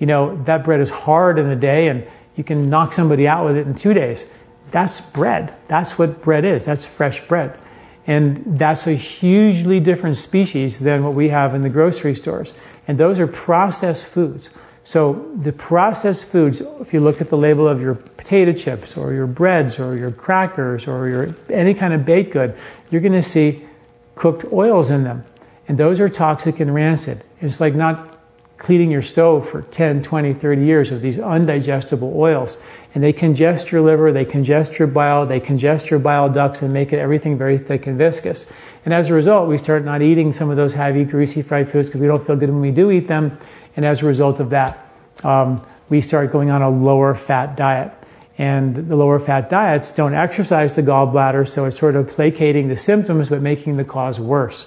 you 0.00 0.08
know, 0.08 0.42
that 0.42 0.64
bread 0.64 0.80
is 0.80 0.90
hard 0.90 1.38
in 1.38 1.46
a 1.46 1.54
day 1.54 1.86
and 1.86 2.04
you 2.34 2.42
can 2.42 2.68
knock 2.68 2.92
somebody 2.92 3.28
out 3.28 3.44
with 3.44 3.56
it 3.56 3.64
in 3.64 3.76
two 3.76 3.94
days. 3.94 4.26
That's 4.72 5.00
bread. 5.00 5.54
That's 5.68 5.96
what 5.96 6.20
bread 6.20 6.44
is. 6.44 6.64
That's 6.64 6.84
fresh 6.84 7.24
bread. 7.28 7.56
And 8.08 8.58
that's 8.58 8.88
a 8.88 8.94
hugely 8.94 9.78
different 9.78 10.16
species 10.16 10.80
than 10.80 11.04
what 11.04 11.14
we 11.14 11.28
have 11.28 11.54
in 11.54 11.62
the 11.62 11.68
grocery 11.68 12.16
stores. 12.16 12.52
And 12.88 12.98
those 12.98 13.20
are 13.20 13.28
processed 13.28 14.06
foods. 14.06 14.50
So 14.82 15.30
the 15.40 15.52
processed 15.52 16.24
foods, 16.24 16.60
if 16.80 16.92
you 16.92 16.98
look 16.98 17.20
at 17.20 17.30
the 17.30 17.36
label 17.36 17.68
of 17.68 17.80
your 17.80 17.94
potato 17.94 18.52
chips 18.52 18.96
or 18.96 19.12
your 19.12 19.28
breads 19.28 19.78
or 19.78 19.96
your 19.96 20.10
crackers 20.10 20.88
or 20.88 21.08
your 21.08 21.36
any 21.48 21.72
kind 21.72 21.94
of 21.94 22.04
baked 22.04 22.32
good, 22.32 22.56
you're 22.92 23.00
going 23.00 23.12
to 23.14 23.22
see 23.22 23.64
cooked 24.14 24.44
oils 24.52 24.90
in 24.90 25.02
them. 25.02 25.24
And 25.66 25.78
those 25.78 25.98
are 25.98 26.08
toxic 26.08 26.60
and 26.60 26.74
rancid. 26.74 27.24
It's 27.40 27.58
like 27.58 27.74
not 27.74 28.18
cleaning 28.58 28.90
your 28.90 29.02
stove 29.02 29.48
for 29.48 29.62
10, 29.62 30.02
20, 30.02 30.34
30 30.34 30.64
years 30.64 30.92
of 30.92 31.00
these 31.00 31.16
undigestible 31.16 32.14
oils. 32.14 32.58
And 32.94 33.02
they 33.02 33.12
congest 33.12 33.72
your 33.72 33.80
liver, 33.80 34.12
they 34.12 34.26
congest 34.26 34.78
your 34.78 34.86
bile, 34.86 35.26
they 35.26 35.40
congest 35.40 35.90
your 35.90 35.98
bile 35.98 36.28
ducts 36.28 36.60
and 36.62 36.72
make 36.72 36.92
it 36.92 36.98
everything 36.98 37.38
very 37.38 37.58
thick 37.58 37.86
and 37.86 37.96
viscous. 37.96 38.46
And 38.84 38.92
as 38.92 39.08
a 39.08 39.14
result, 39.14 39.48
we 39.48 39.56
start 39.56 39.84
not 39.84 40.02
eating 40.02 40.30
some 40.30 40.50
of 40.50 40.56
those 40.56 40.74
heavy, 40.74 41.04
greasy 41.04 41.40
fried 41.40 41.70
foods 41.70 41.88
because 41.88 42.00
we 42.00 42.06
don't 42.06 42.24
feel 42.26 42.36
good 42.36 42.50
when 42.50 42.60
we 42.60 42.70
do 42.70 42.90
eat 42.90 43.08
them. 43.08 43.38
And 43.74 43.86
as 43.86 44.02
a 44.02 44.06
result 44.06 44.38
of 44.38 44.50
that, 44.50 44.86
um, 45.24 45.64
we 45.88 46.02
start 46.02 46.30
going 46.30 46.50
on 46.50 46.60
a 46.60 46.70
lower 46.70 47.14
fat 47.14 47.56
diet. 47.56 47.92
And 48.42 48.74
the 48.74 48.96
lower 48.96 49.20
fat 49.20 49.48
diets 49.50 49.92
don't 49.92 50.14
exercise 50.14 50.74
the 50.74 50.82
gallbladder, 50.82 51.48
so 51.48 51.64
it's 51.66 51.78
sort 51.78 51.94
of 51.94 52.08
placating 52.08 52.66
the 52.66 52.76
symptoms 52.76 53.28
but 53.28 53.40
making 53.40 53.76
the 53.76 53.84
cause 53.84 54.18
worse. 54.18 54.66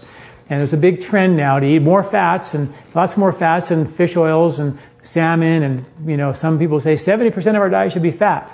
And 0.50 0.62
there's 0.62 0.72
a 0.72 0.78
big 0.78 1.02
trend 1.02 1.36
now 1.36 1.60
to 1.60 1.68
eat 1.68 1.82
more 1.82 2.02
fats 2.02 2.54
and 2.54 2.74
lots 2.94 3.18
more 3.18 3.34
fats 3.34 3.72
and 3.72 3.94
fish 3.94 4.16
oils 4.16 4.62
and 4.62 4.80
salmon. 5.04 5.62
And, 5.62 5.86
you 6.06 6.16
know, 6.16 6.32
some 6.32 6.58
people 6.58 6.80
say 6.80 6.96
70% 6.96 7.36
of 7.50 7.56
our 7.56 7.70
diet 7.70 7.92
should 7.92 8.02
be 8.02 8.12
fat. 8.12 8.50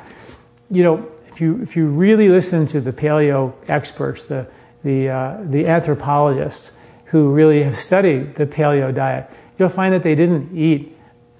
You 0.72 0.82
know, 0.82 1.12
if 1.28 1.40
you, 1.40 1.62
if 1.62 1.76
you 1.76 1.86
really 1.86 2.28
listen 2.28 2.66
to 2.66 2.82
the 2.82 2.92
paleo 2.92 3.54
experts, 3.68 4.26
the, 4.26 4.48
the, 4.84 5.10
uh, 5.10 5.38
the 5.44 5.68
anthropologists 5.68 6.72
who 7.06 7.30
really 7.30 7.62
have 7.62 7.78
studied 7.78 8.34
the 8.38 8.48
paleo 8.48 8.92
diet, 8.92 9.30
you'll 9.60 9.70
find 9.70 9.94
that 9.94 10.02
they 10.02 10.16
didn't 10.16 10.58
eat 10.58 10.98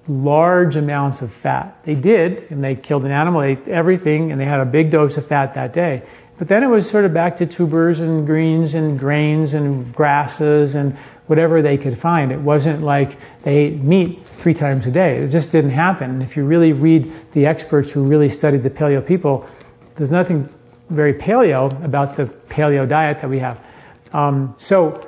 large 0.08 0.76
amounts 0.76 1.22
of 1.22 1.32
fat. 1.32 1.78
They 1.84 1.94
did, 1.94 2.50
and 2.50 2.62
they 2.62 2.74
killed 2.74 3.04
an 3.04 3.12
animal, 3.12 3.40
they 3.40 3.52
ate 3.52 3.68
everything, 3.68 4.32
and 4.32 4.40
they 4.40 4.44
had 4.44 4.60
a 4.60 4.64
big 4.64 4.90
dose 4.90 5.16
of 5.16 5.26
fat 5.26 5.54
that 5.54 5.72
day. 5.72 6.02
But 6.38 6.48
then 6.48 6.64
it 6.64 6.66
was 6.66 6.88
sort 6.88 7.04
of 7.04 7.14
back 7.14 7.36
to 7.36 7.46
tubers 7.46 8.00
and 8.00 8.26
greens 8.26 8.74
and 8.74 8.98
grains 8.98 9.54
and 9.54 9.94
grasses 9.94 10.74
and 10.74 10.96
whatever 11.26 11.62
they 11.62 11.78
could 11.78 11.96
find. 11.96 12.32
It 12.32 12.40
wasn't 12.40 12.82
like 12.82 13.16
they 13.42 13.56
ate 13.56 13.80
meat 13.80 14.26
three 14.26 14.54
times 14.54 14.86
a 14.86 14.90
day. 14.90 15.18
It 15.18 15.28
just 15.28 15.52
didn't 15.52 15.70
happen. 15.70 16.10
And 16.10 16.22
if 16.22 16.36
you 16.36 16.44
really 16.44 16.72
read 16.72 17.12
the 17.32 17.46
experts 17.46 17.90
who 17.90 18.02
really 18.02 18.28
studied 18.28 18.64
the 18.64 18.70
paleo 18.70 19.06
people, 19.06 19.46
there's 19.94 20.10
nothing 20.10 20.48
very 20.90 21.14
paleo 21.14 21.84
about 21.84 22.16
the 22.16 22.24
paleo 22.24 22.88
diet 22.88 23.20
that 23.20 23.30
we 23.30 23.38
have. 23.38 23.64
Um, 24.12 24.54
so 24.58 25.00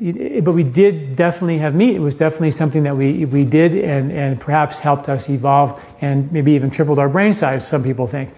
but 0.00 0.52
we 0.52 0.62
did 0.62 1.16
definitely 1.16 1.58
have 1.58 1.74
meat. 1.74 1.96
It 1.96 2.00
was 2.00 2.14
definitely 2.14 2.52
something 2.52 2.84
that 2.84 2.96
we, 2.96 3.24
we 3.24 3.44
did 3.44 3.74
and, 3.74 4.12
and 4.12 4.40
perhaps 4.40 4.78
helped 4.78 5.08
us 5.08 5.28
evolve 5.28 5.80
and 6.00 6.30
maybe 6.30 6.52
even 6.52 6.70
tripled 6.70 7.00
our 7.00 7.08
brain 7.08 7.34
size, 7.34 7.66
some 7.66 7.82
people 7.82 8.06
think. 8.06 8.30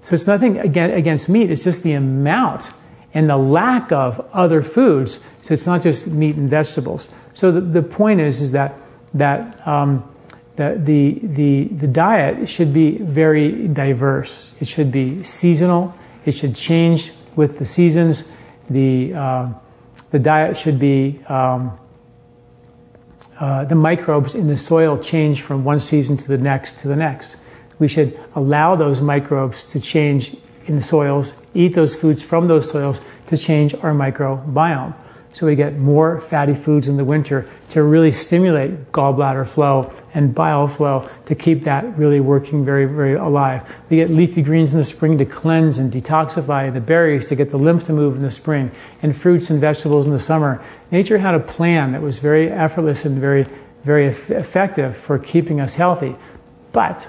So 0.00 0.14
it's 0.14 0.26
nothing 0.26 0.58
against 0.58 1.28
meat, 1.28 1.50
it's 1.50 1.62
just 1.62 1.82
the 1.82 1.92
amount 1.92 2.70
and 3.12 3.28
the 3.28 3.36
lack 3.36 3.92
of 3.92 4.26
other 4.32 4.62
foods. 4.62 5.20
So 5.42 5.52
it's 5.52 5.66
not 5.66 5.82
just 5.82 6.06
meat 6.06 6.36
and 6.36 6.48
vegetables. 6.48 7.08
So 7.34 7.52
the, 7.52 7.60
the 7.60 7.82
point 7.82 8.20
is, 8.20 8.40
is 8.40 8.52
that, 8.52 8.74
that, 9.14 9.66
um, 9.66 10.08
that 10.56 10.86
the, 10.86 11.18
the, 11.22 11.64
the 11.64 11.86
diet 11.86 12.48
should 12.48 12.72
be 12.72 12.96
very 12.98 13.68
diverse. 13.68 14.54
It 14.60 14.68
should 14.68 14.90
be 14.90 15.24
seasonal. 15.24 15.94
It 16.24 16.32
should 16.32 16.54
change 16.54 17.12
with 17.36 17.58
the 17.58 17.64
seasons. 17.66 18.32
The, 18.70 19.12
uh, 19.12 19.48
the 20.10 20.18
diet 20.18 20.56
should 20.56 20.78
be 20.78 21.20
um, 21.28 21.78
uh, 23.38 23.64
the 23.64 23.74
microbes 23.74 24.34
in 24.34 24.48
the 24.48 24.58
soil 24.58 24.98
change 24.98 25.42
from 25.42 25.64
one 25.64 25.80
season 25.80 26.16
to 26.16 26.28
the 26.28 26.38
next 26.38 26.78
to 26.80 26.88
the 26.88 26.96
next. 26.96 27.36
We 27.78 27.88
should 27.88 28.18
allow 28.34 28.76
those 28.76 29.00
microbes 29.00 29.64
to 29.66 29.80
change 29.80 30.36
in 30.66 30.76
the 30.76 30.82
soils, 30.82 31.32
eat 31.54 31.74
those 31.74 31.94
foods 31.94 32.22
from 32.22 32.48
those 32.48 32.70
soils 32.70 33.00
to 33.28 33.36
change 33.36 33.74
our 33.74 33.92
microbiome. 33.92 34.94
So 35.32 35.46
we 35.46 35.54
get 35.54 35.78
more 35.78 36.20
fatty 36.20 36.54
foods 36.54 36.88
in 36.88 36.96
the 36.96 37.04
winter 37.04 37.48
to 37.70 37.84
really 37.84 38.10
stimulate 38.10 38.90
gallbladder 38.90 39.46
flow 39.46 39.92
and 40.12 40.34
bile 40.34 40.66
flow 40.66 41.08
to 41.26 41.34
keep 41.36 41.62
that 41.64 41.96
really 41.96 42.18
working 42.18 42.64
very, 42.64 42.84
very 42.84 43.14
alive. 43.14 43.62
We 43.88 43.98
get 43.98 44.10
leafy 44.10 44.42
greens 44.42 44.74
in 44.74 44.80
the 44.80 44.84
spring 44.84 45.18
to 45.18 45.24
cleanse 45.24 45.78
and 45.78 45.92
detoxify 45.92 46.72
the 46.74 46.80
berries 46.80 47.26
to 47.26 47.36
get 47.36 47.52
the 47.52 47.58
lymph 47.58 47.84
to 47.84 47.92
move 47.92 48.16
in 48.16 48.22
the 48.22 48.30
spring, 48.30 48.72
and 49.02 49.16
fruits 49.16 49.50
and 49.50 49.60
vegetables 49.60 50.06
in 50.06 50.12
the 50.12 50.18
summer. 50.20 50.62
Nature 50.90 51.18
had 51.18 51.36
a 51.36 51.40
plan 51.40 51.92
that 51.92 52.02
was 52.02 52.18
very 52.18 52.50
effortless 52.50 53.04
and 53.04 53.20
very, 53.20 53.46
very 53.84 54.08
effective 54.08 54.96
for 54.96 55.16
keeping 55.16 55.60
us 55.60 55.74
healthy. 55.74 56.16
But 56.72 57.08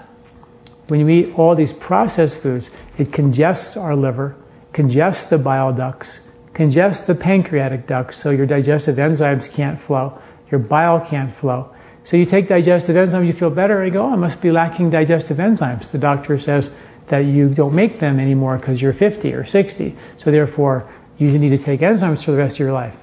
when 0.88 1.00
you 1.00 1.10
eat 1.10 1.40
all 1.40 1.56
these 1.56 1.74
processed 1.74 2.40
foods, 2.40 2.70
it 3.00 3.12
congests 3.12 3.76
our 3.76 3.96
liver, 3.96 4.36
congests 4.74 5.26
the 5.26 5.40
bile 5.40 5.74
ducts, 5.74 6.20
congests 6.54 7.06
the 7.06 7.16
pancreatic 7.16 7.88
duct 7.88 8.14
so 8.14 8.30
your 8.30 8.46
digestive 8.46 8.98
enzymes 8.98 9.52
can't 9.52 9.80
flow, 9.80 10.20
your 10.50 10.60
bile 10.60 11.00
can't 11.00 11.32
flow. 11.32 11.74
So 12.04 12.18
you 12.18 12.26
take 12.26 12.48
digestive 12.48 12.96
enzymes, 12.96 13.28
you 13.28 13.34
feel 13.34 13.52
better, 13.52 13.82
and 13.82 13.88
you 13.88 13.94
go, 13.94 14.06
oh, 14.06 14.14
I 14.14 14.16
must 14.16 14.42
be 14.42 14.52
lacking 14.52 14.90
digestive 14.90 15.38
enzymes. 15.38 15.92
The 15.92 15.98
doctor 15.98 16.38
says 16.40 16.74
that 17.08 17.26
you 17.26 17.50
don't 17.50 17.76
make 17.76 18.00
them 18.00 18.20
anymore 18.20 18.58
because 18.58 18.82
you're 18.82 18.94
50 18.94 19.34
or 19.34 19.46
60. 19.46 19.96
So 20.18 20.32
therefore, 20.32 20.90
you 21.18 21.38
need 21.38 21.50
to 21.50 21.58
take 21.58 21.82
enzymes 21.82 22.24
for 22.24 22.32
the 22.32 22.38
rest 22.38 22.56
of 22.56 22.60
your 22.60 22.74
life. 22.74 22.96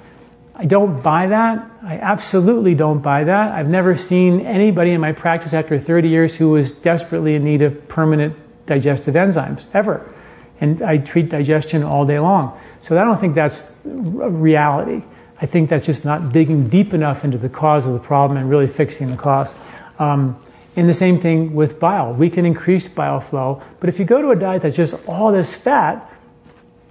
I 0.56 0.64
don't 0.64 1.00
buy 1.02 1.28
that. 1.28 1.70
I 1.84 1.98
absolutely 1.98 2.74
don't 2.74 2.98
buy 2.98 3.22
that. 3.24 3.52
I've 3.52 3.68
never 3.68 3.96
seen 3.96 4.40
anybody 4.40 4.90
in 4.90 5.00
my 5.00 5.12
practice 5.12 5.54
after 5.54 5.78
30 5.78 6.08
years 6.08 6.34
who 6.34 6.50
was 6.50 6.72
desperately 6.72 7.36
in 7.36 7.44
need 7.44 7.62
of 7.62 7.86
permanent 7.86 8.34
digestive 8.66 9.14
enzymes, 9.14 9.66
ever. 9.72 10.12
And 10.60 10.82
I 10.82 10.98
treat 10.98 11.28
digestion 11.28 11.84
all 11.84 12.04
day 12.04 12.18
long. 12.18 12.58
So 12.82 13.00
I 13.00 13.04
don't 13.04 13.20
think 13.20 13.34
that's 13.34 13.72
a 13.84 14.30
reality. 14.30 15.02
I 15.40 15.46
think 15.46 15.70
that's 15.70 15.86
just 15.86 16.04
not 16.04 16.32
digging 16.32 16.68
deep 16.68 16.92
enough 16.92 17.24
into 17.24 17.38
the 17.38 17.48
cause 17.48 17.86
of 17.86 17.92
the 17.92 18.00
problem 18.00 18.38
and 18.38 18.50
really 18.50 18.66
fixing 18.66 19.10
the 19.10 19.16
cause. 19.16 19.54
Um, 19.98 20.40
and 20.76 20.88
the 20.88 20.94
same 20.94 21.20
thing 21.20 21.54
with 21.54 21.80
bile. 21.80 22.12
We 22.12 22.30
can 22.30 22.44
increase 22.44 22.86
bile 22.86 23.20
flow, 23.20 23.62
but 23.80 23.88
if 23.88 23.98
you 23.98 24.04
go 24.04 24.22
to 24.22 24.30
a 24.30 24.36
diet 24.36 24.62
that's 24.62 24.76
just 24.76 24.94
all 25.08 25.32
this 25.32 25.54
fat, 25.54 26.08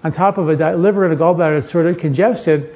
on 0.03 0.11
top 0.11 0.38
of 0.38 0.49
a 0.49 0.55
di- 0.55 0.75
liver 0.75 1.05
and 1.05 1.13
a 1.13 1.17
gallbladder 1.17 1.55
that's 1.55 1.71
sort 1.71 1.85
of 1.85 1.97
congested, 1.97 2.73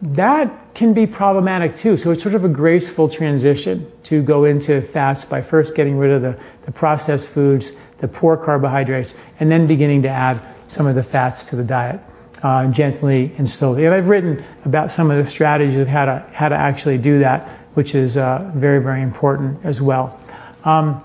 that 0.00 0.74
can 0.74 0.94
be 0.94 1.06
problematic 1.06 1.76
too. 1.76 1.96
So 1.96 2.10
it's 2.10 2.22
sort 2.22 2.34
of 2.34 2.44
a 2.44 2.48
graceful 2.48 3.08
transition 3.08 3.90
to 4.04 4.22
go 4.22 4.44
into 4.44 4.80
fats 4.80 5.24
by 5.24 5.42
first 5.42 5.74
getting 5.74 5.98
rid 5.98 6.10
of 6.10 6.22
the, 6.22 6.38
the 6.64 6.72
processed 6.72 7.28
foods, 7.28 7.72
the 7.98 8.08
poor 8.08 8.36
carbohydrates, 8.36 9.14
and 9.38 9.50
then 9.50 9.66
beginning 9.66 10.02
to 10.02 10.08
add 10.08 10.40
some 10.68 10.86
of 10.86 10.94
the 10.94 11.02
fats 11.02 11.48
to 11.50 11.56
the 11.56 11.64
diet 11.64 12.00
uh, 12.42 12.66
gently 12.68 13.32
and 13.38 13.48
slowly. 13.48 13.84
And 13.84 13.94
I've 13.94 14.08
written 14.08 14.44
about 14.64 14.92
some 14.92 15.10
of 15.10 15.22
the 15.22 15.30
strategies 15.30 15.78
of 15.78 15.88
how 15.88 16.04
to, 16.06 16.26
how 16.32 16.48
to 16.48 16.56
actually 16.56 16.98
do 16.98 17.20
that, 17.20 17.48
which 17.74 17.94
is 17.94 18.16
uh, 18.16 18.50
very, 18.54 18.82
very 18.82 19.02
important 19.02 19.64
as 19.64 19.80
well. 19.80 20.18
Um, 20.64 21.02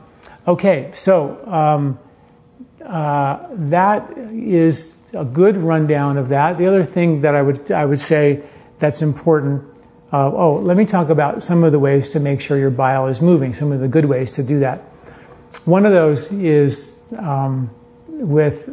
okay, 0.47 0.91
so 0.93 1.45
um, 1.47 1.99
uh, 2.85 3.47
that 3.51 4.09
is 4.31 4.95
a 5.13 5.25
good 5.25 5.57
rundown 5.57 6.17
of 6.17 6.29
that. 6.29 6.57
The 6.57 6.67
other 6.67 6.83
thing 6.83 7.21
that 7.21 7.35
I 7.35 7.41
would, 7.41 7.71
I 7.71 7.85
would 7.85 7.99
say 7.99 8.43
that's 8.79 9.01
important 9.01 9.63
uh, 10.11 10.31
oh, 10.31 10.55
let 10.63 10.77
me 10.77 10.85
talk 10.85 11.09
about 11.09 11.43
some 11.43 11.65
of 11.65 11.73
the 11.73 11.79
ways 11.79 12.09
to 12.09 12.19
make 12.19 12.39
sure 12.39 12.57
your 12.57 12.69
bile 12.69 13.07
is 13.07 13.21
moving, 13.21 13.53
some 13.53 13.73
of 13.73 13.81
the 13.81 13.89
good 13.89 14.05
ways 14.05 14.31
to 14.33 14.43
do 14.43 14.59
that. 14.59 14.79
One 15.65 15.85
of 15.85 15.91
those 15.91 16.31
is 16.31 16.97
um, 17.17 17.69
with 18.07 18.69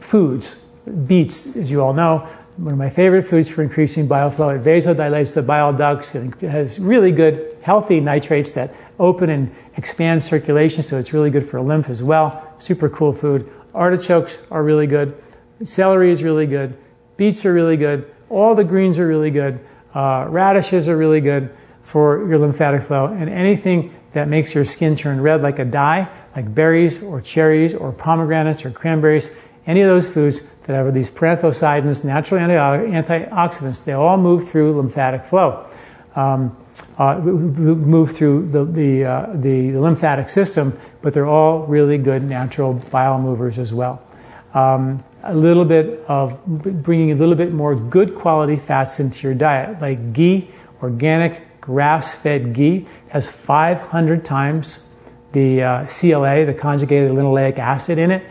foods 0.00 0.54
beets, 0.88 1.56
as 1.56 1.70
you 1.70 1.82
all 1.82 1.92
know, 1.92 2.28
one 2.58 2.72
of 2.72 2.78
my 2.78 2.90
favorite 2.90 3.22
foods 3.22 3.48
for 3.48 3.62
increasing 3.62 4.08
bile 4.08 4.30
flow. 4.30 4.48
It 4.48 4.64
vasodilates 4.64 5.34
the 5.34 5.42
bile 5.42 5.72
ducts. 5.72 6.14
and 6.14 6.34
has 6.42 6.78
really 6.78 7.12
good, 7.12 7.56
healthy 7.62 8.00
nitrates 8.00 8.54
that 8.54 8.74
open 8.98 9.30
and 9.30 9.54
expand 9.76 10.22
circulation, 10.22 10.82
so 10.82 10.98
it's 10.98 11.12
really 11.12 11.30
good 11.30 11.48
for 11.48 11.60
lymph 11.60 11.88
as 11.88 12.02
well. 12.02 12.52
Super 12.58 12.88
cool 12.88 13.12
food. 13.12 13.48
Artichokes 13.74 14.38
are 14.50 14.64
really 14.64 14.88
good. 14.88 15.14
Celery 15.62 16.10
is 16.10 16.22
really 16.22 16.46
good. 16.46 16.76
Beets 17.16 17.44
are 17.44 17.52
really 17.52 17.76
good. 17.76 18.12
All 18.28 18.54
the 18.54 18.64
greens 18.64 18.98
are 18.98 19.06
really 19.06 19.30
good. 19.30 19.60
Uh, 19.94 20.26
radishes 20.28 20.88
are 20.88 20.96
really 20.96 21.20
good 21.20 21.54
for 21.84 22.28
your 22.28 22.38
lymphatic 22.38 22.82
flow. 22.82 23.06
And 23.06 23.30
anything 23.30 23.94
that 24.12 24.28
makes 24.28 24.54
your 24.54 24.64
skin 24.64 24.96
turn 24.96 25.20
red 25.20 25.42
like 25.42 25.58
a 25.60 25.64
dye, 25.64 26.08
like 26.34 26.52
berries 26.54 27.02
or 27.02 27.20
cherries 27.20 27.72
or 27.72 27.92
pomegranates 27.92 28.64
or 28.64 28.70
cranberries, 28.70 29.30
any 29.66 29.80
of 29.82 29.88
those 29.88 30.08
foods 30.08 30.40
that 30.68 30.74
have 30.74 30.92
these 30.92 31.08
paranthocyanins, 31.08 32.04
natural 32.04 32.38
antioxidants, 32.42 33.82
they 33.82 33.94
all 33.94 34.18
move 34.18 34.50
through 34.50 34.76
lymphatic 34.76 35.24
flow, 35.24 35.66
um, 36.14 36.54
uh, 36.98 37.18
move 37.18 38.14
through 38.14 38.50
the, 38.50 38.66
the, 38.66 39.02
uh, 39.02 39.32
the, 39.36 39.72
lymphatic 39.78 40.28
system, 40.28 40.78
but 41.00 41.14
they're 41.14 41.26
all 41.26 41.60
really 41.60 41.96
good 41.96 42.22
natural 42.22 42.74
bile 42.74 43.18
movers 43.18 43.58
as 43.58 43.72
well. 43.72 44.02
Um, 44.52 45.02
a 45.22 45.34
little 45.34 45.64
bit 45.64 46.04
of 46.06 46.44
bringing 46.44 47.12
a 47.12 47.14
little 47.14 47.34
bit 47.34 47.50
more 47.50 47.74
good 47.74 48.14
quality 48.14 48.58
fats 48.58 49.00
into 49.00 49.26
your 49.26 49.34
diet, 49.34 49.80
like 49.80 50.12
ghee, 50.12 50.50
organic 50.82 51.62
grass 51.62 52.14
fed 52.14 52.52
ghee, 52.52 52.86
has 53.08 53.26
500 53.26 54.22
times 54.22 54.86
the 55.32 55.62
uh, 55.62 55.86
CLA, 55.86 56.44
the 56.44 56.52
conjugated 56.52 57.10
linoleic 57.10 57.58
acid 57.58 57.96
in 57.96 58.10
it 58.10 58.22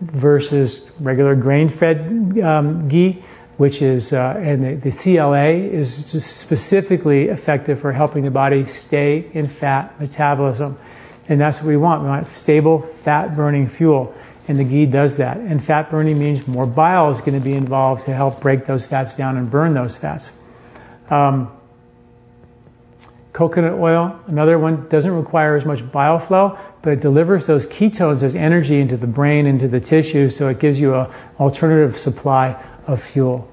versus 0.00 0.82
regular 1.00 1.34
grain-fed 1.34 2.38
um, 2.42 2.88
ghee, 2.88 3.22
which 3.56 3.80
is 3.80 4.12
uh, 4.12 4.34
and 4.38 4.82
the, 4.82 4.90
the, 4.90 4.92
CLA 4.92 5.48
is 5.48 6.12
just 6.12 6.36
specifically 6.36 7.28
effective 7.28 7.80
for 7.80 7.92
helping 7.92 8.24
the 8.24 8.30
body 8.30 8.66
stay 8.66 9.30
in 9.32 9.48
fat 9.48 9.98
metabolism, 9.98 10.78
and 11.28 11.40
that's 11.40 11.58
what 11.58 11.66
we 11.66 11.76
want. 11.76 12.02
We 12.02 12.08
want 12.08 12.26
stable 12.28 12.82
fat-burning 12.82 13.68
fuel, 13.68 14.14
and 14.48 14.58
the 14.58 14.64
ghee 14.64 14.86
does 14.86 15.16
that. 15.16 15.38
And 15.38 15.64
fat 15.64 15.90
burning 15.90 16.18
means 16.18 16.46
more 16.46 16.66
bile 16.66 17.10
is 17.10 17.20
going 17.20 17.34
to 17.34 17.44
be 17.44 17.54
involved 17.54 18.04
to 18.04 18.12
help 18.12 18.40
break 18.40 18.66
those 18.66 18.84
fats 18.84 19.16
down 19.16 19.38
and 19.38 19.50
burn 19.50 19.72
those 19.72 19.96
fats. 19.96 20.32
Um, 21.08 21.50
Coconut 23.36 23.74
oil, 23.74 24.18
another 24.28 24.58
one, 24.58 24.88
doesn't 24.88 25.12
require 25.12 25.56
as 25.56 25.66
much 25.66 25.92
bile 25.92 26.18
flow, 26.18 26.58
but 26.86 26.92
it 26.92 27.00
delivers 27.00 27.46
those 27.46 27.66
ketones 27.66 28.22
as 28.22 28.36
energy 28.36 28.80
into 28.80 28.96
the 28.96 29.08
brain, 29.08 29.44
into 29.44 29.66
the 29.66 29.80
tissue, 29.80 30.30
so 30.30 30.46
it 30.46 30.60
gives 30.60 30.78
you 30.78 30.94
an 30.94 31.10
alternative 31.40 31.98
supply 31.98 32.56
of 32.86 33.02
fuel. 33.02 33.50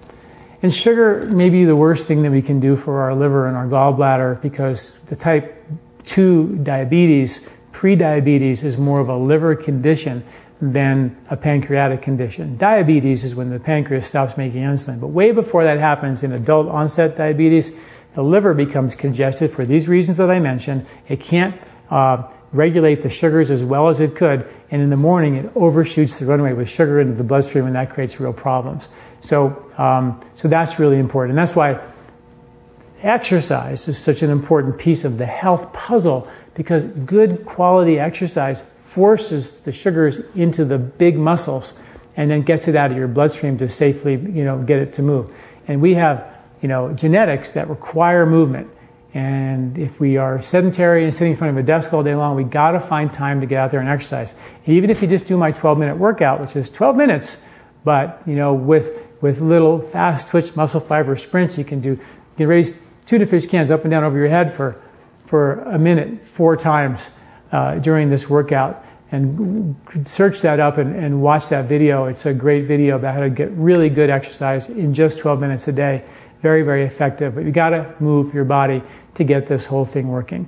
And 0.61 0.71
sugar 0.71 1.25
may 1.25 1.49
be 1.49 1.65
the 1.65 1.75
worst 1.75 2.05
thing 2.05 2.21
that 2.21 2.29
we 2.29 2.43
can 2.43 2.59
do 2.59 2.75
for 2.77 3.01
our 3.01 3.15
liver 3.15 3.47
and 3.47 3.57
our 3.57 3.65
gallbladder 3.65 4.39
because 4.39 4.99
the 5.05 5.15
type 5.15 5.65
2 6.05 6.59
diabetes, 6.61 7.47
prediabetes, 7.71 8.63
is 8.63 8.77
more 8.77 8.99
of 8.99 9.09
a 9.09 9.17
liver 9.17 9.55
condition 9.55 10.23
than 10.61 11.17
a 11.31 11.35
pancreatic 11.35 12.03
condition. 12.03 12.55
Diabetes 12.57 13.23
is 13.23 13.33
when 13.33 13.49
the 13.49 13.59
pancreas 13.59 14.05
stops 14.05 14.37
making 14.37 14.61
insulin. 14.61 15.01
But 15.01 15.07
way 15.07 15.31
before 15.31 15.63
that 15.63 15.79
happens 15.79 16.21
in 16.21 16.33
adult 16.33 16.67
onset 16.67 17.17
diabetes, 17.17 17.71
the 18.13 18.21
liver 18.21 18.53
becomes 18.53 18.93
congested 18.93 19.49
for 19.49 19.65
these 19.65 19.87
reasons 19.87 20.17
that 20.17 20.29
I 20.29 20.39
mentioned. 20.39 20.85
It 21.07 21.19
can't 21.19 21.59
uh, 21.89 22.27
regulate 22.53 23.01
the 23.03 23.09
sugars 23.09 23.51
as 23.51 23.63
well 23.63 23.89
as 23.89 23.99
it 23.99 24.15
could, 24.15 24.47
and 24.71 24.81
in 24.81 24.89
the 24.89 24.97
morning 24.97 25.35
it 25.35 25.51
overshoots 25.55 26.19
the 26.19 26.25
runway 26.25 26.53
with 26.53 26.69
sugar 26.69 27.01
into 27.01 27.13
the 27.13 27.23
bloodstream, 27.23 27.65
and 27.65 27.75
that 27.75 27.89
creates 27.89 28.19
real 28.19 28.33
problems. 28.33 28.89
So, 29.21 29.71
um, 29.77 30.23
so 30.35 30.47
that's 30.47 30.79
really 30.79 30.99
important, 30.99 31.31
and 31.31 31.39
that's 31.39 31.55
why 31.55 31.81
exercise 33.01 33.87
is 33.87 33.97
such 33.97 34.21
an 34.21 34.29
important 34.29 34.77
piece 34.77 35.03
of 35.03 35.17
the 35.17 35.25
health 35.25 35.73
puzzle 35.73 36.29
because 36.53 36.85
good 36.85 37.45
quality 37.45 37.99
exercise 37.99 38.63
forces 38.85 39.59
the 39.61 39.71
sugars 39.71 40.19
into 40.35 40.63
the 40.63 40.77
big 40.77 41.17
muscles 41.17 41.73
and 42.15 42.29
then 42.29 42.43
gets 42.43 42.67
it 42.67 42.75
out 42.75 42.91
of 42.91 42.97
your 42.97 43.07
bloodstream 43.07 43.57
to 43.57 43.69
safely, 43.69 44.13
you 44.13 44.45
know, 44.45 44.61
get 44.61 44.77
it 44.77 44.93
to 44.93 45.01
move. 45.01 45.33
And 45.67 45.81
we 45.81 45.95
have 45.95 46.33
you 46.63 46.69
know, 46.69 46.93
genetics 46.93 47.51
that 47.51 47.69
require 47.69 48.25
movement. 48.25 48.69
And 49.13 49.77
if 49.77 49.99
we 49.99 50.17
are 50.17 50.41
sedentary 50.41 51.03
and 51.03 51.13
sitting 51.13 51.33
in 51.33 51.37
front 51.37 51.51
of 51.51 51.57
a 51.57 51.65
desk 51.65 51.93
all 51.93 52.01
day 52.01 52.15
long, 52.15 52.35
we 52.35 52.43
got 52.43 52.71
to 52.71 52.79
find 52.79 53.13
time 53.13 53.41
to 53.41 53.45
get 53.45 53.59
out 53.59 53.69
there 53.69 53.79
and 53.79 53.87
exercise. 53.87 54.33
Even 54.65 54.89
if 54.89 55.01
you 55.01 55.07
just 55.07 55.27
do 55.27 55.37
my 55.37 55.51
12 55.51 55.77
minute 55.77 55.97
workout, 55.97 56.41
which 56.41 56.55
is 56.55 56.69
12 56.69 56.95
minutes, 56.95 57.41
but 57.83 58.21
you 58.25 58.35
know, 58.35 58.53
with 58.53 59.01
with 59.21 59.39
little 59.39 59.79
fast 59.79 60.29
twitch 60.29 60.55
muscle 60.55 60.79
fiber 60.79 61.15
sprints, 61.15 61.57
you 61.57 61.63
can 61.63 61.79
do 61.79 61.91
you 61.91 61.99
can 62.37 62.47
raise 62.47 62.77
tuna 63.05 63.25
fish 63.25 63.45
cans 63.45 63.69
up 63.69 63.83
and 63.83 63.91
down 63.91 64.03
over 64.03 64.17
your 64.17 64.29
head 64.29 64.53
for 64.53 64.81
for 65.25 65.61
a 65.61 65.77
minute 65.77 66.25
four 66.25 66.57
times 66.57 67.09
uh, 67.51 67.75
during 67.75 68.09
this 68.09 68.29
workout. 68.29 68.83
And 69.11 69.75
search 70.05 70.41
that 70.41 70.59
up 70.59 70.79
and, 70.79 70.95
and 70.95 71.21
watch 71.21 71.49
that 71.49 71.65
video. 71.65 72.05
It's 72.05 72.25
a 72.25 72.33
great 72.33 72.65
video 72.65 72.95
about 72.95 73.13
how 73.13 73.19
to 73.19 73.29
get 73.29 73.51
really 73.51 73.87
good 73.87 74.09
exercise 74.09 74.69
in 74.69 74.91
just 74.91 75.19
12 75.19 75.39
minutes 75.39 75.67
a 75.67 75.71
day 75.71 76.03
very, 76.43 76.61
very 76.61 76.83
effective. 76.83 77.33
But 77.33 77.45
you 77.45 77.51
got 77.51 77.69
to 77.69 77.95
move 77.99 78.33
your 78.33 78.43
body 78.43 78.83
to 79.15 79.23
get 79.23 79.47
this 79.47 79.65
whole 79.65 79.85
thing 79.85 80.07
working. 80.07 80.47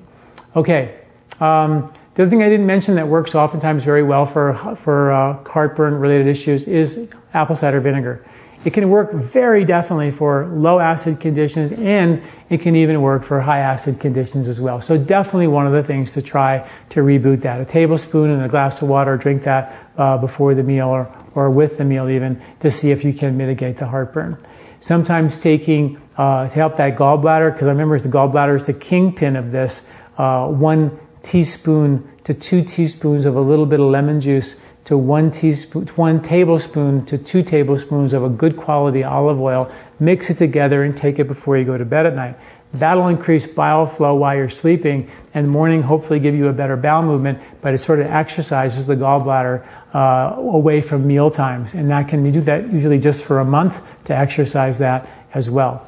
Okay. 0.55 0.99
Um, 1.39 1.93
the 2.15 2.23
other 2.23 2.29
thing 2.29 2.43
I 2.43 2.49
didn't 2.49 2.65
mention 2.65 2.95
that 2.95 3.07
works 3.07 3.35
oftentimes 3.35 3.83
very 3.83 4.03
well 4.03 4.25
for, 4.25 4.77
for 4.81 5.11
uh, 5.11 5.43
heartburn 5.43 5.95
related 5.95 6.27
issues 6.27 6.63
is 6.63 7.09
apple 7.33 7.55
cider 7.55 7.81
vinegar. 7.81 8.25
it 8.65 8.73
can 8.73 8.89
work 8.89 9.13
very 9.13 9.63
definitely 9.63 10.09
for 10.09 10.47
low 10.47 10.79
acid 10.79 11.19
conditions 11.19 11.71
and 11.73 12.21
it 12.49 12.61
can 12.61 12.75
even 12.75 13.01
work 13.01 13.23
for 13.23 13.39
high 13.39 13.59
acid 13.59 13.99
conditions 13.99 14.47
as 14.47 14.59
well. 14.59 14.81
So 14.81 14.97
definitely 14.97 15.47
one 15.47 15.67
of 15.67 15.73
the 15.73 15.83
things 15.83 16.13
to 16.13 16.21
try 16.21 16.67
to 16.89 17.01
reboot 17.01 17.41
that. 17.41 17.61
A 17.61 17.65
tablespoon 17.65 18.31
and 18.31 18.43
a 18.43 18.49
glass 18.49 18.81
of 18.81 18.87
water, 18.87 19.17
drink 19.17 19.43
that 19.43 19.91
uh, 19.97 20.17
before 20.17 20.55
the 20.55 20.63
meal 20.63 20.87
or, 20.87 21.13
or 21.35 21.51
with 21.51 21.77
the 21.77 21.83
meal 21.83 22.09
even 22.09 22.41
to 22.61 22.71
see 22.71 22.89
if 22.89 23.03
you 23.03 23.13
can 23.13 23.37
mitigate 23.37 23.77
the 23.77 23.85
heartburn. 23.85 24.35
Sometimes 24.79 25.41
taking 25.41 26.01
uh, 26.17 26.47
to 26.47 26.53
help 26.55 26.77
that 26.77 26.95
gallbladder, 26.95 27.53
because 27.53 27.67
I 27.67 27.71
remember 27.71 27.99
the 27.99 28.09
gallbladder 28.09 28.55
is 28.55 28.65
the 28.65 28.73
kingpin 28.73 29.35
of 29.35 29.51
this, 29.51 29.87
uh, 30.17 30.47
one 30.47 30.97
teaspoon 31.23 32.09
to 32.23 32.33
two 32.33 32.63
teaspoons 32.63 33.25
of 33.25 33.35
a 33.35 33.41
little 33.41 33.65
bit 33.65 33.79
of 33.79 33.87
lemon 33.87 34.21
juice 34.21 34.59
to 34.85 34.97
one 34.97 35.31
teaspoon, 35.31 35.87
one 35.95 36.21
tablespoon 36.21 37.05
to 37.05 37.17
two 37.17 37.41
tablespoons 37.41 38.13
of 38.13 38.23
a 38.23 38.29
good 38.29 38.55
quality 38.55 39.03
olive 39.03 39.41
oil. 39.41 39.71
Mix 39.99 40.29
it 40.29 40.37
together 40.37 40.83
and 40.83 40.95
take 40.95 41.19
it 41.19 41.27
before 41.27 41.57
you 41.57 41.65
go 41.65 41.77
to 41.77 41.85
bed 41.85 42.05
at 42.05 42.15
night. 42.15 42.37
That'll 42.73 43.07
increase 43.07 43.47
bile 43.47 43.85
flow 43.85 44.15
while 44.15 44.35
you're 44.35 44.49
sleeping, 44.49 45.09
and 45.33 45.49
morning 45.49 45.81
hopefully 45.81 46.19
give 46.19 46.35
you 46.35 46.47
a 46.47 46.53
better 46.53 46.75
bowel 46.75 47.03
movement. 47.03 47.39
But 47.61 47.73
it 47.73 47.77
sort 47.79 47.99
of 47.99 48.07
exercises 48.07 48.85
the 48.85 48.95
gallbladder 48.95 49.65
uh, 49.93 50.35
away 50.37 50.81
from 50.81 51.07
meal 51.07 51.29
times, 51.29 51.73
and 51.73 51.89
that 51.89 52.09
can 52.09 52.25
you 52.25 52.31
do 52.31 52.41
that 52.41 52.71
usually 52.71 52.99
just 52.99 53.23
for 53.23 53.39
a 53.39 53.45
month 53.45 53.81
to 54.05 54.15
exercise 54.15 54.79
that 54.79 55.07
as 55.33 55.49
well. 55.49 55.87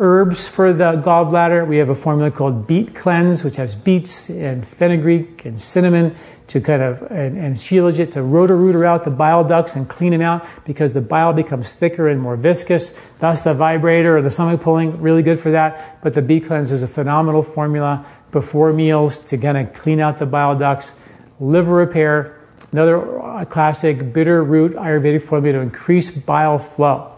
Herbs 0.00 0.48
for 0.48 0.72
the 0.72 1.00
gallbladder, 1.04 1.68
we 1.68 1.76
have 1.76 1.88
a 1.88 1.94
formula 1.94 2.28
called 2.28 2.66
Beet 2.66 2.96
Cleanse, 2.96 3.44
which 3.44 3.54
has 3.56 3.76
beets 3.76 4.28
and 4.28 4.66
fenugreek 4.66 5.44
and 5.44 5.62
cinnamon 5.62 6.16
to 6.48 6.60
kind 6.60 6.82
of, 6.82 7.02
and, 7.12 7.38
and 7.38 7.54
shilajit 7.54 8.10
to 8.10 8.22
rotor-rooter 8.22 8.84
out 8.84 9.04
the 9.04 9.10
bile 9.10 9.44
ducts 9.44 9.76
and 9.76 9.88
clean 9.88 10.10
them 10.10 10.20
out 10.20 10.44
because 10.64 10.94
the 10.94 11.00
bile 11.00 11.32
becomes 11.32 11.74
thicker 11.74 12.08
and 12.08 12.20
more 12.20 12.36
viscous. 12.36 12.92
Thus 13.20 13.42
the 13.42 13.54
vibrator 13.54 14.18
or 14.18 14.22
the 14.22 14.32
stomach 14.32 14.62
pulling, 14.62 15.00
really 15.00 15.22
good 15.22 15.38
for 15.38 15.52
that. 15.52 16.02
But 16.02 16.14
the 16.14 16.22
Beet 16.22 16.48
Cleanse 16.48 16.72
is 16.72 16.82
a 16.82 16.88
phenomenal 16.88 17.44
formula 17.44 18.04
before 18.32 18.72
meals 18.72 19.20
to 19.26 19.38
kind 19.38 19.56
of 19.56 19.72
clean 19.74 20.00
out 20.00 20.18
the 20.18 20.26
bile 20.26 20.58
ducts. 20.58 20.92
Liver 21.38 21.72
repair, 21.72 22.40
another 22.72 23.22
uh, 23.22 23.44
classic 23.44 24.12
bitter 24.12 24.42
root 24.42 24.74
Ayurvedic 24.74 25.22
formula 25.22 25.58
to 25.58 25.62
increase 25.62 26.10
bile 26.10 26.58
flow 26.58 27.12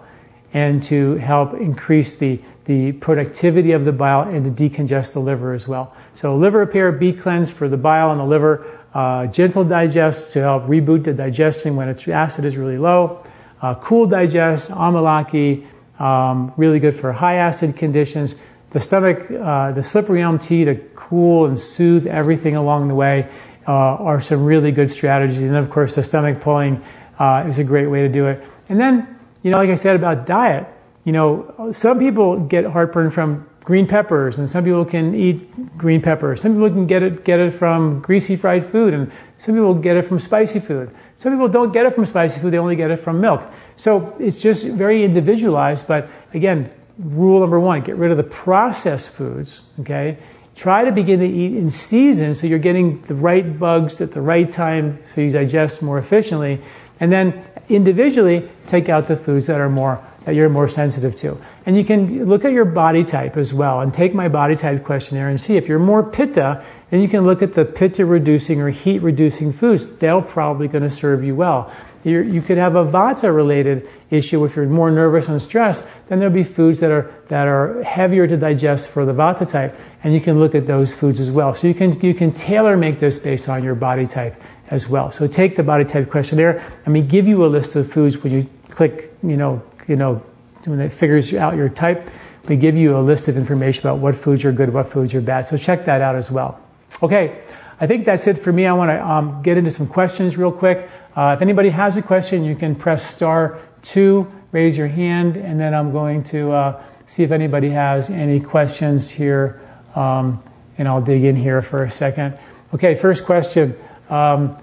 and 0.53 0.83
to 0.83 1.17
help 1.17 1.55
increase 1.55 2.15
the, 2.15 2.41
the 2.67 2.93
productivity 2.93 3.73
of 3.73 3.85
the 3.85 3.93
bile 3.93 4.23
and 4.23 4.45
to 4.45 4.69
decongest 4.69 5.13
the 5.13 5.21
liver 5.21 5.55
as 5.55 5.67
well. 5.67 5.95
So 6.15 6.37
liver 6.37 6.59
repair, 6.59 6.93
Beet 6.93 7.21
Cleanse 7.21 7.51
for 7.51 7.69
the 7.69 7.77
bile 7.77 8.11
and 8.11 8.21
the 8.21 8.25
liver, 8.25 8.67
uh, 8.93 9.27
gentle 9.27 9.65
digest 9.65 10.33
to 10.33 10.41
help 10.41 10.65
reboot 10.65 11.05
the 11.05 11.13
digestion 11.13 11.77
when 11.77 11.89
its 11.89 12.07
acid 12.09 12.45
is 12.45 12.57
really 12.57 12.79
low. 12.79 13.25
Uh, 13.63 13.75
cool 13.77 14.07
digest, 14.07 14.71
amalaki, 14.71 15.67
um, 16.01 16.53
really 16.57 16.79
good 16.79 16.95
for 16.95 17.13
high 17.13 17.37
acid 17.37 17.77
conditions. 17.77 18.35
The 18.71 18.81
stomach, 18.81 19.31
uh, 19.31 19.73
the 19.73 19.83
slippery 19.83 20.23
elm 20.23 20.39
tea 20.39 20.65
to 20.65 20.75
cool 20.95 21.47
and 21.47 21.59
soothe 21.59 22.07
everything 22.07 22.57
along 22.57 22.89
the 22.89 22.95
way 22.95 23.29
uh, 23.67 23.73
are 23.73 24.21
some 24.21 24.45
really 24.45 24.73
good 24.73 24.91
strategies. 24.91 25.43
And 25.43 25.57
of 25.57 25.71
course, 25.71 25.95
the 25.95 26.03
stomach 26.03 26.41
pulling 26.41 26.85
uh, 27.19 27.47
is 27.49 27.59
a 27.59 27.65
great 27.65 27.87
way 27.87 28.03
to 28.03 28.09
do 28.09 28.27
it. 28.27 28.45
And 28.69 28.79
then, 28.81 29.19
you 29.43 29.51
know, 29.53 29.59
like 29.59 29.71
I 29.71 29.77
said 29.77 29.97
about 29.97 30.27
diet, 30.27 30.67
you 31.07 31.13
know, 31.13 31.71
some 31.73 32.01
people 32.01 32.41
get 32.41 32.65
heartburn 32.65 33.11
from 33.11 33.49
green 33.61 33.87
peppers, 33.87 34.39
and 34.39 34.51
some 34.51 34.65
people 34.65 34.85
can 34.85 35.15
eat 35.15 35.79
green 35.79 36.01
peppers. 36.01 36.41
Some 36.41 36.55
people 36.55 36.69
can 36.69 36.89
get 36.89 37.05
it 37.05 37.25
get 37.25 37.39
it 37.39 37.53
from 37.53 38.01
greasy 38.01 38.35
fried 38.35 38.67
food, 38.67 38.93
and 38.93 39.13
some 39.39 39.55
people 39.55 39.73
get 39.73 39.97
it 39.97 40.03
from 40.03 40.19
spicy 40.19 40.59
food. 40.59 40.91
Some 41.17 41.33
people 41.33 41.47
don't 41.47 41.73
get 41.73 41.87
it 41.87 41.95
from 41.95 42.07
spicy 42.07 42.41
food; 42.41 42.53
they 42.53 42.59
only 42.59 42.75
get 42.75 42.91
it 42.91 42.97
from 42.97 43.21
milk. 43.21 43.45
So 43.77 44.17
it's 44.19 44.41
just 44.41 44.67
very 44.67 45.05
individualized. 45.05 45.87
But 45.87 46.09
again, 46.35 46.71
rule 46.99 47.39
number 47.39 47.61
one: 47.61 47.83
get 47.83 47.95
rid 47.95 48.11
of 48.11 48.17
the 48.17 48.25
processed 48.25 49.11
foods. 49.11 49.63
Okay, 49.79 50.19
try 50.57 50.85
to 50.85 50.91
begin 50.91 51.21
to 51.21 51.29
eat 51.29 51.55
in 51.55 51.71
season 51.71 52.35
so 52.35 52.49
you're 52.49 52.59
getting 52.59 53.01
the 53.03 53.15
right 53.15 53.61
bugs 53.61 54.01
at 54.01 54.11
the 54.11 54.21
right 54.21 54.51
time 54.51 54.99
so 55.15 55.21
you 55.21 55.31
digest 55.31 55.83
more 55.83 55.99
efficiently, 55.99 56.61
and 56.99 57.13
then 57.13 57.45
individually 57.69 58.49
take 58.67 58.89
out 58.89 59.07
the 59.07 59.17
foods 59.17 59.47
that 59.47 59.61
are 59.61 59.71
more 59.71 60.05
that 60.27 60.35
you're 60.35 60.49
more 60.49 60.69
sensitive 60.69 61.15
to. 61.15 61.41
And 61.67 61.77
you 61.77 61.85
can 61.85 62.29
look 62.29 62.45
at 62.45 62.51
your 62.51 62.65
body 62.65 63.05
type 63.05 63.37
as 63.37 63.55
well 63.55 63.81
and 63.81 63.95
take 63.95 64.13
my 64.13 64.27
body 64.27 64.57
type 64.57 64.85
questionnaire 64.85 65.29
and 65.29 65.41
see 65.41 65.57
if 65.57 65.69
you're 65.69 65.79
more 65.79 66.03
pitta, 66.03 66.65
then 66.91 67.01
you 67.01 67.07
can 67.07 67.25
look 67.25 67.43
at 67.43 67.55
the 67.55 67.65
pitta 67.65 68.05
reducing 68.05 68.61
or 68.61 68.71
heat 68.71 68.99
reducing 68.99 69.53
foods. 69.53 69.87
They're 69.87 70.21
probably 70.21 70.67
going 70.67 70.83
to 70.83 70.91
serve 70.91 71.23
you 71.23 71.37
well. 71.37 71.73
You're, 72.03 72.25
you 72.25 72.43
could 72.43 72.59
have 72.59 72.75
a 72.75 72.85
vata 72.85 73.35
related 73.35 73.89
issue 74.11 74.45
if 74.45 74.57
you're 74.57 74.67
more 74.67 74.91
nervous 74.91 75.29
and 75.29 75.41
stressed, 75.41 75.87
then 76.09 76.19
there'll 76.19 76.35
be 76.35 76.45
foods 76.45 76.81
that 76.81 76.91
are, 76.91 77.15
that 77.29 77.47
are 77.47 77.85
heavier 77.85 78.27
to 78.27 78.37
digest 78.37 78.89
for 78.89 79.05
the 79.05 79.13
vata 79.13 79.49
type. 79.49 79.79
And 80.03 80.13
you 80.13 80.21
can 80.21 80.41
look 80.41 80.57
at 80.57 80.67
those 80.67 80.93
foods 80.93 81.21
as 81.21 81.31
well. 81.31 81.55
So 81.55 81.69
you 81.69 81.75
can, 81.75 82.01
you 82.01 82.15
can 82.15 82.33
tailor 82.33 82.77
make 82.77 82.99
this 82.99 83.17
based 83.17 83.49
on 83.49 83.63
your 83.63 83.77
body 83.77 84.09
type 84.09 84.43
as 84.71 84.89
well. 84.89 85.13
So 85.13 85.29
take 85.29 85.55
the 85.55 85.63
body 85.63 85.85
type 85.85 86.11
questionnaire. 86.11 86.65
Let 86.79 86.89
me 86.89 87.03
give 87.03 87.29
you 87.29 87.47
a 87.47 87.49
list 87.49 87.77
of 87.77 87.93
foods 87.93 88.19
when 88.19 88.33
you 88.33 88.49
click, 88.71 89.13
you 89.23 89.37
know, 89.37 89.63
you 89.87 89.97
know, 89.97 90.23
when 90.65 90.81
it 90.81 90.91
figures 90.91 91.33
out 91.35 91.57
your 91.57 91.69
type, 91.69 92.11
we 92.49 92.57
give 92.57 92.77
you 92.77 92.97
a 92.97 93.01
list 93.01 93.29
of 93.29 93.37
information 93.37 93.81
about 93.81 93.99
what 93.99 94.15
foods 94.15 94.45
are 94.45 94.53
good, 94.53 94.73
what 94.73 94.91
foods 94.91 95.15
are 95.15 95.21
bad. 95.21 95.49
So 95.49 95.57
check 95.57 95.85
that 95.85 96.01
out 96.01 96.15
as 96.15 96.31
well. 96.31 96.61
Okay, 97.03 97.41
I 97.81 97.87
think 97.87 98.05
that's 98.05 98.27
it 98.27 98.39
for 98.39 98.53
me. 98.53 98.67
I 98.67 98.73
want 98.73 98.91
to 98.91 99.07
um, 99.07 99.43
get 99.43 99.57
into 99.57 99.71
some 99.71 99.87
questions 99.87 100.37
real 100.37 100.53
quick. 100.53 100.89
Uh, 101.15 101.35
if 101.37 101.43
anybody 101.43 101.71
has 101.71 101.97
a 101.97 102.03
question, 102.03 102.45
you 102.45 102.55
can 102.55 102.75
press 102.75 103.05
star 103.07 103.59
two, 103.83 104.31
raise 104.53 104.77
your 104.77 104.89
hand, 104.89 105.37
and 105.37 105.59
then 105.59 105.75
I'm 105.75 105.93
going 105.93 106.25
to 106.25 106.53
uh, 106.53 106.83
see 107.07 107.23
if 107.23 107.31
anybody 107.31 107.71
has 107.71 108.11
any 108.11 108.41
questions 108.41 109.09
here. 109.11 109.61
Um, 109.95 110.43
and 110.79 110.87
I'll 110.87 111.01
dig 111.01 111.25
in 111.25 111.37
here 111.37 111.63
for 111.63 111.85
a 111.85 111.91
second. 111.91 112.39
Okay, 112.75 112.95
first 112.95 113.25
question. 113.25 113.75
Um, 114.11 114.57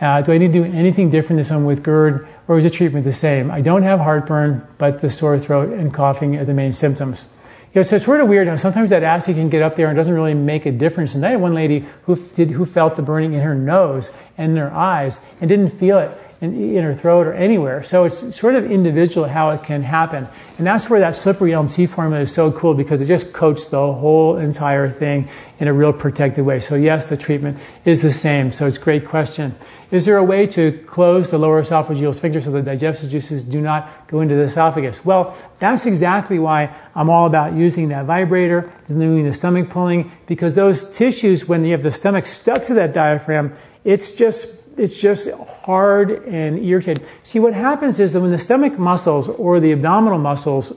Uh, 0.02 0.22
do 0.22 0.34
I 0.34 0.38
need 0.38 0.54
to 0.54 0.64
do 0.64 0.66
anything 0.66 1.10
different 1.10 1.38
than 1.38 1.46
someone 1.46 1.66
with 1.66 1.84
GERD, 1.84 2.28
or 2.48 2.58
is 2.58 2.64
the 2.64 2.70
treatment 2.70 3.06
the 3.06 3.14
same? 3.14 3.52
I 3.52 3.62
don't 3.62 3.84
have 3.84 4.00
heartburn, 4.00 4.68
but 4.78 5.02
the 5.02 5.10
sore 5.10 5.40
throat 5.40 5.72
and 5.72 5.94
coughing 5.94 6.38
are 6.38 6.46
the 6.46 6.54
main 6.54 6.74
symptoms. 6.74 7.26
You 7.74 7.80
know, 7.80 7.84
so 7.84 7.96
it's 7.96 8.06
sort 8.06 8.22
of 8.22 8.28
weird. 8.28 8.60
Sometimes 8.60 8.92
that 8.92 9.02
acid 9.02 9.36
can 9.36 9.50
get 9.50 9.64
up 9.64 9.76
there 9.76 9.88
and 9.88 9.96
doesn't 9.96 10.14
really 10.14 10.36
make 10.36 10.66
a 10.66 10.72
difference. 10.72 11.16
And 11.16 11.26
I 11.26 11.32
had 11.32 11.42
one 11.42 11.56
lady 11.56 11.86
who 12.04 12.16
did 12.36 12.52
who 12.52 12.66
felt 12.66 12.96
the 12.96 13.02
burning 13.02 13.34
in 13.34 13.42
her 13.42 13.56
nose 13.56 14.12
and 14.38 14.52
in 14.52 14.58
her 14.58 14.72
eyes 14.72 15.20
and 15.42 15.50
didn't 15.50 15.72
feel 15.72 15.98
it 15.98 16.12
in, 16.44 16.76
in 16.76 16.84
her 16.84 16.94
throat 16.94 17.26
or 17.26 17.34
anywhere. 17.34 17.84
So 17.84 18.04
it's 18.04 18.36
sort 18.36 18.56
of 18.56 18.70
individual 18.70 19.28
how 19.28 19.52
it 19.52 19.64
can 19.64 19.82
happen. 19.82 20.28
And 20.58 20.68
that's 20.68 20.90
where 20.90 21.00
that 21.00 21.16
slippery 21.16 21.54
elm 21.54 21.70
tea 21.70 21.86
formula 21.86 22.24
is 22.24 22.34
so 22.34 22.52
cool 22.52 22.74
because 22.74 23.02
it 23.02 23.06
just 23.06 23.32
coats 23.32 23.66
the 23.66 23.94
whole 23.94 24.36
entire 24.36 24.92
thing 24.92 25.30
in 25.60 25.70
a 25.70 25.74
real 25.74 25.94
protected 25.94 26.46
way. 26.46 26.60
So 26.60 26.76
yes, 26.76 27.06
the 27.06 27.16
treatment 27.16 27.60
is 27.86 28.02
the 28.02 28.12
same. 28.12 28.52
So 28.52 28.68
it's 28.68 28.76
a 28.76 28.82
great 28.82 29.08
question. 29.08 29.56
Is 29.90 30.06
there 30.06 30.18
a 30.18 30.24
way 30.24 30.46
to 30.48 30.74
close 30.86 31.32
the 31.32 31.38
lower 31.38 31.64
esophageal 31.64 32.14
sphincter 32.14 32.42
so 32.42 32.52
the 32.52 32.62
digestive 32.62 33.10
juices 33.10 33.46
do 33.46 33.62
not 33.62 34.08
go 34.08 34.20
into 34.20 34.36
the 34.36 34.44
esophagus? 34.44 35.06
Well, 35.06 35.38
that's 35.60 35.86
exactly 35.86 36.40
why 36.40 36.76
I'm 36.94 37.10
all 37.10 37.26
about 37.26 37.54
using 37.54 37.88
that 37.90 38.06
vibrator, 38.06 38.74
doing 38.90 39.24
the 39.24 39.34
stomach 39.34 39.70
pulling, 39.70 40.12
because 40.26 40.56
those 40.56 40.84
tissues, 40.84 41.48
when 41.48 41.64
you 41.64 41.72
have 41.72 41.84
the 41.84 41.92
stomach 41.92 42.26
stuck 42.26 42.66
to 42.66 42.74
that 42.74 42.92
diaphragm, 42.92 43.56
it's 43.86 44.12
just 44.12 44.48
it's 44.78 44.96
just 44.96 45.30
hard 45.32 46.26
and 46.26 46.64
irritated. 46.64 47.06
See, 47.24 47.40
what 47.40 47.54
happens 47.54 48.00
is 48.00 48.14
that 48.14 48.22
when 48.22 48.32
the 48.32 48.40
stomach 48.40 48.78
muscles 48.78 49.28
or 49.28 49.60
the 49.60 49.72
abdominal 49.72 50.18
muscles, 50.18 50.74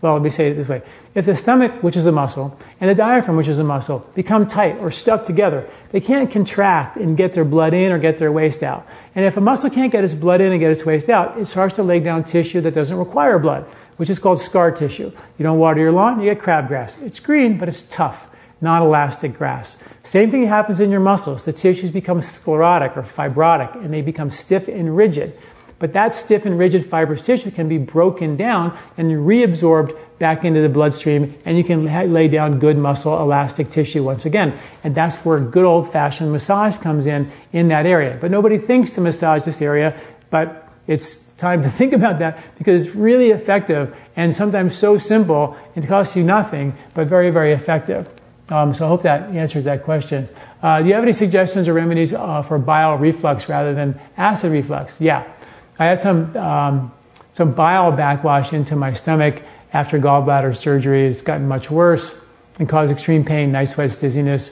well, 0.00 0.12
let 0.12 0.22
me 0.22 0.30
say 0.30 0.50
it 0.50 0.54
this 0.54 0.68
way. 0.68 0.82
If 1.14 1.26
the 1.26 1.36
stomach, 1.36 1.82
which 1.82 1.96
is 1.96 2.06
a 2.06 2.12
muscle, 2.12 2.58
and 2.80 2.90
the 2.90 2.94
diaphragm, 2.94 3.36
which 3.36 3.48
is 3.48 3.58
a 3.58 3.64
muscle, 3.64 4.06
become 4.14 4.46
tight 4.46 4.76
or 4.78 4.90
stuck 4.90 5.24
together, 5.24 5.68
they 5.92 6.00
can't 6.00 6.30
contract 6.30 6.96
and 6.96 7.16
get 7.16 7.32
their 7.32 7.44
blood 7.44 7.72
in 7.72 7.90
or 7.90 7.98
get 7.98 8.18
their 8.18 8.32
waste 8.32 8.62
out. 8.62 8.86
And 9.14 9.24
if 9.24 9.36
a 9.36 9.40
muscle 9.40 9.70
can't 9.70 9.90
get 9.90 10.04
its 10.04 10.14
blood 10.14 10.40
in 10.40 10.52
and 10.52 10.60
get 10.60 10.70
its 10.70 10.84
waste 10.84 11.08
out, 11.08 11.38
it 11.38 11.46
starts 11.46 11.76
to 11.76 11.82
lay 11.82 12.00
down 12.00 12.24
tissue 12.24 12.60
that 12.60 12.74
doesn't 12.74 12.96
require 12.96 13.38
blood, 13.38 13.64
which 13.96 14.10
is 14.10 14.18
called 14.18 14.40
scar 14.40 14.70
tissue. 14.70 15.10
You 15.38 15.42
don't 15.42 15.58
water 15.58 15.80
your 15.80 15.92
lawn, 15.92 16.20
you 16.20 16.32
get 16.32 16.42
crabgrass. 16.42 17.00
It's 17.02 17.20
green, 17.20 17.56
but 17.56 17.68
it's 17.68 17.82
tough 17.82 18.28
not 18.64 18.82
elastic 18.82 19.38
grass. 19.38 19.76
Same 20.02 20.30
thing 20.30 20.46
happens 20.46 20.80
in 20.80 20.90
your 20.90 21.00
muscles. 21.00 21.44
The 21.44 21.52
tissues 21.52 21.90
become 21.90 22.20
sclerotic 22.20 22.96
or 22.96 23.02
fibrotic 23.02 23.74
and 23.76 23.92
they 23.92 24.02
become 24.02 24.30
stiff 24.30 24.66
and 24.66 24.96
rigid. 24.96 25.38
But 25.78 25.92
that 25.92 26.14
stiff 26.14 26.46
and 26.46 26.58
rigid 26.58 26.86
fibrous 26.86 27.26
tissue 27.26 27.50
can 27.50 27.68
be 27.68 27.78
broken 27.78 28.36
down 28.36 28.76
and 28.96 29.10
reabsorbed 29.10 29.96
back 30.18 30.44
into 30.44 30.60
the 30.60 30.68
bloodstream, 30.68 31.34
and 31.44 31.58
you 31.58 31.64
can 31.64 31.84
lay 32.12 32.28
down 32.28 32.58
good 32.58 32.78
muscle 32.78 33.20
elastic 33.20 33.70
tissue 33.70 34.02
once 34.02 34.24
again. 34.24 34.58
And 34.84 34.94
that's 34.94 35.16
where 35.16 35.40
good 35.40 35.64
old 35.64 35.92
fashioned 35.92 36.32
massage 36.32 36.76
comes 36.78 37.06
in 37.06 37.30
in 37.52 37.68
that 37.68 37.84
area. 37.86 38.16
But 38.20 38.30
nobody 38.30 38.58
thinks 38.58 38.94
to 38.94 39.00
massage 39.00 39.42
this 39.42 39.60
area, 39.60 39.98
but 40.30 40.68
it's 40.86 41.24
time 41.36 41.62
to 41.64 41.70
think 41.78 41.92
about 41.92 42.20
that 42.20 42.42
because 42.56 42.86
it's 42.86 42.94
really 42.94 43.30
effective 43.30 43.94
and 44.16 44.34
sometimes 44.34 44.78
so 44.78 44.96
simple. 44.96 45.56
It 45.74 45.86
costs 45.86 46.16
you 46.16 46.22
nothing, 46.22 46.74
but 46.94 47.08
very, 47.08 47.30
very 47.30 47.52
effective. 47.52 48.08
Um, 48.48 48.74
so 48.74 48.84
I 48.84 48.88
hope 48.88 49.02
that 49.02 49.30
answers 49.30 49.64
that 49.64 49.84
question. 49.84 50.28
Uh, 50.62 50.82
do 50.82 50.88
you 50.88 50.94
have 50.94 51.02
any 51.02 51.12
suggestions 51.12 51.66
or 51.68 51.72
remedies 51.72 52.12
uh, 52.12 52.42
for 52.42 52.58
bile 52.58 52.96
reflux 52.96 53.48
rather 53.48 53.74
than 53.74 53.98
acid 54.16 54.52
reflux? 54.52 55.00
Yeah. 55.00 55.30
I 55.78 55.86
had 55.86 55.98
some, 55.98 56.36
um, 56.36 56.92
some 57.32 57.52
bile 57.52 57.90
backwash 57.92 58.52
into 58.52 58.76
my 58.76 58.92
stomach 58.92 59.42
after 59.72 59.98
gallbladder 59.98 60.56
surgery. 60.56 61.06
It's 61.06 61.22
gotten 61.22 61.48
much 61.48 61.70
worse 61.70 62.20
and 62.58 62.68
caused 62.68 62.92
extreme 62.92 63.24
pain, 63.24 63.50
night 63.50 63.70
sweats, 63.70 63.98
dizziness, 63.98 64.50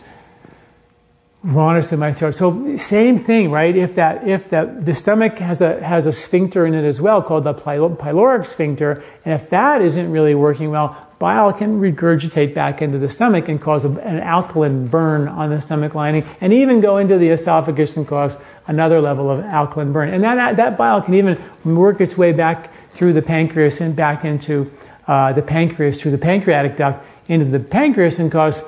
rawness 1.42 1.92
in 1.92 1.98
my 1.98 2.12
throat. 2.12 2.34
So 2.34 2.76
same 2.76 3.18
thing, 3.18 3.50
right? 3.50 3.76
If 3.76 3.96
that, 3.96 4.26
if 4.26 4.50
that, 4.50 4.84
the 4.84 4.94
stomach 4.94 5.38
has 5.38 5.60
a, 5.60 5.82
has 5.82 6.06
a 6.06 6.12
sphincter 6.12 6.66
in 6.66 6.74
it 6.74 6.84
as 6.84 7.00
well 7.00 7.22
called 7.22 7.44
the 7.44 7.54
pyloric 7.54 8.46
sphincter, 8.46 9.02
and 9.24 9.34
if 9.34 9.50
that 9.50 9.82
isn't 9.82 10.10
really 10.10 10.34
working 10.34 10.70
well, 10.70 11.08
bile 11.22 11.52
can 11.52 11.80
regurgitate 11.80 12.52
back 12.52 12.82
into 12.82 12.98
the 12.98 13.08
stomach 13.08 13.48
and 13.48 13.62
cause 13.62 13.84
an 13.84 14.18
alkaline 14.18 14.88
burn 14.88 15.28
on 15.28 15.50
the 15.50 15.60
stomach 15.60 15.94
lining, 15.94 16.24
and 16.40 16.52
even 16.52 16.80
go 16.80 16.96
into 16.96 17.16
the 17.16 17.28
esophagus 17.28 17.96
and 17.96 18.08
cause 18.08 18.36
another 18.66 19.00
level 19.00 19.30
of 19.30 19.38
alkaline 19.38 19.92
burn. 19.92 20.12
And 20.12 20.24
that, 20.24 20.56
that 20.56 20.76
bile 20.76 21.00
can 21.00 21.14
even 21.14 21.40
work 21.64 22.00
its 22.00 22.18
way 22.18 22.32
back 22.32 22.72
through 22.92 23.12
the 23.12 23.22
pancreas 23.22 23.80
and 23.80 23.94
back 23.94 24.24
into 24.24 24.68
uh, 25.06 25.32
the 25.32 25.42
pancreas, 25.42 26.00
through 26.00 26.10
the 26.10 26.18
pancreatic 26.18 26.76
duct, 26.76 27.06
into 27.28 27.44
the 27.44 27.60
pancreas 27.60 28.18
and 28.18 28.32
cause 28.32 28.60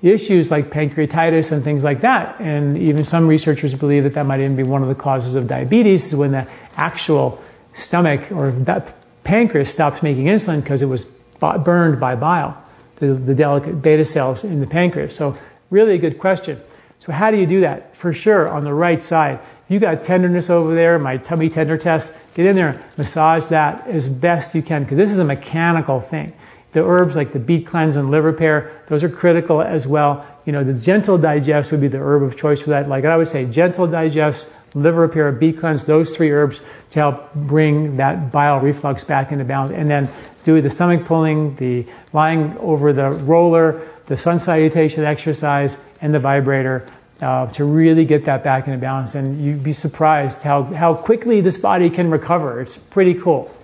issues 0.00 0.50
like 0.50 0.70
pancreatitis 0.70 1.52
and 1.52 1.62
things 1.62 1.84
like 1.84 2.00
that. 2.00 2.40
And 2.40 2.78
even 2.78 3.04
some 3.04 3.28
researchers 3.28 3.74
believe 3.74 4.04
that 4.04 4.14
that 4.14 4.24
might 4.24 4.40
even 4.40 4.56
be 4.56 4.62
one 4.62 4.80
of 4.80 4.88
the 4.88 4.94
causes 4.94 5.34
of 5.34 5.46
diabetes, 5.46 6.06
is 6.06 6.14
when 6.14 6.32
the 6.32 6.46
actual 6.78 7.44
stomach 7.74 8.32
or 8.32 8.52
that 8.52 8.96
pancreas 9.22 9.70
stops 9.70 10.02
making 10.02 10.24
insulin 10.24 10.62
because 10.62 10.80
it 10.80 10.86
was 10.86 11.04
burned 11.40 11.98
by 11.98 12.14
bile, 12.14 12.62
the, 12.96 13.14
the 13.14 13.34
delicate 13.34 13.82
beta 13.82 14.04
cells 14.04 14.44
in 14.44 14.60
the 14.60 14.66
pancreas. 14.66 15.16
So, 15.16 15.36
really 15.70 15.94
a 15.94 15.98
good 15.98 16.18
question. 16.18 16.60
So, 17.00 17.12
how 17.12 17.30
do 17.30 17.38
you 17.38 17.46
do 17.46 17.60
that? 17.62 17.96
For 17.96 18.12
sure, 18.12 18.48
on 18.48 18.64
the 18.64 18.74
right 18.74 19.00
side. 19.00 19.40
You 19.70 19.78
got 19.78 20.02
tenderness 20.02 20.50
over 20.50 20.74
there, 20.74 20.98
my 20.98 21.16
tummy 21.16 21.48
tender 21.48 21.78
test, 21.78 22.12
get 22.34 22.44
in 22.44 22.56
there, 22.56 22.84
massage 22.98 23.46
that 23.48 23.86
as 23.86 24.08
best 24.08 24.52
you 24.52 24.62
can 24.62 24.82
because 24.82 24.98
this 24.98 25.12
is 25.12 25.20
a 25.20 25.24
mechanical 25.24 26.00
thing. 26.00 26.32
The 26.72 26.84
herbs 26.84 27.14
like 27.14 27.32
the 27.32 27.38
beet 27.38 27.68
cleanse 27.68 27.94
and 27.94 28.10
liver 28.10 28.32
repair, 28.32 28.82
those 28.88 29.04
are 29.04 29.08
critical 29.08 29.62
as 29.62 29.86
well. 29.86 30.26
You 30.44 30.52
know, 30.52 30.64
the 30.64 30.74
gentle 30.74 31.18
digest 31.18 31.70
would 31.70 31.80
be 31.80 31.86
the 31.86 31.98
herb 31.98 32.24
of 32.24 32.36
choice 32.36 32.60
for 32.60 32.70
that. 32.70 32.88
Like 32.88 33.04
I 33.04 33.16
would 33.16 33.28
say, 33.28 33.44
gentle 33.46 33.86
digest, 33.86 34.52
liver 34.74 35.02
repair, 35.02 35.30
beet 35.30 35.58
cleanse, 35.58 35.86
those 35.86 36.16
three 36.16 36.32
herbs 36.32 36.60
to 36.90 36.98
help 36.98 37.32
bring 37.34 37.96
that 37.98 38.32
bile 38.32 38.58
reflux 38.58 39.04
back 39.04 39.30
into 39.30 39.44
balance. 39.44 39.70
And 39.70 39.88
then 39.88 40.08
do 40.44 40.60
the 40.60 40.70
stomach 40.70 41.04
pulling, 41.04 41.56
the 41.56 41.86
lying 42.12 42.56
over 42.58 42.92
the 42.92 43.10
roller, 43.10 43.88
the 44.06 44.16
sun 44.16 44.38
salutation 44.38 45.04
exercise, 45.04 45.78
and 46.00 46.14
the 46.14 46.18
vibrator 46.18 46.86
uh, 47.20 47.46
to 47.48 47.64
really 47.64 48.04
get 48.04 48.24
that 48.24 48.42
back 48.42 48.66
into 48.66 48.78
balance. 48.78 49.14
And 49.14 49.42
you'd 49.42 49.62
be 49.62 49.72
surprised 49.72 50.42
how, 50.42 50.62
how 50.64 50.94
quickly 50.94 51.40
this 51.40 51.58
body 51.58 51.90
can 51.90 52.10
recover. 52.10 52.60
It's 52.60 52.76
pretty 52.76 53.14
cool. 53.14 53.54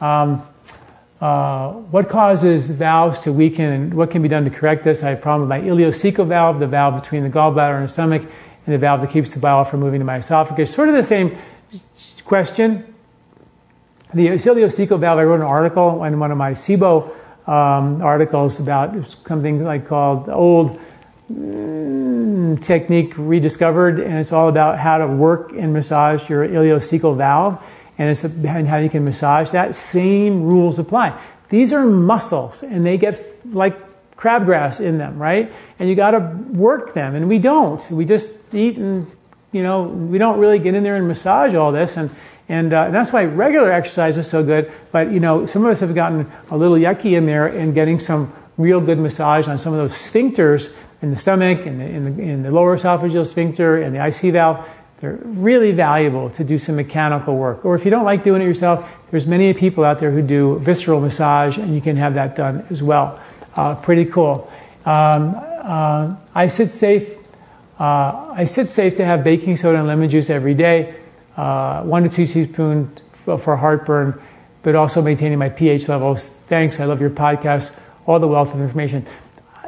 Um, 0.00 0.46
uh, 1.20 1.72
what 1.72 2.08
causes 2.08 2.68
valves 2.68 3.20
to 3.20 3.32
weaken 3.32 3.64
and 3.64 3.94
what 3.94 4.10
can 4.10 4.20
be 4.20 4.28
done 4.28 4.44
to 4.44 4.50
correct 4.50 4.84
this? 4.84 5.02
I 5.02 5.10
have 5.10 5.18
a 5.18 5.22
problem 5.22 5.48
with 5.48 5.58
my 5.58 5.66
ileocecal 5.66 6.26
valve, 6.26 6.60
the 6.60 6.66
valve 6.66 7.00
between 7.00 7.22
the 7.22 7.30
gallbladder 7.30 7.76
and 7.76 7.88
the 7.88 7.92
stomach, 7.92 8.22
and 8.22 8.74
the 8.74 8.78
valve 8.78 9.00
that 9.00 9.10
keeps 9.10 9.32
the 9.32 9.40
bile 9.40 9.64
from 9.64 9.80
moving 9.80 10.00
to 10.00 10.04
my 10.04 10.16
esophagus. 10.16 10.74
Sort 10.74 10.88
of 10.88 10.94
the 10.94 11.02
same 11.02 11.38
question. 12.24 12.94
The 14.14 14.28
ileocecal 14.28 15.00
valve, 15.00 15.18
I 15.18 15.24
wrote 15.24 15.40
an 15.40 15.46
article 15.46 16.04
in 16.04 16.18
one 16.20 16.30
of 16.30 16.38
my 16.38 16.52
SIBO 16.52 17.10
um, 17.48 18.02
articles 18.02 18.60
about 18.60 18.94
something 19.26 19.64
like 19.64 19.88
called 19.88 20.28
old 20.28 20.78
mm, 21.32 22.62
technique 22.62 23.14
rediscovered, 23.16 23.98
and 23.98 24.18
it's 24.18 24.32
all 24.32 24.48
about 24.48 24.78
how 24.78 24.98
to 24.98 25.06
work 25.06 25.52
and 25.52 25.72
massage 25.72 26.28
your 26.28 26.46
ileocecal 26.46 27.16
valve 27.16 27.62
and, 27.98 28.10
it's, 28.10 28.22
and 28.24 28.68
how 28.68 28.76
you 28.76 28.88
can 28.88 29.04
massage 29.04 29.50
that. 29.50 29.74
Same 29.74 30.42
rules 30.44 30.78
apply. 30.78 31.20
These 31.48 31.72
are 31.72 31.84
muscles, 31.84 32.62
and 32.62 32.86
they 32.86 32.98
get 32.98 33.44
like 33.52 33.76
crabgrass 34.16 34.80
in 34.80 34.98
them, 34.98 35.18
right? 35.18 35.52
And 35.78 35.88
you 35.88 35.94
got 35.94 36.12
to 36.12 36.20
work 36.52 36.94
them, 36.94 37.14
and 37.14 37.28
we 37.28 37.38
don't. 37.38 37.88
We 37.90 38.04
just 38.04 38.32
eat 38.52 38.76
and 38.76 39.10
you 39.52 39.62
know 39.62 39.84
we 39.84 40.18
don't 40.18 40.38
really 40.38 40.58
get 40.58 40.74
in 40.74 40.82
there 40.82 40.96
and 40.96 41.06
massage 41.06 41.54
all 41.54 41.72
this, 41.72 41.96
and 41.96 42.10
and, 42.48 42.72
uh, 42.72 42.90
that's 42.90 43.12
why 43.12 43.24
regular 43.24 43.72
exercise 43.72 44.16
is 44.16 44.28
so 44.28 44.44
good. 44.44 44.70
But 44.92 45.10
you 45.10 45.20
know, 45.20 45.46
some 45.46 45.64
of 45.64 45.70
us 45.70 45.80
have 45.80 45.94
gotten 45.94 46.30
a 46.50 46.56
little 46.56 46.76
yucky 46.76 47.16
in 47.16 47.26
there 47.26 47.46
and 47.46 47.74
getting 47.74 47.98
some 47.98 48.32
real 48.56 48.80
good 48.80 48.98
massage 48.98 49.48
on 49.48 49.58
some 49.58 49.72
of 49.72 49.78
those 49.78 49.92
sphincters 49.92 50.74
in 51.02 51.10
the 51.10 51.16
stomach, 51.16 51.66
and 51.66 51.82
in 51.82 52.16
the, 52.16 52.22
in 52.22 52.42
the 52.42 52.50
lower 52.50 52.76
esophageal 52.76 53.26
sphincter, 53.26 53.82
and 53.82 53.94
the 53.94 54.04
IC 54.04 54.32
valve. 54.32 54.66
They're 55.00 55.18
really 55.22 55.72
valuable 55.72 56.30
to 56.30 56.44
do 56.44 56.58
some 56.58 56.76
mechanical 56.76 57.36
work. 57.36 57.66
Or 57.66 57.74
if 57.74 57.84
you 57.84 57.90
don't 57.90 58.04
like 58.04 58.24
doing 58.24 58.40
it 58.40 58.46
yourself, 58.46 58.88
there's 59.10 59.26
many 59.26 59.52
people 59.52 59.84
out 59.84 60.00
there 60.00 60.10
who 60.10 60.22
do 60.22 60.58
visceral 60.60 61.00
massage, 61.00 61.58
and 61.58 61.74
you 61.74 61.82
can 61.82 61.96
have 61.96 62.14
that 62.14 62.34
done 62.34 62.66
as 62.70 62.82
well. 62.82 63.20
Uh, 63.54 63.74
pretty 63.74 64.06
cool. 64.06 64.50
Um, 64.86 65.34
uh, 65.36 66.16
I 66.34 66.46
sit 66.46 66.70
safe. 66.70 67.10
Uh, 67.78 68.32
I 68.32 68.44
sit 68.44 68.70
safe 68.70 68.96
to 68.96 69.04
have 69.04 69.22
baking 69.22 69.58
soda 69.58 69.78
and 69.78 69.86
lemon 69.86 70.08
juice 70.08 70.30
every 70.30 70.54
day, 70.54 70.94
uh, 71.36 71.82
one 71.82 72.02
to 72.02 72.08
two 72.08 72.26
teaspoons 72.26 73.00
for 73.24 73.56
heartburn, 73.56 74.20
but 74.62 74.74
also 74.74 75.02
maintaining 75.02 75.38
my 75.38 75.48
pH 75.48 75.88
levels. 75.88 76.28
Thanks. 76.28 76.80
I 76.80 76.84
love 76.84 77.00
your 77.00 77.10
podcast. 77.10 77.76
All 78.06 78.18
the 78.18 78.28
wealth 78.28 78.54
of 78.54 78.60
information. 78.60 79.06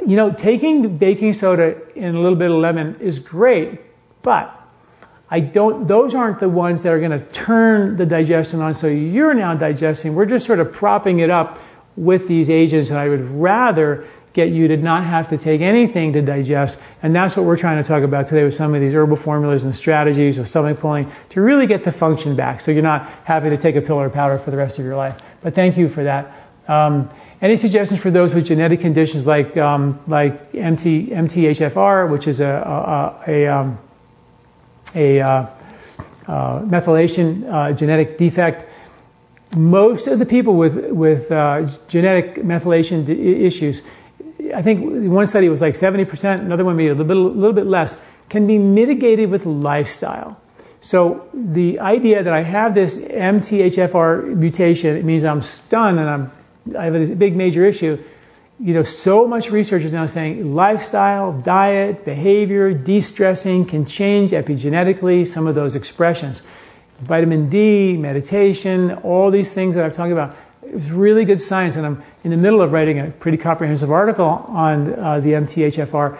You 0.06 0.16
know, 0.16 0.32
taking 0.32 0.96
baking 0.96 1.32
soda 1.32 1.76
and 1.96 2.16
a 2.16 2.20
little 2.20 2.38
bit 2.38 2.50
of 2.50 2.56
lemon 2.56 2.96
is 3.00 3.18
great, 3.18 3.80
but 4.22 4.54
I 5.30 5.40
don't, 5.40 5.86
those 5.86 6.14
aren't 6.14 6.40
the 6.40 6.48
ones 6.48 6.82
that 6.84 6.92
are 6.92 6.98
going 6.98 7.10
to 7.10 7.24
turn 7.32 7.96
the 7.96 8.06
digestion 8.06 8.60
on. 8.60 8.74
So 8.74 8.86
you're 8.86 9.34
now 9.34 9.54
digesting. 9.54 10.14
We're 10.14 10.26
just 10.26 10.46
sort 10.46 10.60
of 10.60 10.72
propping 10.72 11.18
it 11.18 11.30
up 11.30 11.58
with 11.96 12.28
these 12.28 12.48
agents. 12.48 12.90
And 12.90 12.98
I 12.98 13.08
would 13.08 13.28
rather 13.28 14.06
get 14.32 14.50
you 14.50 14.68
to 14.68 14.76
not 14.76 15.04
have 15.04 15.28
to 15.30 15.38
take 15.38 15.60
anything 15.60 16.12
to 16.12 16.22
digest. 16.22 16.78
And 17.02 17.14
that's 17.14 17.36
what 17.36 17.44
we're 17.46 17.56
trying 17.56 17.82
to 17.82 17.88
talk 17.88 18.02
about 18.02 18.26
today 18.26 18.44
with 18.44 18.54
some 18.54 18.74
of 18.74 18.80
these 18.80 18.94
herbal 18.94 19.16
formulas 19.16 19.64
and 19.64 19.74
strategies 19.74 20.38
of 20.38 20.46
stomach 20.46 20.80
pulling 20.80 21.10
to 21.30 21.40
really 21.40 21.66
get 21.66 21.84
the 21.84 21.92
function 21.92 22.36
back. 22.36 22.60
So 22.60 22.70
you're 22.70 22.82
not 22.82 23.08
having 23.24 23.50
to 23.50 23.56
take 23.56 23.76
a 23.76 23.80
pill 23.80 23.96
or 23.96 24.10
powder 24.10 24.38
for 24.38 24.50
the 24.50 24.56
rest 24.56 24.78
of 24.78 24.84
your 24.84 24.96
life. 24.96 25.20
But 25.42 25.54
thank 25.54 25.76
you 25.76 25.88
for 25.88 26.04
that. 26.04 26.32
Um, 26.68 27.10
any 27.40 27.56
suggestions 27.56 28.00
for 28.00 28.10
those 28.10 28.34
with 28.34 28.46
genetic 28.46 28.80
conditions 28.80 29.26
like, 29.26 29.56
um, 29.56 30.00
like 30.06 30.54
MT, 30.54 31.08
MTHFR, 31.08 32.10
which 32.10 32.26
is 32.26 32.40
a, 32.40 32.46
a, 33.26 33.30
a, 33.30 33.46
um, 33.46 33.78
a 34.94 35.20
uh, 35.20 35.46
uh, 36.26 36.60
methylation 36.60 37.50
uh, 37.50 37.72
genetic 37.72 38.18
defect. 38.18 38.64
Most 39.56 40.08
of 40.08 40.18
the 40.18 40.26
people 40.26 40.56
with, 40.56 40.90
with 40.90 41.30
uh, 41.30 41.70
genetic 41.88 42.36
methylation 42.36 43.06
d- 43.06 43.46
issues, 43.46 43.82
I 44.58 44.62
think 44.62 45.10
one 45.10 45.26
study 45.28 45.48
was 45.48 45.60
like 45.60 45.74
70%, 45.74 46.40
another 46.40 46.64
one 46.64 46.76
maybe 46.76 46.88
a 46.88 46.94
little 46.94 47.06
bit, 47.06 47.16
a 47.16 47.20
little 47.20 47.52
bit 47.52 47.66
less, 47.66 48.00
can 48.28 48.46
be 48.46 48.58
mitigated 48.58 49.30
with 49.30 49.46
lifestyle. 49.46 50.40
So 50.80 51.28
the 51.32 51.78
idea 51.78 52.22
that 52.22 52.32
I 52.32 52.42
have 52.42 52.74
this 52.74 52.98
MTHFR 52.98 54.36
mutation, 54.36 54.96
it 54.96 55.04
means 55.04 55.24
I'm 55.24 55.42
stunned 55.42 55.98
and 56.00 56.08
I'm, 56.10 56.32
I 56.76 56.84
have 56.84 56.92
this 56.94 57.10
big 57.10 57.36
major 57.36 57.64
issue 57.64 58.02
you 58.60 58.74
know, 58.74 58.82
so 58.82 59.26
much 59.26 59.50
research 59.50 59.84
is 59.84 59.92
now 59.92 60.06
saying 60.06 60.52
lifestyle, 60.52 61.32
diet, 61.32 62.04
behavior, 62.04 62.72
de-stressing 62.72 63.66
can 63.66 63.86
change 63.86 64.32
epigenetically 64.32 65.26
some 65.26 65.46
of 65.46 65.54
those 65.54 65.76
expressions. 65.76 66.42
Vitamin 67.00 67.48
D, 67.48 67.96
meditation, 67.96 68.92
all 69.04 69.30
these 69.30 69.54
things 69.54 69.76
that 69.76 69.84
I've 69.84 69.92
talked 69.92 70.10
about. 70.10 70.36
It's 70.72 70.90
really 70.90 71.24
good 71.24 71.40
science, 71.40 71.76
and 71.76 71.86
I'm 71.86 72.02
in 72.24 72.30
the 72.30 72.36
middle 72.36 72.60
of 72.60 72.72
writing 72.72 72.98
a 72.98 73.10
pretty 73.10 73.38
comprehensive 73.38 73.90
article 73.90 74.26
on 74.26 74.94
uh, 74.94 75.20
the 75.20 75.32
MTHFR, 75.32 76.18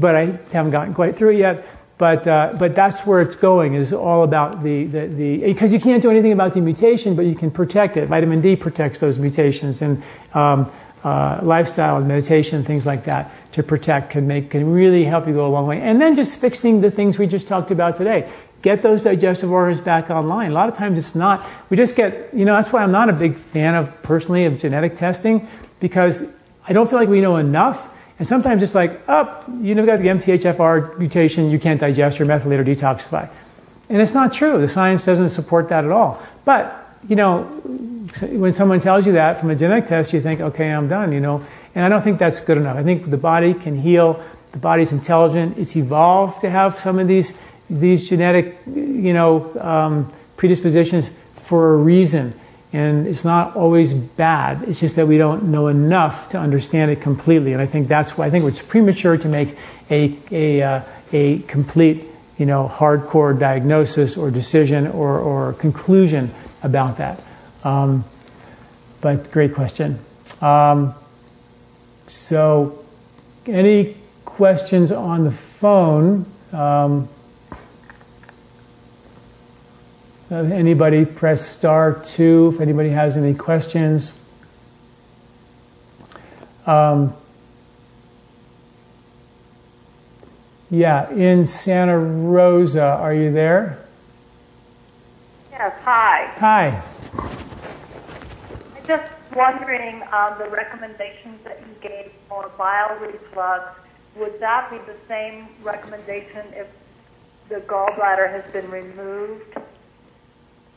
but 0.00 0.14
I 0.14 0.38
haven't 0.52 0.70
gotten 0.70 0.94
quite 0.94 1.16
through 1.16 1.30
it 1.30 1.38
yet. 1.38 1.66
But, 1.98 2.26
uh, 2.26 2.54
but 2.58 2.74
that's 2.74 3.06
where 3.06 3.22
it's 3.22 3.34
going, 3.34 3.74
is 3.74 3.92
all 3.92 4.22
about 4.22 4.62
the, 4.62 4.84
the, 4.84 5.06
the, 5.06 5.38
because 5.38 5.72
you 5.72 5.80
can't 5.80 6.02
do 6.02 6.10
anything 6.10 6.32
about 6.32 6.52
the 6.52 6.60
mutation, 6.60 7.16
but 7.16 7.24
you 7.24 7.34
can 7.34 7.50
protect 7.50 7.96
it. 7.96 8.06
Vitamin 8.08 8.42
D 8.42 8.54
protects 8.54 9.00
those 9.00 9.18
mutations, 9.18 9.80
and 9.80 10.02
um, 10.34 10.70
uh, 11.04 11.40
lifestyle 11.42 11.96
and 11.96 12.06
meditation, 12.06 12.64
things 12.64 12.84
like 12.84 13.04
that, 13.04 13.30
to 13.52 13.62
protect 13.62 14.10
can 14.10 14.26
make 14.26 14.50
can 14.50 14.70
really 14.70 15.04
help 15.04 15.26
you 15.26 15.32
go 15.32 15.46
a 15.46 15.48
long 15.48 15.66
way. 15.66 15.80
And 15.80 15.98
then 16.00 16.14
just 16.14 16.38
fixing 16.38 16.82
the 16.82 16.90
things 16.90 17.18
we 17.18 17.26
just 17.26 17.48
talked 17.48 17.70
about 17.70 17.96
today. 17.96 18.30
Get 18.66 18.82
those 18.82 19.02
digestive 19.02 19.52
organs 19.52 19.80
back 19.80 20.10
online. 20.10 20.50
A 20.50 20.54
lot 20.54 20.68
of 20.68 20.74
times 20.74 20.98
it's 20.98 21.14
not. 21.14 21.46
We 21.70 21.76
just 21.76 21.94
get, 21.94 22.34
you 22.34 22.44
know, 22.44 22.56
that's 22.56 22.72
why 22.72 22.82
I'm 22.82 22.90
not 22.90 23.08
a 23.08 23.12
big 23.12 23.36
fan 23.36 23.76
of 23.76 24.02
personally 24.02 24.44
of 24.44 24.58
genetic 24.58 24.96
testing 24.96 25.46
because 25.78 26.28
I 26.66 26.72
don't 26.72 26.90
feel 26.90 26.98
like 26.98 27.08
we 27.08 27.20
know 27.20 27.36
enough. 27.36 27.88
And 28.18 28.26
sometimes 28.26 28.64
it's 28.64 28.74
like, 28.74 29.00
oh, 29.06 29.44
you 29.60 29.76
never 29.76 29.86
got 29.86 30.00
the 30.00 30.08
MTHFR 30.08 30.98
mutation, 30.98 31.48
you 31.48 31.60
can't 31.60 31.78
digest 31.78 32.20
or 32.20 32.26
methylate 32.26 32.58
or 32.58 32.64
detoxify. 32.64 33.30
And 33.88 34.02
it's 34.02 34.14
not 34.14 34.32
true. 34.32 34.60
The 34.60 34.66
science 34.66 35.04
doesn't 35.04 35.28
support 35.28 35.68
that 35.68 35.84
at 35.84 35.92
all. 35.92 36.20
But, 36.44 36.90
you 37.08 37.14
know, 37.14 37.44
when 38.32 38.52
someone 38.52 38.80
tells 38.80 39.06
you 39.06 39.12
that 39.12 39.38
from 39.38 39.50
a 39.50 39.54
genetic 39.54 39.86
test, 39.86 40.12
you 40.12 40.20
think, 40.20 40.40
okay, 40.40 40.72
I'm 40.72 40.88
done, 40.88 41.12
you 41.12 41.20
know. 41.20 41.40
And 41.76 41.84
I 41.84 41.88
don't 41.88 42.02
think 42.02 42.18
that's 42.18 42.40
good 42.40 42.58
enough. 42.58 42.76
I 42.76 42.82
think 42.82 43.10
the 43.10 43.16
body 43.16 43.54
can 43.54 43.80
heal. 43.80 44.20
The 44.50 44.58
body's 44.58 44.90
intelligent. 44.90 45.56
It's 45.56 45.76
evolved 45.76 46.40
to 46.40 46.50
have 46.50 46.80
some 46.80 46.98
of 46.98 47.06
these, 47.06 47.38
these 47.68 48.08
genetic, 48.08 48.58
you 48.66 49.12
know, 49.12 49.58
um, 49.60 50.12
predispositions 50.36 51.10
for 51.36 51.74
a 51.74 51.76
reason. 51.76 52.38
And 52.72 53.06
it's 53.06 53.24
not 53.24 53.56
always 53.56 53.92
bad. 53.92 54.64
It's 54.68 54.80
just 54.80 54.96
that 54.96 55.06
we 55.06 55.18
don't 55.18 55.44
know 55.44 55.68
enough 55.68 56.28
to 56.30 56.38
understand 56.38 56.90
it 56.90 57.00
completely. 57.00 57.52
And 57.52 57.62
I 57.62 57.66
think 57.66 57.88
that's 57.88 58.18
why 58.18 58.26
I 58.26 58.30
think 58.30 58.44
it's 58.44 58.60
premature 58.60 59.16
to 59.16 59.28
make 59.28 59.56
a, 59.90 60.18
a, 60.30 60.62
uh, 60.62 60.80
a 61.12 61.38
complete, 61.40 62.04
you 62.38 62.46
know, 62.46 62.70
hardcore 62.72 63.38
diagnosis 63.38 64.16
or 64.16 64.30
decision 64.30 64.88
or, 64.88 65.18
or 65.18 65.52
conclusion 65.54 66.34
about 66.62 66.98
that. 66.98 67.22
Um, 67.64 68.04
but 69.00 69.30
great 69.30 69.54
question. 69.54 69.98
Um, 70.40 70.94
so, 72.08 72.84
any 73.46 73.96
questions 74.24 74.92
on 74.92 75.24
the 75.24 75.30
phone? 75.30 76.26
Um, 76.52 77.08
uh, 80.30 80.36
anybody 80.36 81.04
press 81.04 81.46
star 81.46 81.92
two 81.92 82.52
if 82.54 82.60
anybody 82.60 82.90
has 82.90 83.16
any 83.16 83.34
questions. 83.34 84.20
Um, 86.66 87.14
yeah, 90.68 91.10
in 91.10 91.46
Santa 91.46 91.96
Rosa, 91.96 92.82
are 92.82 93.14
you 93.14 93.32
there? 93.32 93.86
Yes, 95.52 95.72
hi. 95.84 96.26
Hi. 96.38 96.82
I'm 98.76 98.86
just 98.86 99.12
wondering 99.34 100.02
um, 100.12 100.34
the 100.38 100.48
recommendations 100.50 101.38
that 101.44 101.60
you 101.60 101.88
gave 101.88 102.10
for 102.28 102.50
bile 102.58 102.98
reflux, 102.98 103.78
would 104.16 104.40
that 104.40 104.70
be 104.70 104.78
the 104.78 104.98
same 105.06 105.48
recommendation 105.62 106.46
if 106.52 106.66
the 107.48 107.60
gallbladder 107.60 108.28
has 108.28 108.50
been 108.52 108.68
removed? 108.70 109.56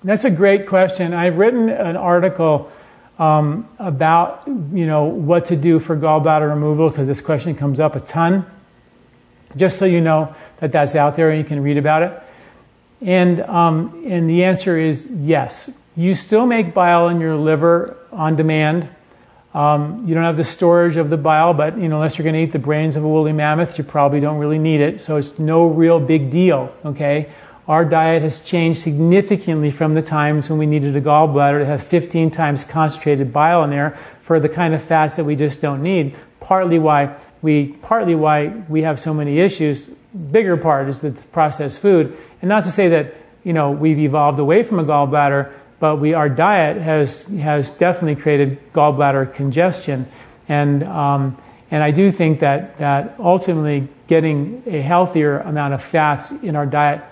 That's 0.04 0.24
a 0.24 0.32
great 0.32 0.68
question. 0.68 1.14
I've 1.14 1.38
written 1.38 1.68
an 1.68 1.98
article 1.98 2.72
um, 3.18 3.68
about 3.80 4.44
you 4.48 4.88
know 4.88 5.04
what 5.04 5.46
to 5.48 5.58
do 5.58 5.80
for 5.80 5.98
gallbladder 5.98 6.48
removal 6.50 6.90
because 6.90 7.06
this 7.06 7.20
question 7.20 7.54
comes 7.54 7.82
up 7.82 7.98
a 7.98 8.00
ton. 8.00 8.46
Just 9.58 9.78
so 9.78 9.86
you 9.86 10.00
know 10.00 10.34
that 10.60 10.72
that's 10.72 10.96
out 10.96 11.18
there 11.18 11.32
and 11.32 11.38
you 11.38 11.44
can 11.44 11.62
read 11.62 11.76
about 11.76 12.04
it. 12.04 12.24
And 13.02 13.42
um, 13.42 14.06
and 14.08 14.30
the 14.30 14.46
answer 14.46 14.78
is 14.78 15.06
yes. 15.06 15.70
You 15.98 16.16
still 16.16 16.46
make 16.46 16.74
bile 16.74 17.10
in 17.10 17.20
your 17.20 17.36
liver 17.36 17.98
on 18.14 18.38
demand. 18.38 18.88
Um, 19.54 20.08
you 20.08 20.14
don't 20.16 20.24
have 20.24 20.38
the 20.38 20.46
storage 20.46 20.96
of 20.96 21.10
the 21.10 21.18
bile, 21.18 21.54
but 21.54 21.78
you 21.78 21.90
know, 21.90 21.96
unless 21.96 22.18
you're 22.18 22.24
going 22.24 22.36
to 22.36 22.42
eat 22.42 22.54
the 22.54 22.60
brains 22.60 22.96
of 22.96 23.04
a 23.04 23.08
woolly 23.08 23.34
mammoth, 23.34 23.78
you 23.78 23.84
probably 23.84 24.22
don't 24.22 24.38
really 24.38 24.60
need 24.60 24.80
it. 24.80 25.02
So 25.02 25.18
it's 25.18 25.40
no 25.40 25.66
real 25.66 26.00
big 26.00 26.32
deal. 26.32 26.74
Okay 26.86 27.30
our 27.70 27.86
diet 27.86 28.24
has 28.24 28.40
changed 28.40 28.82
significantly 28.82 29.70
from 29.70 29.94
the 29.94 30.02
times 30.02 30.50
when 30.50 30.58
we 30.58 30.66
needed 30.66 30.96
a 30.96 31.02
gallbladder 31.02 31.60
to 31.60 31.66
have 31.68 31.84
15 31.84 32.32
times 32.32 32.64
concentrated 32.64 33.32
bile 33.32 33.64
in 33.64 33.70
there 33.70 33.96
for 34.24 34.40
the 34.40 34.50
kind 34.50 34.74
of 34.74 34.82
fats 34.82 35.18
that 35.18 35.24
we 35.24 35.36
just 35.36 35.62
don't 35.62 35.84
need. 35.84 36.16
Partly 36.40 36.80
why 36.80 37.16
we, 37.44 37.68
partly 37.84 38.16
why 38.16 38.48
we 38.68 38.82
have 38.82 39.00
so 39.00 39.14
many 39.14 39.40
issues. 39.40 39.84
Bigger 40.32 40.58
part 40.58 40.90
is 40.90 41.02
the 41.02 41.12
processed 41.32 41.80
food, 41.80 42.18
and 42.42 42.50
not 42.50 42.64
to 42.64 42.72
say 42.72 42.88
that 42.88 43.14
you 43.44 43.54
know 43.54 43.70
we've 43.70 44.00
evolved 44.00 44.40
away 44.40 44.64
from 44.64 44.80
a 44.80 44.84
gallbladder, 44.84 45.54
but 45.80 45.98
we 45.98 46.16
our 46.16 46.28
diet 46.28 46.78
has 46.78 47.22
has 47.24 47.70
definitely 47.70 48.20
created 48.20 48.74
gallbladder 48.74 49.36
congestion, 49.36 50.08
and 50.48 50.84
um, 50.84 51.38
and 51.70 51.84
I 51.84 51.92
do 51.92 52.12
think 52.12 52.40
that 52.40 52.80
that 52.80 53.16
ultimately 53.20 53.88
getting 54.08 54.64
a 54.66 54.82
healthier 54.82 55.38
amount 55.42 55.76
of 55.76 55.84
fats 55.84 56.32
in 56.32 56.56
our 56.56 56.66
diet 56.66 57.04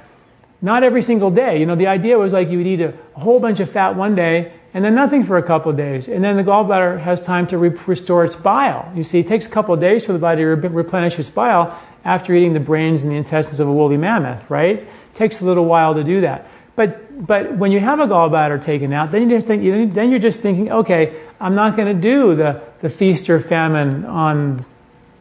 not 0.62 0.84
every 0.84 1.03
single 1.03 1.30
day. 1.30 1.60
You 1.60 1.66
know, 1.66 1.76
the 1.76 1.88
idea 1.88 2.18
was 2.18 2.34
like 2.34 2.49
you 2.49 2.58
would 2.58 2.68
eat 2.68 2.82
a, 2.82 2.93
whole 3.14 3.39
bunch 3.39 3.60
of 3.60 3.70
fat 3.70 3.95
one 3.95 4.16
day 4.16 4.53
and 4.74 4.84
then 4.84 4.93
nothing 4.93 5.24
for 5.24 5.38
a 5.38 5.43
couple 5.43 5.72
of 5.72 5.78
days. 5.78 6.08
And 6.08 6.24
then 6.24 6.38
the 6.38 6.43
gallbladder 6.43 6.99
has 6.99 7.20
time 7.20 7.47
to 7.47 7.58
re- 7.58 7.78
restore 7.88 8.24
its 8.24 8.36
bile. 8.36 8.91
You 8.95 9.03
see, 9.03 9.20
it 9.20 9.28
takes 9.28 9.47
a 9.47 9.49
couple 9.49 9.74
of 9.74 9.80
days 9.80 10.05
for 10.05 10.14
the 10.14 10.20
body 10.20 10.41
to 10.41 10.47
re- 10.47 10.70
replenish 10.70 11.18
its 11.18 11.30
bile 11.30 11.80
after 12.05 12.34
eating 12.34 12.53
the 12.53 12.60
brains 12.60 13.01
and 13.01 13.12
the 13.12 13.16
intestines 13.16 13.60
of 13.60 13.68
a 13.68 13.74
woolly 13.74 13.97
mammoth, 13.97 14.47
right? 14.49 14.80
It 14.80 15.16
takes 15.16 15.41
a 15.41 15.45
little 15.45 15.66
while 15.66 15.95
to 15.95 16.03
do 16.03 16.22
that. 16.22 16.47
But, 16.76 17.26
but 17.26 17.58
when 17.58 17.72
you 17.72 17.80
have 17.80 17.99
a 17.99 18.05
gallbladder 18.05 18.64
taken 18.64 18.93
out, 18.93 19.12
then, 19.12 19.30
you 19.30 19.36
just 19.36 19.47
think, 19.47 19.93
then 19.95 20.12
you're 20.12 20.20
just 20.20 20.41
thinking, 20.41 20.72
okay, 20.72 21.20
I'm 21.39 21.55
not 21.55 21.76
going 21.76 21.95
to 21.95 21.99
do 21.99 22.36
the, 22.36 22.62
the 22.82 22.89
feast 22.89 23.30
or 23.30 23.39
famine 23.39 24.05
on 24.05 24.60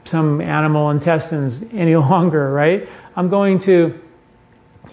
some 0.05 0.41
animal 0.41 0.91
intestines 0.91 1.65
any 1.73 1.97
longer, 1.97 2.53
right? 2.53 2.89
I'm 3.17 3.31
going 3.31 3.59
to 3.61 3.99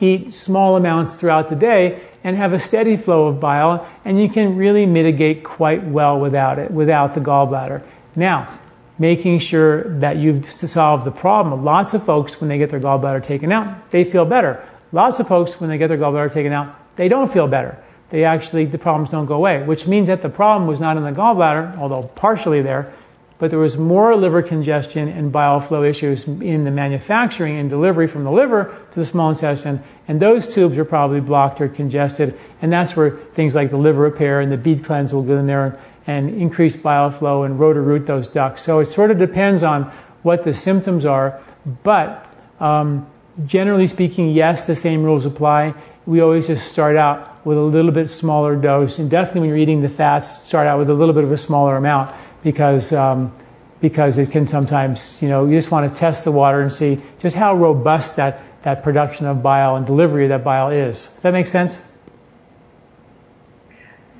eat 0.03 0.33
small 0.33 0.75
amounts 0.75 1.15
throughout 1.15 1.49
the 1.49 1.55
day 1.55 2.01
and 2.23 2.37
have 2.37 2.53
a 2.53 2.59
steady 2.59 2.97
flow 2.97 3.27
of 3.27 3.39
bile, 3.39 3.87
and 4.05 4.19
you 4.21 4.29
can 4.29 4.55
really 4.55 4.85
mitigate 4.85 5.43
quite 5.43 5.83
well 5.83 6.19
without 6.19 6.59
it, 6.59 6.71
without 6.71 7.15
the 7.15 7.21
gallbladder. 7.21 7.83
Now, 8.15 8.59
making 8.99 9.39
sure 9.39 9.99
that 9.99 10.17
you've 10.17 10.49
solved 10.51 11.05
the 11.05 11.11
problem. 11.11 11.63
Lots 11.63 11.93
of 11.93 12.05
folks, 12.05 12.39
when 12.39 12.47
they 12.47 12.57
get 12.57 12.69
their 12.69 12.79
gallbladder 12.79 13.23
taken 13.23 13.51
out, 13.51 13.91
they 13.91 14.03
feel 14.03 14.25
better. 14.25 14.65
Lots 14.91 15.19
of 15.19 15.27
folks, 15.27 15.59
when 15.59 15.69
they 15.69 15.77
get 15.77 15.87
their 15.87 15.97
gallbladder 15.97 16.31
taken 16.31 16.53
out, 16.53 16.79
they 16.95 17.07
don't 17.07 17.31
feel 17.31 17.47
better. 17.47 17.77
They 18.11 18.23
actually, 18.23 18.65
the 18.65 18.77
problems 18.77 19.09
don't 19.09 19.25
go 19.25 19.35
away, 19.35 19.63
which 19.63 19.87
means 19.87 20.07
that 20.07 20.21
the 20.21 20.29
problem 20.29 20.67
was 20.67 20.79
not 20.79 20.97
in 20.97 21.03
the 21.03 21.11
gallbladder, 21.11 21.77
although 21.77 22.03
partially 22.03 22.61
there, 22.61 22.93
but 23.39 23.49
there 23.49 23.59
was 23.59 23.77
more 23.77 24.15
liver 24.15 24.41
congestion 24.41 25.09
and 25.09 25.31
bile 25.31 25.59
flow 25.59 25.83
issues 25.83 26.25
in 26.25 26.63
the 26.63 26.71
manufacturing 26.71 27.57
and 27.57 27.69
delivery 27.69 28.07
from 28.07 28.23
the 28.23 28.31
liver 28.31 28.75
to 28.91 28.99
the 28.99 29.05
small 29.05 29.29
intestine. 29.29 29.83
And 30.07 30.21
those 30.21 30.53
tubes 30.53 30.77
are 30.77 30.85
probably 30.85 31.19
blocked 31.19 31.59
or 31.59 31.67
congested. 31.67 32.39
And 32.61 32.71
that's 32.71 32.95
where 32.95 33.11
things 33.11 33.55
like 33.55 33.69
the 33.69 33.77
liver 33.77 34.01
repair 34.01 34.39
and 34.39 34.51
the 34.51 34.57
beet 34.57 34.83
cleanse 34.83 35.13
will 35.13 35.23
go 35.23 35.37
in 35.37 35.47
there 35.47 35.79
and 36.05 36.29
increase 36.29 36.75
bile 36.75 37.09
flow 37.09 37.43
and 37.43 37.59
root 37.59 38.05
those 38.05 38.27
ducts. 38.27 38.61
So 38.61 38.79
it 38.79 38.85
sort 38.85 39.11
of 39.11 39.17
depends 39.17 39.63
on 39.63 39.91
what 40.21 40.43
the 40.43 40.53
symptoms 40.53 41.05
are. 41.05 41.39
But 41.83 42.25
um, 42.59 43.07
generally 43.45 43.87
speaking, 43.87 44.31
yes, 44.31 44.65
the 44.65 44.75
same 44.75 45.03
rules 45.03 45.25
apply. 45.25 45.73
We 46.05 46.21
always 46.21 46.47
just 46.47 46.71
start 46.71 46.97
out 46.97 47.45
with 47.45 47.57
a 47.57 47.61
little 47.61 47.91
bit 47.91 48.09
smaller 48.09 48.55
dose. 48.55 48.99
And 48.99 49.09
definitely 49.09 49.41
when 49.41 49.49
you're 49.49 49.57
eating 49.57 49.81
the 49.81 49.89
fats, 49.89 50.45
start 50.45 50.67
out 50.67 50.79
with 50.79 50.89
a 50.89 50.93
little 50.93 51.13
bit 51.13 51.23
of 51.23 51.31
a 51.31 51.37
smaller 51.37 51.77
amount 51.77 52.13
because 52.43 52.91
um, 52.93 53.33
because 53.81 54.17
it 54.17 54.31
can 54.31 54.47
sometimes 54.47 55.17
you 55.21 55.29
know 55.29 55.45
you 55.45 55.57
just 55.57 55.71
want 55.71 55.91
to 55.91 55.99
test 55.99 56.23
the 56.23 56.31
water 56.31 56.61
and 56.61 56.71
see 56.71 57.01
just 57.19 57.35
how 57.35 57.53
robust 57.53 58.15
that 58.17 58.41
that 58.63 58.83
production 58.83 59.25
of 59.25 59.43
bile 59.43 59.75
and 59.75 59.85
delivery 59.85 60.23
of 60.25 60.29
that 60.29 60.43
bile 60.43 60.69
is. 60.69 61.07
Does 61.07 61.21
that 61.21 61.33
make 61.33 61.47
sense? 61.47 61.81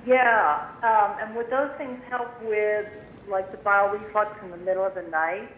Yeah, 0.06 0.68
um, 0.84 1.18
and 1.22 1.36
would 1.36 1.50
those 1.50 1.72
things 1.78 2.02
help 2.10 2.30
with 2.44 2.88
like 3.30 3.52
the 3.52 3.58
bile 3.58 3.90
reflux 3.90 4.38
in 4.44 4.52
the 4.52 4.58
middle 4.58 4.86
of 4.86 4.96
the 4.96 5.04
night? 5.04 5.50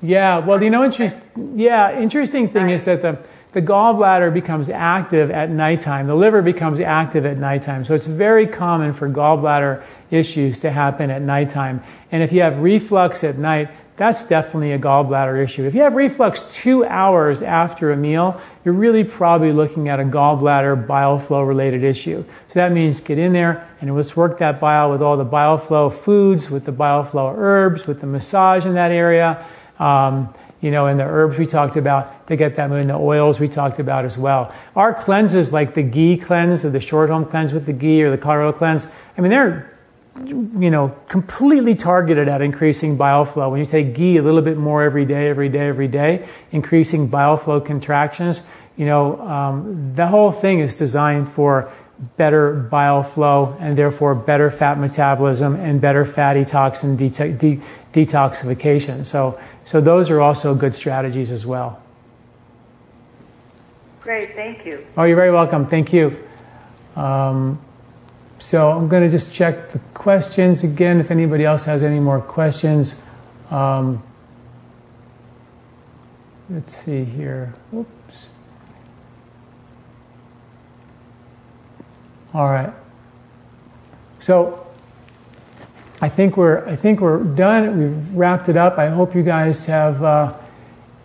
Yeah, 0.00 0.38
well, 0.38 0.62
you 0.62 0.70
know, 0.70 0.84
interest, 0.84 1.16
yeah, 1.54 1.98
interesting 1.98 2.48
thing 2.48 2.70
is 2.70 2.84
that 2.84 3.02
the 3.02 3.18
the 3.52 3.62
gallbladder 3.62 4.32
becomes 4.32 4.68
active 4.68 5.30
at 5.30 5.50
nighttime. 5.50 6.06
The 6.06 6.14
liver 6.14 6.42
becomes 6.42 6.80
active 6.80 7.24
at 7.24 7.38
nighttime. 7.38 7.84
So 7.84 7.94
it's 7.94 8.06
very 8.06 8.46
common 8.46 8.92
for 8.92 9.08
gallbladder 9.08 9.82
issues 10.10 10.60
to 10.60 10.70
happen 10.70 11.10
at 11.10 11.22
nighttime. 11.22 11.82
And 12.12 12.22
if 12.22 12.32
you 12.32 12.42
have 12.42 12.58
reflux 12.58 13.24
at 13.24 13.38
night, 13.38 13.70
that's 13.96 14.24
definitely 14.26 14.72
a 14.72 14.78
gallbladder 14.78 15.42
issue. 15.42 15.64
If 15.64 15.74
you 15.74 15.80
have 15.80 15.94
reflux 15.94 16.40
two 16.52 16.84
hours 16.84 17.42
after 17.42 17.90
a 17.90 17.96
meal, 17.96 18.40
you're 18.64 18.74
really 18.74 19.02
probably 19.02 19.52
looking 19.52 19.88
at 19.88 19.98
a 19.98 20.04
gallbladder 20.04 20.86
bile 20.86 21.18
flow 21.18 21.42
related 21.42 21.82
issue. 21.82 22.24
So 22.48 22.54
that 22.54 22.70
means 22.70 23.00
get 23.00 23.18
in 23.18 23.32
there 23.32 23.68
and 23.80 23.94
let's 23.96 24.16
work 24.16 24.38
that 24.38 24.60
bile 24.60 24.92
with 24.92 25.02
all 25.02 25.16
the 25.16 25.24
bile 25.24 25.58
flow 25.58 25.90
foods, 25.90 26.48
with 26.48 26.64
the 26.64 26.72
bile 26.72 27.02
flow 27.02 27.34
herbs, 27.36 27.88
with 27.88 28.00
the 28.00 28.06
massage 28.06 28.66
in 28.66 28.74
that 28.74 28.92
area. 28.92 29.44
Um, 29.80 30.32
you 30.60 30.70
know, 30.70 30.86
and 30.86 30.98
the 30.98 31.04
herbs 31.04 31.38
we 31.38 31.46
talked 31.46 31.76
about 31.76 32.26
to 32.26 32.36
get 32.36 32.56
them 32.56 32.72
in 32.72 32.88
the 32.88 32.94
oils 32.94 33.38
we 33.38 33.48
talked 33.48 33.78
about 33.78 34.04
as 34.04 34.18
well. 34.18 34.52
Our 34.74 34.92
cleanses 34.92 35.52
like 35.52 35.74
the 35.74 35.82
ghee 35.82 36.16
cleanse 36.16 36.64
or 36.64 36.70
the 36.70 36.80
short 36.80 37.10
home 37.10 37.24
cleanse 37.24 37.52
with 37.52 37.66
the 37.66 37.72
ghee 37.72 38.02
or 38.02 38.10
the 38.10 38.18
color 38.18 38.42
oil 38.42 38.52
cleanse, 38.52 38.88
I 39.16 39.20
mean, 39.20 39.30
they're, 39.30 39.72
you 40.26 40.70
know, 40.70 40.96
completely 41.08 41.76
targeted 41.76 42.28
at 42.28 42.42
increasing 42.42 42.96
bile 42.96 43.24
flow. 43.24 43.50
When 43.50 43.60
you 43.60 43.66
take 43.66 43.94
ghee 43.94 44.16
a 44.16 44.22
little 44.22 44.42
bit 44.42 44.56
more 44.56 44.82
every 44.82 45.04
day, 45.04 45.28
every 45.28 45.48
day, 45.48 45.68
every 45.68 45.88
day, 45.88 46.28
increasing 46.50 47.06
bile 47.06 47.36
flow 47.36 47.60
contractions, 47.60 48.42
you 48.76 48.86
know, 48.86 49.20
um, 49.20 49.94
the 49.94 50.06
whole 50.08 50.32
thing 50.32 50.58
is 50.58 50.76
designed 50.76 51.28
for 51.28 51.72
better 52.16 52.52
bile 52.52 53.02
flow 53.02 53.56
and 53.58 53.76
therefore 53.76 54.14
better 54.14 54.50
fat 54.50 54.78
metabolism 54.78 55.56
and 55.56 55.80
better 55.80 56.04
fatty 56.04 56.44
toxin 56.44 56.96
de- 56.96 57.08
de- 57.10 57.60
detoxification. 57.92 59.06
So 59.06 59.38
so 59.64 59.80
those 59.80 60.08
are 60.08 60.20
also 60.20 60.54
good 60.54 60.74
strategies 60.74 61.30
as 61.30 61.44
well. 61.44 61.82
Great, 64.00 64.34
thank 64.34 64.64
you. 64.64 64.86
Oh, 64.96 65.02
you're 65.04 65.16
very 65.16 65.30
welcome. 65.30 65.66
Thank 65.66 65.92
you. 65.92 66.18
Um, 66.96 67.60
so 68.38 68.70
I'm 68.70 68.88
going 68.88 69.02
to 69.02 69.10
just 69.10 69.34
check 69.34 69.72
the 69.72 69.78
questions 69.92 70.64
again 70.64 71.00
if 71.00 71.10
anybody 71.10 71.44
else 71.44 71.64
has 71.64 71.82
any 71.82 72.00
more 72.00 72.20
questions. 72.20 73.02
Um, 73.50 74.02
let's 76.48 76.74
see 76.74 77.04
here. 77.04 77.52
Oops. 77.74 78.26
All 82.32 82.48
right. 82.48 82.72
So 84.20 84.67
I 86.00 86.08
think 86.08 86.36
we're 86.36 86.64
I 86.66 86.76
think 86.76 87.00
we're 87.00 87.18
done. 87.18 87.78
We've 87.78 88.16
wrapped 88.16 88.48
it 88.48 88.56
up. 88.56 88.78
I 88.78 88.88
hope 88.88 89.16
you 89.16 89.24
guys 89.24 89.64
have 89.66 90.02
uh, 90.02 90.36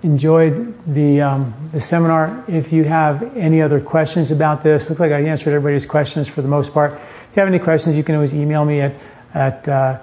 enjoyed 0.03 0.75
the 0.93 1.21
um, 1.21 1.53
the 1.71 1.79
seminar. 1.79 2.43
If 2.47 2.71
you 2.71 2.83
have 2.83 3.35
any 3.35 3.61
other 3.61 3.81
questions 3.81 4.29
about 4.29 4.61
this, 4.61 4.89
looks 4.89 4.99
like 4.99 5.11
I 5.11 5.21
answered 5.21 5.53
everybody's 5.53 5.87
questions 5.87 6.27
for 6.27 6.43
the 6.43 6.47
most 6.47 6.73
part. 6.73 6.93
If 6.93 7.35
you 7.35 7.39
have 7.39 7.47
any 7.49 7.57
questions, 7.57 7.97
you 7.97 8.03
can 8.03 8.13
always 8.13 8.33
email 8.35 8.65
me 8.65 8.81
at 8.81 8.93
at 9.33 9.67
uh, 9.67 9.97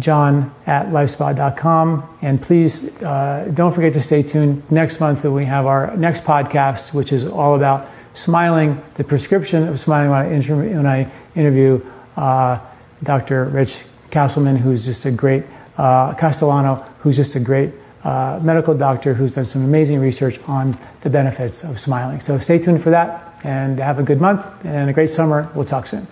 john 0.00 0.52
at 0.66 0.86
lifespa.com. 0.86 2.18
And 2.20 2.42
please 2.42 3.00
uh, 3.02 3.48
don't 3.54 3.72
forget 3.72 3.92
to 3.94 4.02
stay 4.02 4.24
tuned 4.24 4.68
next 4.68 4.98
month 4.98 5.22
that 5.22 5.30
we 5.30 5.44
have 5.44 5.66
our 5.66 5.96
next 5.96 6.24
podcast, 6.24 6.92
which 6.92 7.12
is 7.12 7.24
all 7.24 7.54
about 7.54 7.88
smiling, 8.14 8.82
the 8.96 9.04
prescription 9.04 9.68
of 9.68 9.78
smiling 9.78 10.10
when 10.10 10.18
I, 10.18 10.32
inter- 10.32 10.56
when 10.56 10.86
I 10.86 11.10
interview 11.36 11.80
uh, 12.16 12.58
Dr. 13.04 13.44
Rich 13.44 13.84
Castleman, 14.14 14.54
who's 14.54 14.84
just 14.84 15.04
a 15.06 15.10
great, 15.10 15.42
uh, 15.76 16.14
Castellano, 16.14 16.76
who's 17.00 17.16
just 17.16 17.34
a 17.34 17.40
great 17.40 17.72
uh, 18.04 18.38
medical 18.40 18.72
doctor 18.72 19.12
who's 19.12 19.34
done 19.34 19.44
some 19.44 19.64
amazing 19.64 19.98
research 19.98 20.38
on 20.46 20.78
the 21.00 21.10
benefits 21.10 21.64
of 21.64 21.80
smiling. 21.80 22.20
So 22.20 22.38
stay 22.38 22.60
tuned 22.60 22.80
for 22.80 22.90
that 22.90 23.34
and 23.42 23.76
have 23.80 23.98
a 23.98 24.04
good 24.04 24.20
month 24.20 24.46
and 24.64 24.88
a 24.88 24.92
great 24.92 25.10
summer. 25.10 25.50
We'll 25.52 25.64
talk 25.64 25.88
soon. 25.88 26.06